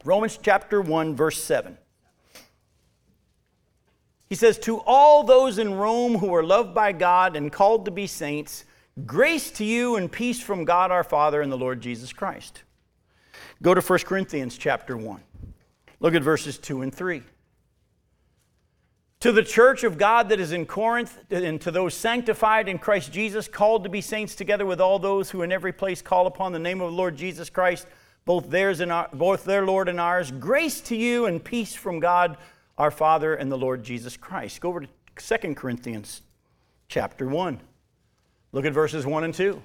Romans 0.05 0.37
chapter 0.39 0.81
1, 0.81 1.15
verse 1.15 1.43
7. 1.43 1.75
He 4.29 4.35
says, 4.35 4.59
To 4.59 4.77
all 4.85 5.23
those 5.23 5.57
in 5.57 5.73
Rome 5.73 6.19
who 6.19 6.31
are 6.35 6.43
loved 6.43 6.75
by 6.75 6.91
God 6.91 7.35
and 7.35 7.51
called 7.51 7.85
to 7.85 7.91
be 7.91 8.05
saints, 8.05 8.65
grace 9.05 9.51
to 9.51 9.65
you 9.65 9.95
and 9.95 10.11
peace 10.11 10.41
from 10.41 10.65
God 10.65 10.91
our 10.91 11.03
Father 11.03 11.41
and 11.41 11.51
the 11.51 11.57
Lord 11.57 11.81
Jesus 11.81 12.13
Christ. 12.13 12.63
Go 13.61 13.73
to 13.73 13.81
1 13.81 13.99
Corinthians 13.99 14.57
chapter 14.57 14.97
1. 14.97 15.21
Look 15.99 16.15
at 16.15 16.23
verses 16.23 16.57
2 16.57 16.81
and 16.81 16.93
3. 16.93 17.21
To 19.21 19.31
the 19.31 19.43
church 19.43 19.83
of 19.83 19.99
God 19.99 20.29
that 20.29 20.39
is 20.39 20.51
in 20.51 20.65
Corinth, 20.65 21.19
and 21.29 21.61
to 21.61 21.69
those 21.69 21.93
sanctified 21.93 22.67
in 22.67 22.79
Christ 22.79 23.13
Jesus, 23.13 23.47
called 23.47 23.83
to 23.83 23.89
be 23.89 24.01
saints 24.01 24.33
together 24.33 24.65
with 24.65 24.81
all 24.81 24.97
those 24.97 25.29
who 25.29 25.43
in 25.43 25.51
every 25.51 25.71
place 25.71 26.01
call 26.01 26.25
upon 26.25 26.53
the 26.53 26.59
name 26.59 26.81
of 26.81 26.89
the 26.89 26.97
Lord 26.97 27.15
Jesus 27.15 27.49
Christ, 27.49 27.85
both 28.25 28.49
theirs 28.49 28.79
and 28.79 28.91
our, 28.91 29.09
both 29.13 29.45
their 29.45 29.65
Lord 29.65 29.89
and 29.89 29.99
ours, 29.99 30.31
grace 30.31 30.81
to 30.81 30.95
you 30.95 31.27
and 31.27 31.43
peace 31.43 31.75
from 31.75 31.99
God 31.99 32.37
our 32.79 32.89
Father 32.89 33.35
and 33.35 33.51
the 33.51 33.57
Lord 33.57 33.83
Jesus 33.83 34.17
Christ. 34.17 34.59
Go 34.59 34.69
over 34.69 34.81
to 34.81 34.87
2 35.15 35.53
Corinthians 35.53 36.23
chapter 36.87 37.27
1. 37.27 37.61
Look 38.51 38.65
at 38.65 38.73
verses 38.73 39.05
1 39.05 39.23
and 39.23 39.33
2. 39.33 39.61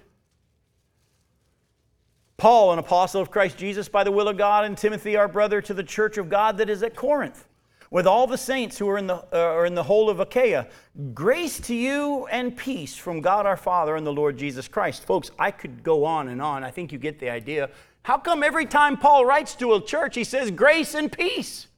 Paul, 2.37 2.72
an 2.72 2.78
apostle 2.78 3.20
of 3.20 3.30
Christ 3.30 3.57
Jesus 3.57 3.89
by 3.89 4.05
the 4.05 4.12
will 4.12 4.28
of 4.28 4.37
God, 4.37 4.64
and 4.64 4.76
Timothy, 4.76 5.16
our 5.16 5.28
brother, 5.28 5.61
to 5.62 5.74
the 5.74 5.82
church 5.82 6.18
of 6.18 6.28
God 6.28 6.59
that 6.59 6.68
is 6.68 6.82
at 6.82 6.95
Corinth 6.95 7.47
with 7.91 8.07
all 8.07 8.26
the 8.26 8.39
saints 8.39 8.78
who 8.78 8.89
are 8.89 8.99
in 8.99 9.07
the, 9.07 9.16
uh, 9.32 9.39
are 9.39 9.66
in 9.66 9.74
the 9.74 9.82
whole 9.82 10.11
of 10.11 10.20
Achaia. 10.20 10.66
Grace 11.14 11.61
to 11.61 11.74
you 11.74 12.26
and 12.26 12.57
peace 12.57 12.97
from 12.97 13.20
God 13.20 13.47
our 13.47 13.57
Father 13.57 13.97
and 13.97 14.07
the 14.07 14.12
Lord 14.12 14.37
Jesus 14.37 14.68
Christ. 14.68 15.05
Folks, 15.05 15.30
I 15.39 15.51
could 15.51 15.82
go 15.82 16.05
on 16.05 16.28
and 16.28 16.43
on. 16.43 16.64
I 16.64 16.70
think 16.70 16.93
you 16.93 16.99
get 16.99 17.18
the 17.18 17.30
idea. 17.30 17.70
How 18.03 18.18
come 18.18 18.43
every 18.43 18.66
time 18.66 18.97
Paul 18.97 19.24
writes 19.24 19.55
to 19.57 19.74
a 19.74 19.82
church, 19.82 20.14
he 20.14 20.24
says 20.24 20.51
grace 20.51 20.95
and 20.95 21.11
peace? 21.11 21.68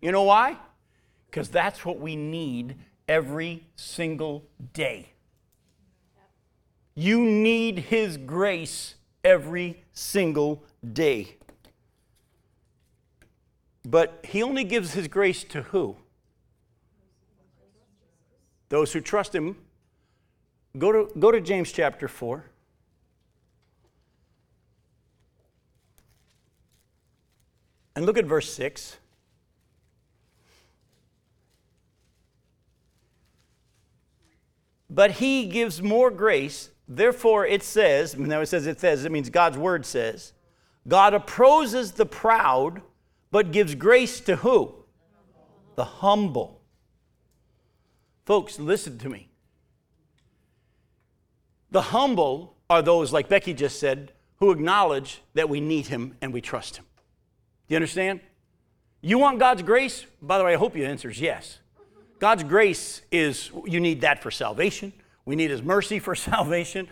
You 0.00 0.12
know 0.12 0.22
why? 0.22 0.56
Because 1.30 1.48
that's 1.48 1.84
what 1.84 2.00
we 2.00 2.16
need 2.16 2.76
every 3.08 3.64
single 3.76 4.44
day. 4.72 5.10
You 6.98 7.24
need 7.24 7.78
His 7.78 8.16
grace 8.16 8.96
every 9.22 9.84
single 9.92 10.64
day. 10.92 11.36
But 13.84 14.18
he 14.24 14.42
only 14.42 14.64
gives 14.64 14.94
his 14.94 15.06
grace 15.06 15.44
to 15.44 15.62
who? 15.62 15.94
Those 18.68 18.92
who 18.92 19.00
trust 19.00 19.32
him. 19.32 19.54
Go 20.76 20.90
to, 20.90 21.18
go 21.20 21.30
to 21.30 21.40
James 21.40 21.70
chapter 21.70 22.08
4. 22.08 22.44
And 27.94 28.06
look 28.06 28.18
at 28.18 28.24
verse 28.24 28.52
6. 28.52 28.96
But 34.90 35.12
he 35.12 35.46
gives 35.46 35.80
more 35.80 36.10
grace. 36.10 36.70
Therefore, 36.88 37.46
it 37.46 37.62
says, 37.62 38.16
now 38.16 38.40
it 38.40 38.46
says 38.46 38.66
it 38.66 38.80
says, 38.80 39.04
it 39.04 39.12
means 39.12 39.28
God's 39.28 39.58
word 39.58 39.84
says, 39.84 40.32
God 40.86 41.12
opposes 41.12 41.92
the 41.92 42.06
proud 42.06 42.80
but 43.30 43.52
gives 43.52 43.74
grace 43.74 44.20
to 44.20 44.36
who? 44.36 44.74
The 45.74 45.84
humble. 45.84 46.62
Folks, 48.24 48.58
listen 48.58 48.98
to 48.98 49.08
me. 49.08 49.28
The 51.70 51.82
humble 51.82 52.56
are 52.70 52.80
those, 52.80 53.12
like 53.12 53.28
Becky 53.28 53.52
just 53.52 53.78
said, 53.78 54.12
who 54.36 54.50
acknowledge 54.50 55.22
that 55.34 55.48
we 55.48 55.60
need 55.60 55.88
Him 55.88 56.16
and 56.22 56.32
we 56.32 56.40
trust 56.40 56.78
Him. 56.78 56.84
Do 57.68 57.74
you 57.74 57.76
understand? 57.76 58.20
You 59.02 59.18
want 59.18 59.38
God's 59.38 59.62
grace? 59.62 60.06
By 60.22 60.38
the 60.38 60.44
way, 60.44 60.54
I 60.54 60.56
hope 60.56 60.74
your 60.74 60.88
answer 60.88 61.10
is 61.10 61.20
yes. 61.20 61.58
God's 62.18 62.44
grace 62.44 63.02
is, 63.12 63.50
you 63.66 63.78
need 63.78 64.00
that 64.00 64.22
for 64.22 64.30
salvation. 64.30 64.92
We 65.28 65.36
need 65.36 65.50
His 65.50 65.62
mercy 65.62 65.98
for 65.98 66.14
salvation. 66.14 66.88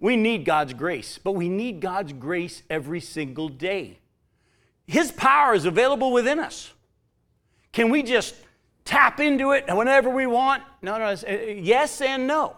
We 0.00 0.16
need 0.16 0.46
God's 0.46 0.72
grace, 0.72 1.18
but 1.22 1.32
we 1.32 1.50
need 1.50 1.80
God's 1.80 2.14
grace 2.14 2.62
every 2.70 3.00
single 3.00 3.50
day. 3.50 3.98
His 4.86 5.12
power 5.12 5.52
is 5.52 5.66
available 5.66 6.10
within 6.10 6.38
us. 6.38 6.72
Can 7.72 7.90
we 7.90 8.02
just 8.02 8.36
tap 8.86 9.20
into 9.20 9.52
it 9.52 9.66
whenever 9.68 10.08
we 10.08 10.26
want? 10.26 10.62
No, 10.80 10.96
no, 10.96 11.08
uh, 11.08 11.30
yes 11.30 12.00
and 12.00 12.26
no. 12.26 12.56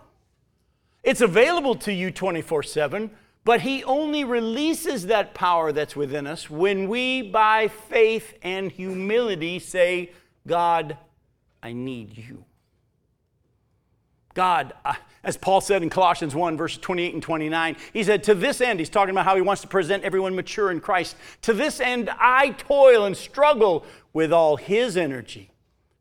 It's 1.03 1.21
available 1.21 1.75
to 1.75 1.93
you 1.93 2.13
24 2.13 2.63
7, 2.63 3.11
but 3.45 3.63
He 3.63 3.83
only 3.83 4.23
releases 4.23 5.07
that 5.07 5.35
power 5.35 5.73
that's 5.73 5.97
within 5.97 6.29
us 6.29 6.49
when 6.49 6.89
we, 6.89 7.23
by 7.23 7.67
faith 7.67 8.35
and 8.43 8.71
humility, 8.71 9.59
say, 9.59 10.13
God, 10.47 10.97
I 11.65 11.73
need 11.73 12.17
you. 12.17 12.45
God, 14.37 14.75
as 15.25 15.39
Paul 15.39 15.63
said 15.63 15.83
in 15.83 15.89
Colossians 15.89 16.35
1, 16.35 16.59
verses 16.59 16.77
28 16.79 17.15
and 17.15 17.23
29, 17.23 17.77
he 17.95 18.05
said, 18.05 18.23
To 18.25 18.35
this 18.35 18.61
end, 18.61 18.79
he's 18.79 18.91
talking 18.91 19.11
about 19.13 19.25
how 19.25 19.35
he 19.35 19.41
wants 19.41 19.63
to 19.63 19.69
present 19.69 20.05
everyone 20.05 20.37
mature 20.37 20.71
in 20.71 20.79
Christ. 20.79 21.17
To 21.43 21.55
this 21.55 21.81
end, 21.81 22.11
I 22.11 22.51
toil 22.51 23.07
and 23.07 23.17
struggle 23.17 23.87
with 24.13 24.35
all 24.35 24.59
his 24.59 24.99
energy, 24.99 25.51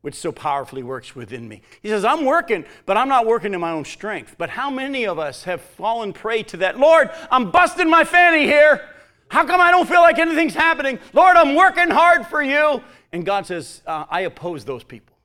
which 0.02 0.14
so 0.14 0.32
powerfully 0.32 0.82
works 0.82 1.16
within 1.16 1.48
me. 1.48 1.62
He 1.80 1.88
says, 1.88 2.04
I'm 2.04 2.26
working, 2.26 2.66
but 2.84 2.98
I'm 2.98 3.08
not 3.08 3.24
working 3.24 3.54
in 3.54 3.60
my 3.60 3.70
own 3.70 3.86
strength. 3.86 4.34
But 4.36 4.50
how 4.50 4.68
many 4.68 5.06
of 5.06 5.18
us 5.18 5.44
have 5.44 5.62
fallen 5.62 6.12
prey 6.12 6.42
to 6.42 6.58
that? 6.58 6.78
Lord, 6.78 7.08
I'm 7.30 7.50
busting 7.50 7.88
my 7.88 8.04
fanny 8.04 8.44
here. 8.44 8.86
How 9.28 9.46
come 9.46 9.62
I 9.62 9.70
don't 9.70 9.88
feel 9.88 10.02
like 10.02 10.18
anything's 10.18 10.54
happening? 10.54 10.98
Lord, 11.14 11.38
I'm 11.38 11.54
working 11.54 11.88
hard 11.88 12.26
for 12.26 12.42
you. 12.42 12.82
And 13.12 13.24
God 13.24 13.46
says, 13.46 13.80
uh, 13.86 14.04
I 14.10 14.20
oppose 14.20 14.66
those 14.66 14.84
people. 14.84 15.15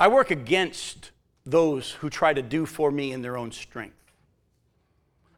I 0.00 0.08
work 0.08 0.30
against 0.30 1.10
those 1.44 1.90
who 1.92 2.08
try 2.08 2.32
to 2.32 2.40
do 2.40 2.64
for 2.64 2.90
me 2.90 3.12
in 3.12 3.20
their 3.20 3.36
own 3.36 3.52
strength. 3.52 3.96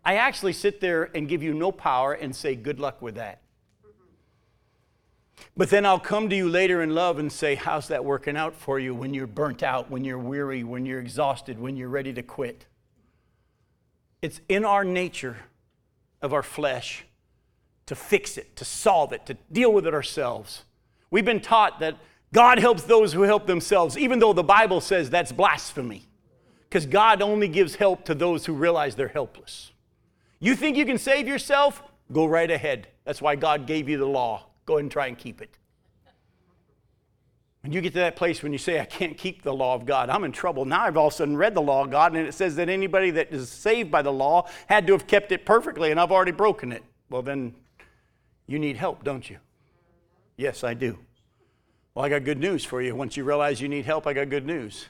I 0.05 0.17
actually 0.17 0.53
sit 0.53 0.81
there 0.81 1.11
and 1.17 1.29
give 1.29 1.43
you 1.43 1.53
no 1.53 1.73
power 1.73 2.13
and 2.13 2.35
say, 2.35 2.55
Good 2.55 2.79
luck 2.79 3.03
with 3.03 3.17
that. 3.17 3.41
But 5.57 5.71
then 5.71 5.85
I'll 5.85 6.01
come 6.01 6.31
to 6.31 6.37
you 6.37 6.49
later 6.49 6.81
in 6.83 6.95
love 6.95 7.19
and 7.19 7.31
say, 7.31 7.57
How's 7.57 7.89
that 7.89 8.05
working 8.05 8.37
out 8.37 8.55
for 8.55 8.79
you 8.79 8.95
when 8.95 9.13
you're 9.13 9.27
burnt 9.27 9.65
out, 9.65 9.91
when 9.91 10.05
you're 10.05 10.19
weary, 10.19 10.63
when 10.63 10.87
you're 10.87 11.01
exhausted, 11.01 11.59
when 11.59 11.77
you're 11.77 11.89
ready 11.89 12.13
to 12.13 12.23
quit? 12.23 12.67
It's 14.23 14.41
in 14.49 14.65
our 14.65 14.85
nature 14.85 15.39
of 16.21 16.33
our 16.33 16.45
flesh 16.45 17.05
to 17.87 17.97
fix 17.97 18.39
it, 18.39 18.55
to 18.57 18.65
solve 18.65 19.13
it, 19.13 19.27
to 19.27 19.35
deal 19.51 19.73
with 19.73 19.89
it 19.89 19.95
ourselves. 19.95 20.63
We've 21.11 21.25
been 21.25 21.41
taught 21.41 21.81
that 21.81 21.97
God 22.33 22.59
helps 22.59 22.83
those 22.85 23.13
who 23.13 23.23
help 23.23 23.47
themselves, 23.47 23.99
even 23.99 24.19
though 24.19 24.33
the 24.33 24.43
Bible 24.43 24.81
says 24.81 25.11
that's 25.11 25.33
blasphemy. 25.33 26.09
Because 26.69 26.87
God 26.87 27.21
only 27.21 27.49
gives 27.49 27.75
help 27.75 28.05
to 28.07 28.15
those 28.15 28.47
who 28.47 28.55
realize 28.55 28.95
they're 28.95 29.09
helpless. 29.09 29.73
You 30.41 30.57
think 30.57 30.77
you 30.77 30.87
can 30.87 30.99
save 30.99 31.29
yourself? 31.29 31.83
Go 32.11 32.25
right 32.27 32.51
ahead. 32.51 32.89
That's 33.05 33.21
why 33.21 33.37
God 33.37 33.67
gave 33.67 33.89
you 33.89 33.99
the 33.99 34.07
law. 34.07 34.47
Go 34.65 34.75
ahead 34.75 34.85
and 34.85 34.91
try 34.91 35.09
and 35.09 35.19
keep 35.19 35.43
it. 35.43 35.59
When 37.61 37.73
you 37.73 37.81
get 37.81 37.93
to 37.93 38.01
that 38.01 38.17
place 38.17 38.43
when 38.43 38.53
you 38.53 38.59
say, 38.59 38.81
I 38.81 38.85
can't 38.85 39.17
keep 39.17 39.43
the 39.43 39.53
law 39.53 39.75
of 39.75 39.87
God, 39.87 40.11
I'm 40.11 40.25
in 40.25 40.33
trouble. 40.33 40.65
Now 40.65 40.83
I've 40.83 40.97
all 40.97 41.09
of 41.09 41.13
a 41.13 41.17
sudden 41.17 41.37
read 41.37 41.55
the 41.55 41.63
law 41.63 41.85
of 41.85 41.91
God, 41.91 42.17
and 42.17 42.27
it 42.27 42.35
says 42.35 42.57
that 42.57 42.69
anybody 42.69 43.13
that 43.13 43.33
is 43.33 43.49
saved 43.49 43.91
by 43.91 44.03
the 44.03 44.13
law 44.13 44.49
had 44.67 44.87
to 44.89 44.95
have 44.95 45.07
kept 45.07 45.31
it 45.31 45.47
perfectly, 45.47 45.93
and 45.93 46.01
I've 46.01 46.11
already 46.11 46.33
broken 46.33 46.73
it. 46.73 46.83
Well, 47.09 47.23
then 47.23 47.55
you 48.49 48.59
need 48.59 48.77
help, 48.77 49.05
don't 49.05 49.29
you? 49.31 49.39
Yes, 50.37 50.65
I 50.65 50.75
do. 50.75 50.99
Well, 51.95 52.05
I 52.05 52.09
got 52.09 52.25
good 52.25 52.39
news 52.39 52.65
for 52.65 52.81
you. 52.81 52.97
Once 52.97 53.17
you 53.17 53.25
realize 53.25 53.61
you 53.61 53.69
need 53.69 53.85
help, 53.85 54.07
I 54.07 54.15
got 54.15 54.31
good 54.31 54.47
news. 54.47 54.87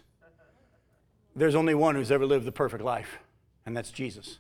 There's 1.34 1.54
only 1.54 1.74
one 1.74 1.94
who's 1.94 2.12
ever 2.12 2.26
lived 2.26 2.44
the 2.44 2.52
perfect 2.52 2.84
life, 2.84 3.18
and 3.66 3.76
that's 3.76 3.90
Jesus. 3.90 4.38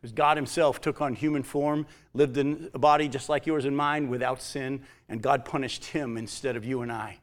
Because 0.00 0.12
God 0.12 0.38
Himself 0.38 0.80
took 0.80 1.02
on 1.02 1.14
human 1.14 1.42
form, 1.42 1.86
lived 2.14 2.38
in 2.38 2.70
a 2.72 2.78
body 2.78 3.08
just 3.08 3.28
like 3.28 3.46
yours 3.46 3.66
and 3.66 3.76
mine 3.76 4.08
without 4.08 4.40
sin, 4.40 4.82
and 5.08 5.20
God 5.20 5.44
punished 5.44 5.84
Him 5.86 6.16
instead 6.16 6.56
of 6.56 6.64
you 6.64 6.80
and 6.80 6.90
I. 6.90 7.18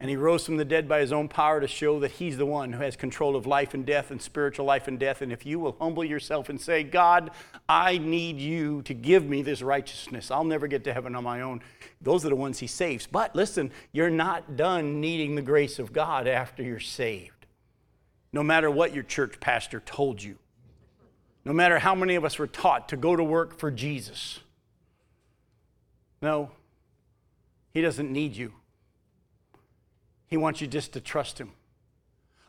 And 0.00 0.08
he 0.08 0.16
rose 0.16 0.46
from 0.46 0.56
the 0.56 0.64
dead 0.64 0.88
by 0.88 1.00
his 1.00 1.12
own 1.12 1.28
power 1.28 1.60
to 1.60 1.68
show 1.68 2.00
that 2.00 2.12
he's 2.12 2.38
the 2.38 2.46
one 2.46 2.72
who 2.72 2.82
has 2.82 2.96
control 2.96 3.36
of 3.36 3.46
life 3.46 3.74
and 3.74 3.84
death 3.84 4.10
and 4.10 4.20
spiritual 4.20 4.64
life 4.64 4.88
and 4.88 4.98
death. 4.98 5.20
And 5.20 5.30
if 5.30 5.44
you 5.44 5.60
will 5.60 5.76
humble 5.78 6.02
yourself 6.02 6.48
and 6.48 6.58
say, 6.58 6.82
God, 6.82 7.30
I 7.68 7.98
need 7.98 8.38
you 8.38 8.80
to 8.82 8.94
give 8.94 9.26
me 9.26 9.42
this 9.42 9.60
righteousness, 9.60 10.30
I'll 10.30 10.44
never 10.44 10.66
get 10.66 10.84
to 10.84 10.94
heaven 10.94 11.14
on 11.14 11.22
my 11.22 11.42
own. 11.42 11.60
Those 12.00 12.24
are 12.24 12.30
the 12.30 12.36
ones 12.36 12.58
he 12.58 12.66
saves. 12.66 13.06
But 13.06 13.36
listen, 13.36 13.72
you're 13.92 14.08
not 14.08 14.56
done 14.56 15.02
needing 15.02 15.34
the 15.34 15.42
grace 15.42 15.78
of 15.78 15.92
God 15.92 16.26
after 16.26 16.62
you're 16.62 16.80
saved. 16.80 17.46
No 18.32 18.42
matter 18.42 18.70
what 18.70 18.94
your 18.94 19.04
church 19.04 19.38
pastor 19.38 19.80
told 19.80 20.22
you, 20.22 20.38
no 21.44 21.52
matter 21.52 21.78
how 21.78 21.94
many 21.94 22.14
of 22.14 22.24
us 22.24 22.38
were 22.38 22.46
taught 22.46 22.88
to 22.88 22.96
go 22.96 23.16
to 23.16 23.24
work 23.24 23.58
for 23.58 23.70
Jesus. 23.70 24.40
No, 26.22 26.50
he 27.74 27.82
doesn't 27.82 28.10
need 28.10 28.36
you. 28.36 28.52
He 30.30 30.36
wants 30.36 30.60
you 30.60 30.68
just 30.68 30.92
to 30.92 31.00
trust 31.00 31.38
Him. 31.38 31.50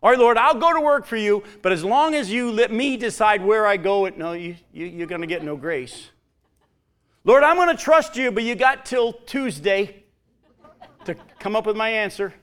All 0.04 0.10
right, 0.10 0.18
Lord, 0.18 0.38
I'll 0.38 0.58
go 0.58 0.74
to 0.74 0.82
work 0.82 1.06
for 1.06 1.18
you, 1.18 1.44
but 1.62 1.72
as 1.72 1.84
long 1.84 2.16
as 2.16 2.32
you 2.32 2.52
let 2.52 2.72
me 2.72 2.98
decide 2.98 3.44
where 3.44 3.68
I 3.68 3.78
go, 3.78 4.08
no, 4.08 4.34
you, 4.34 4.56
you, 4.72 4.86
you're 4.86 5.08
going 5.08 5.22
to 5.22 5.28
get 5.28 5.44
no 5.44 5.56
grace. 5.56 6.10
Lord, 7.24 7.44
I'm 7.44 7.56
going 7.56 7.76
to 7.76 7.82
trust 7.82 8.16
you, 8.16 8.32
but 8.32 8.44
you 8.44 8.56
got 8.56 8.86
till 8.86 9.14
Tuesday 9.14 10.04
to 11.06 11.16
come 11.40 11.56
up 11.56 11.68
with 11.68 11.76
my 11.76 11.90
answer. 11.90 12.34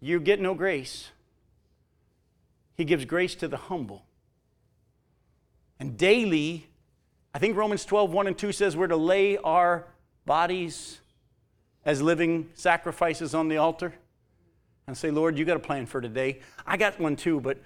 You 0.00 0.20
get 0.20 0.40
no 0.40 0.54
grace. 0.54 1.10
He 2.76 2.84
gives 2.84 3.04
grace 3.04 3.34
to 3.36 3.48
the 3.48 3.56
humble. 3.56 4.04
And 5.80 5.96
daily, 5.96 6.68
I 7.34 7.40
think 7.40 7.56
Romans 7.56 7.84
12, 7.84 8.12
1 8.12 8.26
and 8.28 8.38
2 8.38 8.52
says 8.52 8.76
we're 8.76 8.86
to 8.86 8.96
lay 8.96 9.38
our 9.38 9.86
bodies 10.24 11.00
as 11.84 12.00
living 12.00 12.50
sacrifices 12.54 13.34
on 13.34 13.48
the 13.48 13.56
altar 13.56 13.94
and 14.88 14.96
say, 14.96 15.10
Lord, 15.10 15.38
you 15.38 15.44
got 15.44 15.56
a 15.56 15.60
plan 15.60 15.84
for 15.84 16.00
today. 16.00 16.40
I 16.66 16.78
got 16.78 16.98
one 16.98 17.14
too, 17.14 17.40
but 17.40 17.58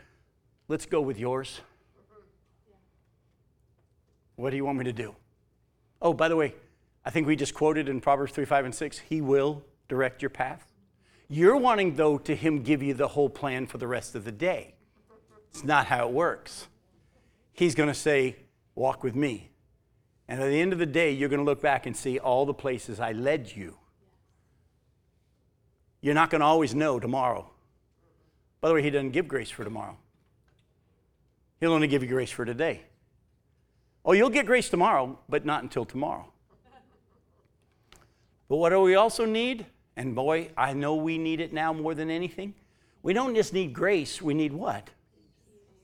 let's 0.66 0.84
go 0.84 1.00
with 1.00 1.20
yours. 1.20 1.60
What 4.34 4.50
do 4.50 4.56
you 4.56 4.64
want 4.64 4.78
me 4.78 4.84
to 4.84 4.92
do? 4.92 5.14
Oh, 6.02 6.12
by 6.12 6.28
the 6.28 6.34
way, 6.34 6.56
I 7.04 7.10
think 7.10 7.28
we 7.28 7.36
just 7.36 7.54
quoted 7.54 7.88
in 7.88 8.00
Proverbs 8.00 8.32
3, 8.32 8.44
5, 8.44 8.64
and 8.64 8.74
6 8.74 8.98
He 8.98 9.20
will 9.20 9.64
direct 9.88 10.20
your 10.20 10.30
path. 10.30 10.72
You're 11.28 11.56
wanting, 11.56 11.94
though, 11.94 12.18
to 12.18 12.34
Him 12.34 12.62
give 12.62 12.82
you 12.82 12.92
the 12.92 13.08
whole 13.08 13.30
plan 13.30 13.68
for 13.68 13.78
the 13.78 13.86
rest 13.86 14.16
of 14.16 14.24
the 14.24 14.32
day. 14.32 14.74
It's 15.50 15.62
not 15.62 15.86
how 15.86 16.08
it 16.08 16.12
works. 16.12 16.66
He's 17.52 17.76
going 17.76 17.88
to 17.88 17.94
say, 17.94 18.36
Walk 18.74 19.04
with 19.04 19.14
me. 19.14 19.50
And 20.26 20.40
at 20.40 20.48
the 20.48 20.60
end 20.60 20.72
of 20.72 20.78
the 20.78 20.86
day, 20.86 21.12
you're 21.12 21.28
going 21.28 21.40
to 21.40 21.44
look 21.44 21.60
back 21.60 21.86
and 21.86 21.96
see 21.96 22.18
all 22.18 22.46
the 22.46 22.54
places 22.54 22.98
I 22.98 23.12
led 23.12 23.54
you. 23.54 23.76
You're 26.02 26.14
not 26.14 26.28
going 26.28 26.40
to 26.40 26.46
always 26.46 26.74
know 26.74 27.00
tomorrow. 27.00 27.48
By 28.60 28.68
the 28.68 28.74
way, 28.74 28.82
He 28.82 28.90
doesn't 28.90 29.10
give 29.10 29.26
grace 29.26 29.50
for 29.50 29.64
tomorrow, 29.64 29.96
He'll 31.60 31.72
only 31.72 31.88
give 31.88 32.02
you 32.02 32.08
grace 32.08 32.30
for 32.30 32.44
today. 32.44 32.82
Oh, 34.04 34.12
you'll 34.12 34.30
get 34.30 34.46
grace 34.46 34.68
tomorrow, 34.68 35.16
but 35.28 35.46
not 35.46 35.62
until 35.62 35.84
tomorrow. 35.84 36.26
But 38.48 38.56
what 38.56 38.70
do 38.70 38.80
we 38.80 38.96
also 38.96 39.24
need? 39.24 39.64
And 39.96 40.14
boy, 40.14 40.50
I 40.56 40.72
know 40.72 40.96
we 40.96 41.18
need 41.18 41.40
it 41.40 41.52
now 41.52 41.72
more 41.72 41.94
than 41.94 42.10
anything. 42.10 42.54
We 43.02 43.12
don't 43.12 43.34
just 43.34 43.52
need 43.52 43.72
grace, 43.72 44.20
we 44.20 44.34
need 44.34 44.52
what? 44.52 44.90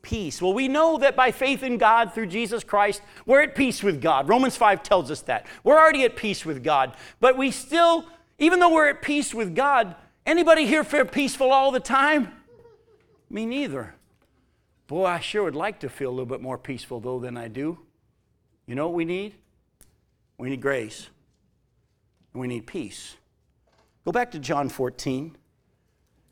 Peace. 0.03 0.41
Well, 0.41 0.53
we 0.53 0.69
know 0.69 0.99
that 0.99 1.17
by 1.17 1.33
faith 1.33 1.63
in 1.63 1.79
God 1.79 2.13
through 2.13 2.27
Jesus 2.27 2.65
Christ, 2.65 3.03
we're 3.27 3.43
at 3.43 3.55
peace 3.55 3.83
with 3.83 4.01
God. 4.01 4.29
Romans 4.29 4.57
5 4.57 4.83
tells 4.83 5.11
us 5.11 5.23
that. 5.23 5.47
We're 5.65 5.79
already 5.79 6.05
at 6.05 6.17
peace 6.17 6.45
with 6.45 6.63
God. 6.63 6.97
But 7.21 7.37
we 7.37 7.51
still, 7.51 8.07
even 8.39 8.59
though 8.59 8.73
we're 8.73 8.89
at 8.89 9.03
peace 9.03 9.35
with 9.35 9.55
God, 9.55 9.97
anybody 10.29 10.67
here 10.67 10.85
feel 10.85 11.05
peaceful 11.05 11.51
all 11.51 11.73
the 11.73 11.81
time? 11.81 12.33
Me 13.31 13.47
neither. 13.47 13.95
Boy, 14.87 15.07
I 15.07 15.21
sure 15.21 15.45
would 15.45 15.57
like 15.57 15.81
to 15.81 15.89
feel 15.89 16.11
a 16.11 16.13
little 16.13 16.27
bit 16.27 16.41
more 16.41 16.59
peaceful, 16.59 17.01
though, 17.01 17.19
than 17.19 17.37
I 17.37 17.49
do. 17.49 17.79
You 18.67 18.75
know 18.75 18.87
what 18.87 18.95
we 18.95 19.05
need? 19.05 19.35
We 20.37 20.51
need 20.51 20.61
grace. 20.61 21.09
And 22.33 22.41
we 22.41 22.47
need 22.47 22.67
peace. 22.67 23.17
Go 24.05 24.13
back 24.13 24.31
to 24.33 24.39
John 24.39 24.69
14. 24.69 25.37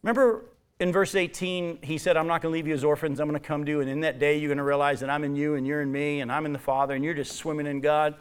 Remember 0.03 0.45
in 0.79 0.93
verse 0.93 1.15
18, 1.15 1.81
he 1.83 1.99
said, 1.99 2.17
I'm 2.17 2.27
not 2.27 2.43
going 2.43 2.53
to 2.53 2.57
leave 2.57 2.67
you 2.67 2.75
as 2.75 2.85
orphans. 2.85 3.21
I'm 3.21 3.29
going 3.29 3.41
to 3.41 3.47
come 3.47 3.65
to 3.65 3.71
you. 3.71 3.81
And 3.81 3.91
in 3.91 4.01
that 4.01 4.19
day, 4.19 4.39
you're 4.39 4.49
going 4.49 4.59
to 4.59 4.65
realize 4.65 5.01
that 5.01 5.11
I'm 5.11 5.25
in 5.25 5.35
you 5.35 5.55
and 5.55 5.67
you're 5.67 5.83
in 5.83 5.91
me 5.91 6.21
and 6.21 6.31
I'm 6.31 6.47
in 6.47 6.53
the 6.53 6.59
Father 6.59 6.95
and 6.95 7.05
you're 7.05 7.15
just 7.15 7.33
swimming 7.33 7.67
in 7.67 7.81
God. 7.81 8.15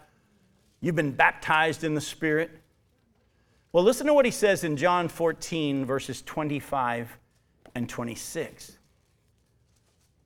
You've 0.82 0.95
been 0.95 1.11
baptized 1.11 1.84
in 1.84 1.93
the 1.93 2.01
Spirit. 2.01 2.51
Well, 3.76 3.84
listen 3.84 4.07
to 4.07 4.13
what 4.13 4.23
he 4.23 4.32
says 4.32 4.63
in 4.63 4.78
John 4.78 5.09
14, 5.09 5.84
verses 5.84 6.21
25 6.21 7.17
and 7.76 7.89
26. 7.89 8.78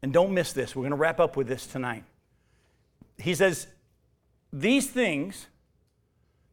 And 0.03 0.13
don't 0.13 0.35
miss 0.35 0.53
this. 0.53 0.75
We're 0.75 0.83
going 0.83 0.91
to 0.91 0.97
wrap 0.97 1.19
up 1.19 1.35
with 1.35 1.47
this 1.47 1.65
tonight. 1.65 2.03
He 3.17 3.33
says, 3.33 3.65
These 4.53 4.91
things 4.91 5.47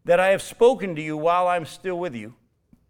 that 0.07 0.21
I 0.21 0.29
have 0.29 0.41
spoken 0.41 0.97
to 0.97 1.03
you 1.03 1.19
while 1.19 1.49
I'm 1.49 1.67
still 1.67 1.99
with 1.99 2.15
you, 2.15 2.33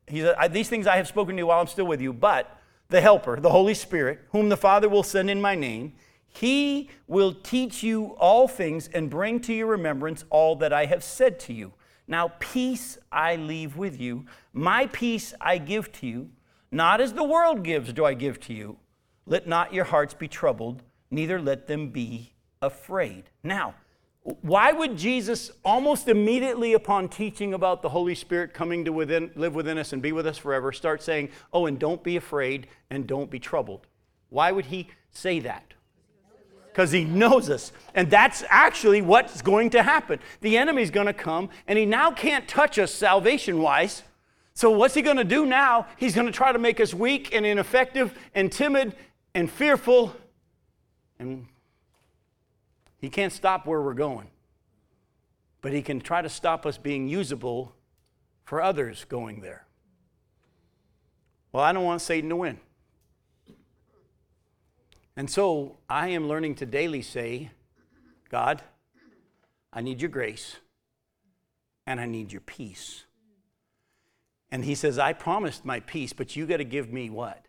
he 0.06 0.20
said, 0.20 0.52
These 0.52 0.68
things 0.68 0.86
I 0.86 0.98
have 0.98 1.08
spoken 1.08 1.34
to 1.34 1.40
you 1.40 1.48
while 1.48 1.58
I'm 1.58 1.66
still 1.66 1.88
with 1.88 2.00
you, 2.00 2.12
but 2.12 2.60
the 2.90 3.00
Helper, 3.00 3.40
the 3.40 3.50
Holy 3.50 3.74
Spirit, 3.74 4.20
whom 4.30 4.50
the 4.50 4.56
Father 4.56 4.88
will 4.88 5.02
send 5.02 5.30
in 5.30 5.40
my 5.40 5.56
name, 5.56 5.94
he 6.28 6.90
will 7.08 7.34
teach 7.34 7.82
you 7.82 8.14
all 8.20 8.46
things 8.46 8.86
and 8.86 9.10
bring 9.10 9.40
to 9.40 9.52
your 9.52 9.66
remembrance 9.66 10.24
all 10.30 10.54
that 10.54 10.72
I 10.72 10.84
have 10.84 11.02
said 11.02 11.40
to 11.40 11.52
you. 11.52 11.72
Now, 12.08 12.32
peace 12.38 12.98
I 13.10 13.36
leave 13.36 13.76
with 13.76 14.00
you, 14.00 14.26
my 14.52 14.86
peace 14.86 15.34
I 15.40 15.58
give 15.58 15.92
to 15.92 16.06
you. 16.06 16.30
Not 16.70 17.00
as 17.00 17.12
the 17.12 17.24
world 17.24 17.62
gives, 17.62 17.92
do 17.92 18.04
I 18.04 18.14
give 18.14 18.40
to 18.40 18.54
you. 18.54 18.78
Let 19.26 19.46
not 19.46 19.72
your 19.74 19.84
hearts 19.84 20.14
be 20.14 20.28
troubled, 20.28 20.82
neither 21.10 21.40
let 21.40 21.66
them 21.66 21.90
be 21.90 22.32
afraid. 22.62 23.24
Now, 23.42 23.74
why 24.22 24.72
would 24.72 24.96
Jesus, 24.96 25.52
almost 25.64 26.08
immediately 26.08 26.72
upon 26.72 27.08
teaching 27.08 27.54
about 27.54 27.82
the 27.82 27.88
Holy 27.88 28.14
Spirit 28.14 28.52
coming 28.52 28.84
to 28.84 28.92
within, 28.92 29.30
live 29.36 29.54
within 29.54 29.78
us 29.78 29.92
and 29.92 30.02
be 30.02 30.10
with 30.10 30.26
us 30.26 30.36
forever, 30.36 30.72
start 30.72 31.00
saying, 31.02 31.28
Oh, 31.52 31.66
and 31.66 31.78
don't 31.78 32.02
be 32.02 32.16
afraid 32.16 32.66
and 32.90 33.06
don't 33.06 33.30
be 33.30 33.38
troubled? 33.38 33.86
Why 34.28 34.50
would 34.50 34.66
he 34.66 34.88
say 35.12 35.38
that? 35.40 35.74
Because 36.76 36.92
he 36.92 37.06
knows 37.06 37.48
us. 37.48 37.72
And 37.94 38.10
that's 38.10 38.44
actually 38.50 39.00
what's 39.00 39.40
going 39.40 39.70
to 39.70 39.82
happen. 39.82 40.18
The 40.42 40.58
enemy's 40.58 40.90
going 40.90 41.06
to 41.06 41.14
come, 41.14 41.48
and 41.66 41.78
he 41.78 41.86
now 41.86 42.10
can't 42.10 42.46
touch 42.46 42.78
us 42.78 42.92
salvation 42.92 43.62
wise. 43.62 44.02
So, 44.52 44.70
what's 44.70 44.92
he 44.92 45.00
going 45.00 45.16
to 45.16 45.24
do 45.24 45.46
now? 45.46 45.86
He's 45.96 46.14
going 46.14 46.26
to 46.26 46.32
try 46.34 46.52
to 46.52 46.58
make 46.58 46.78
us 46.78 46.92
weak 46.92 47.34
and 47.34 47.46
ineffective 47.46 48.12
and 48.34 48.52
timid 48.52 48.94
and 49.34 49.50
fearful 49.50 50.14
and 51.18 51.46
he 52.98 53.08
can't 53.08 53.32
stop 53.32 53.66
where 53.66 53.80
we're 53.80 53.94
going, 53.94 54.28
but 55.62 55.72
he 55.72 55.82
can 55.82 56.00
try 56.00 56.22
to 56.22 56.28
stop 56.28 56.66
us 56.66 56.78
being 56.78 57.08
usable 57.08 57.74
for 58.44 58.60
others 58.60 59.04
going 59.04 59.40
there. 59.40 59.64
Well, 61.52 61.64
I 61.64 61.72
don't 61.72 61.84
want 61.84 62.02
Satan 62.02 62.28
to 62.30 62.36
win. 62.36 62.60
And 65.16 65.30
so 65.30 65.78
I 65.88 66.08
am 66.08 66.28
learning 66.28 66.56
to 66.56 66.66
daily 66.66 67.02
say, 67.02 67.50
God, 68.28 68.62
I 69.72 69.80
need 69.80 70.00
your 70.00 70.10
grace 70.10 70.56
and 71.86 72.00
I 72.00 72.06
need 72.06 72.32
your 72.32 72.42
peace. 72.42 73.04
And 74.50 74.64
he 74.64 74.74
says, 74.74 74.98
I 74.98 75.12
promised 75.12 75.64
my 75.64 75.80
peace, 75.80 76.12
but 76.12 76.36
you 76.36 76.46
got 76.46 76.58
to 76.58 76.64
give 76.64 76.92
me 76.92 77.10
what? 77.10 77.46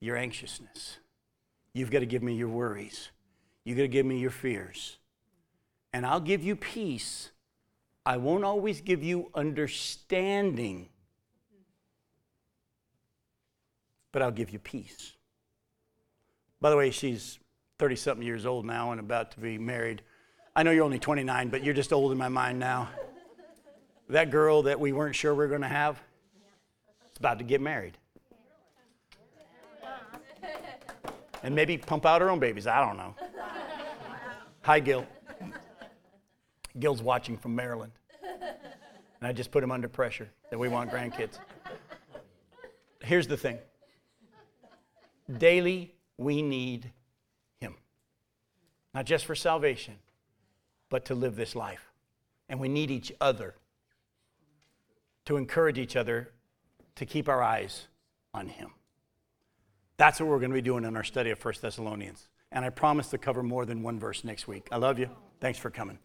Your 0.00 0.16
anxiousness. 0.16 0.98
You've 1.72 1.90
got 1.90 2.00
to 2.00 2.06
give 2.06 2.22
me 2.22 2.34
your 2.34 2.48
worries. 2.48 3.10
You've 3.64 3.76
got 3.76 3.82
to 3.84 3.88
give 3.88 4.06
me 4.06 4.18
your 4.18 4.30
fears. 4.30 4.98
And 5.92 6.06
I'll 6.06 6.20
give 6.20 6.42
you 6.42 6.54
peace. 6.54 7.30
I 8.06 8.16
won't 8.16 8.44
always 8.44 8.80
give 8.80 9.02
you 9.02 9.30
understanding, 9.34 10.88
but 14.12 14.22
I'll 14.22 14.30
give 14.30 14.50
you 14.50 14.58
peace. 14.58 15.14
By 16.60 16.70
the 16.70 16.76
way, 16.76 16.90
she's 16.90 17.38
30 17.78 17.96
something 17.96 18.26
years 18.26 18.44
old 18.44 18.64
now 18.64 18.90
and 18.90 19.00
about 19.00 19.30
to 19.32 19.40
be 19.40 19.58
married. 19.58 20.02
I 20.56 20.64
know 20.64 20.72
you're 20.72 20.84
only 20.84 20.98
29, 20.98 21.50
but 21.50 21.62
you're 21.62 21.74
just 21.74 21.92
old 21.92 22.10
in 22.10 22.18
my 22.18 22.28
mind 22.28 22.58
now. 22.58 22.88
That 24.08 24.30
girl 24.30 24.62
that 24.62 24.80
we 24.80 24.92
weren't 24.92 25.14
sure 25.14 25.32
we 25.34 25.38
were 25.38 25.48
going 25.48 25.60
to 25.60 25.68
have, 25.68 26.00
is 27.12 27.18
about 27.18 27.38
to 27.38 27.44
get 27.44 27.60
married. 27.60 27.96
And 31.44 31.54
maybe 31.54 31.78
pump 31.78 32.04
out 32.04 32.20
her 32.20 32.30
own 32.30 32.40
babies. 32.40 32.66
I 32.66 32.84
don't 32.84 32.96
know. 32.96 33.14
Hi, 34.62 34.80
Gil. 34.80 35.06
Gil's 36.78 37.02
watching 37.02 37.36
from 37.36 37.54
Maryland. 37.54 37.92
And 39.20 39.28
I 39.28 39.32
just 39.32 39.52
put 39.52 39.62
him 39.62 39.70
under 39.70 39.88
pressure 39.88 40.28
that 40.50 40.58
we 40.58 40.68
want 40.68 40.90
grandkids. 40.90 41.38
Here's 43.00 43.28
the 43.28 43.36
thing 43.36 43.58
daily, 45.38 45.94
we 46.18 46.42
need 46.42 46.92
him. 47.60 47.76
Not 48.92 49.06
just 49.06 49.24
for 49.24 49.34
salvation, 49.34 49.94
but 50.90 51.06
to 51.06 51.14
live 51.14 51.36
this 51.36 51.54
life. 51.54 51.90
And 52.48 52.60
we 52.60 52.68
need 52.68 52.90
each 52.90 53.12
other 53.20 53.54
to 55.26 55.36
encourage 55.36 55.78
each 55.78 55.94
other 55.94 56.30
to 56.96 57.04
keep 57.04 57.28
our 57.28 57.42
eyes 57.42 57.86
on 58.32 58.48
Him. 58.48 58.70
That's 59.98 60.20
what 60.20 60.28
we're 60.28 60.38
going 60.38 60.50
to 60.50 60.54
be 60.54 60.62
doing 60.62 60.84
in 60.84 60.96
our 60.96 61.04
study 61.04 61.30
of 61.30 61.44
1 61.44 61.54
Thessalonians. 61.60 62.28
And 62.50 62.64
I 62.64 62.70
promise 62.70 63.08
to 63.08 63.18
cover 63.18 63.42
more 63.42 63.66
than 63.66 63.82
one 63.82 63.98
verse 63.98 64.24
next 64.24 64.48
week. 64.48 64.68
I 64.72 64.78
love 64.78 64.98
you. 64.98 65.10
Thanks 65.38 65.58
for 65.58 65.70
coming. 65.70 65.98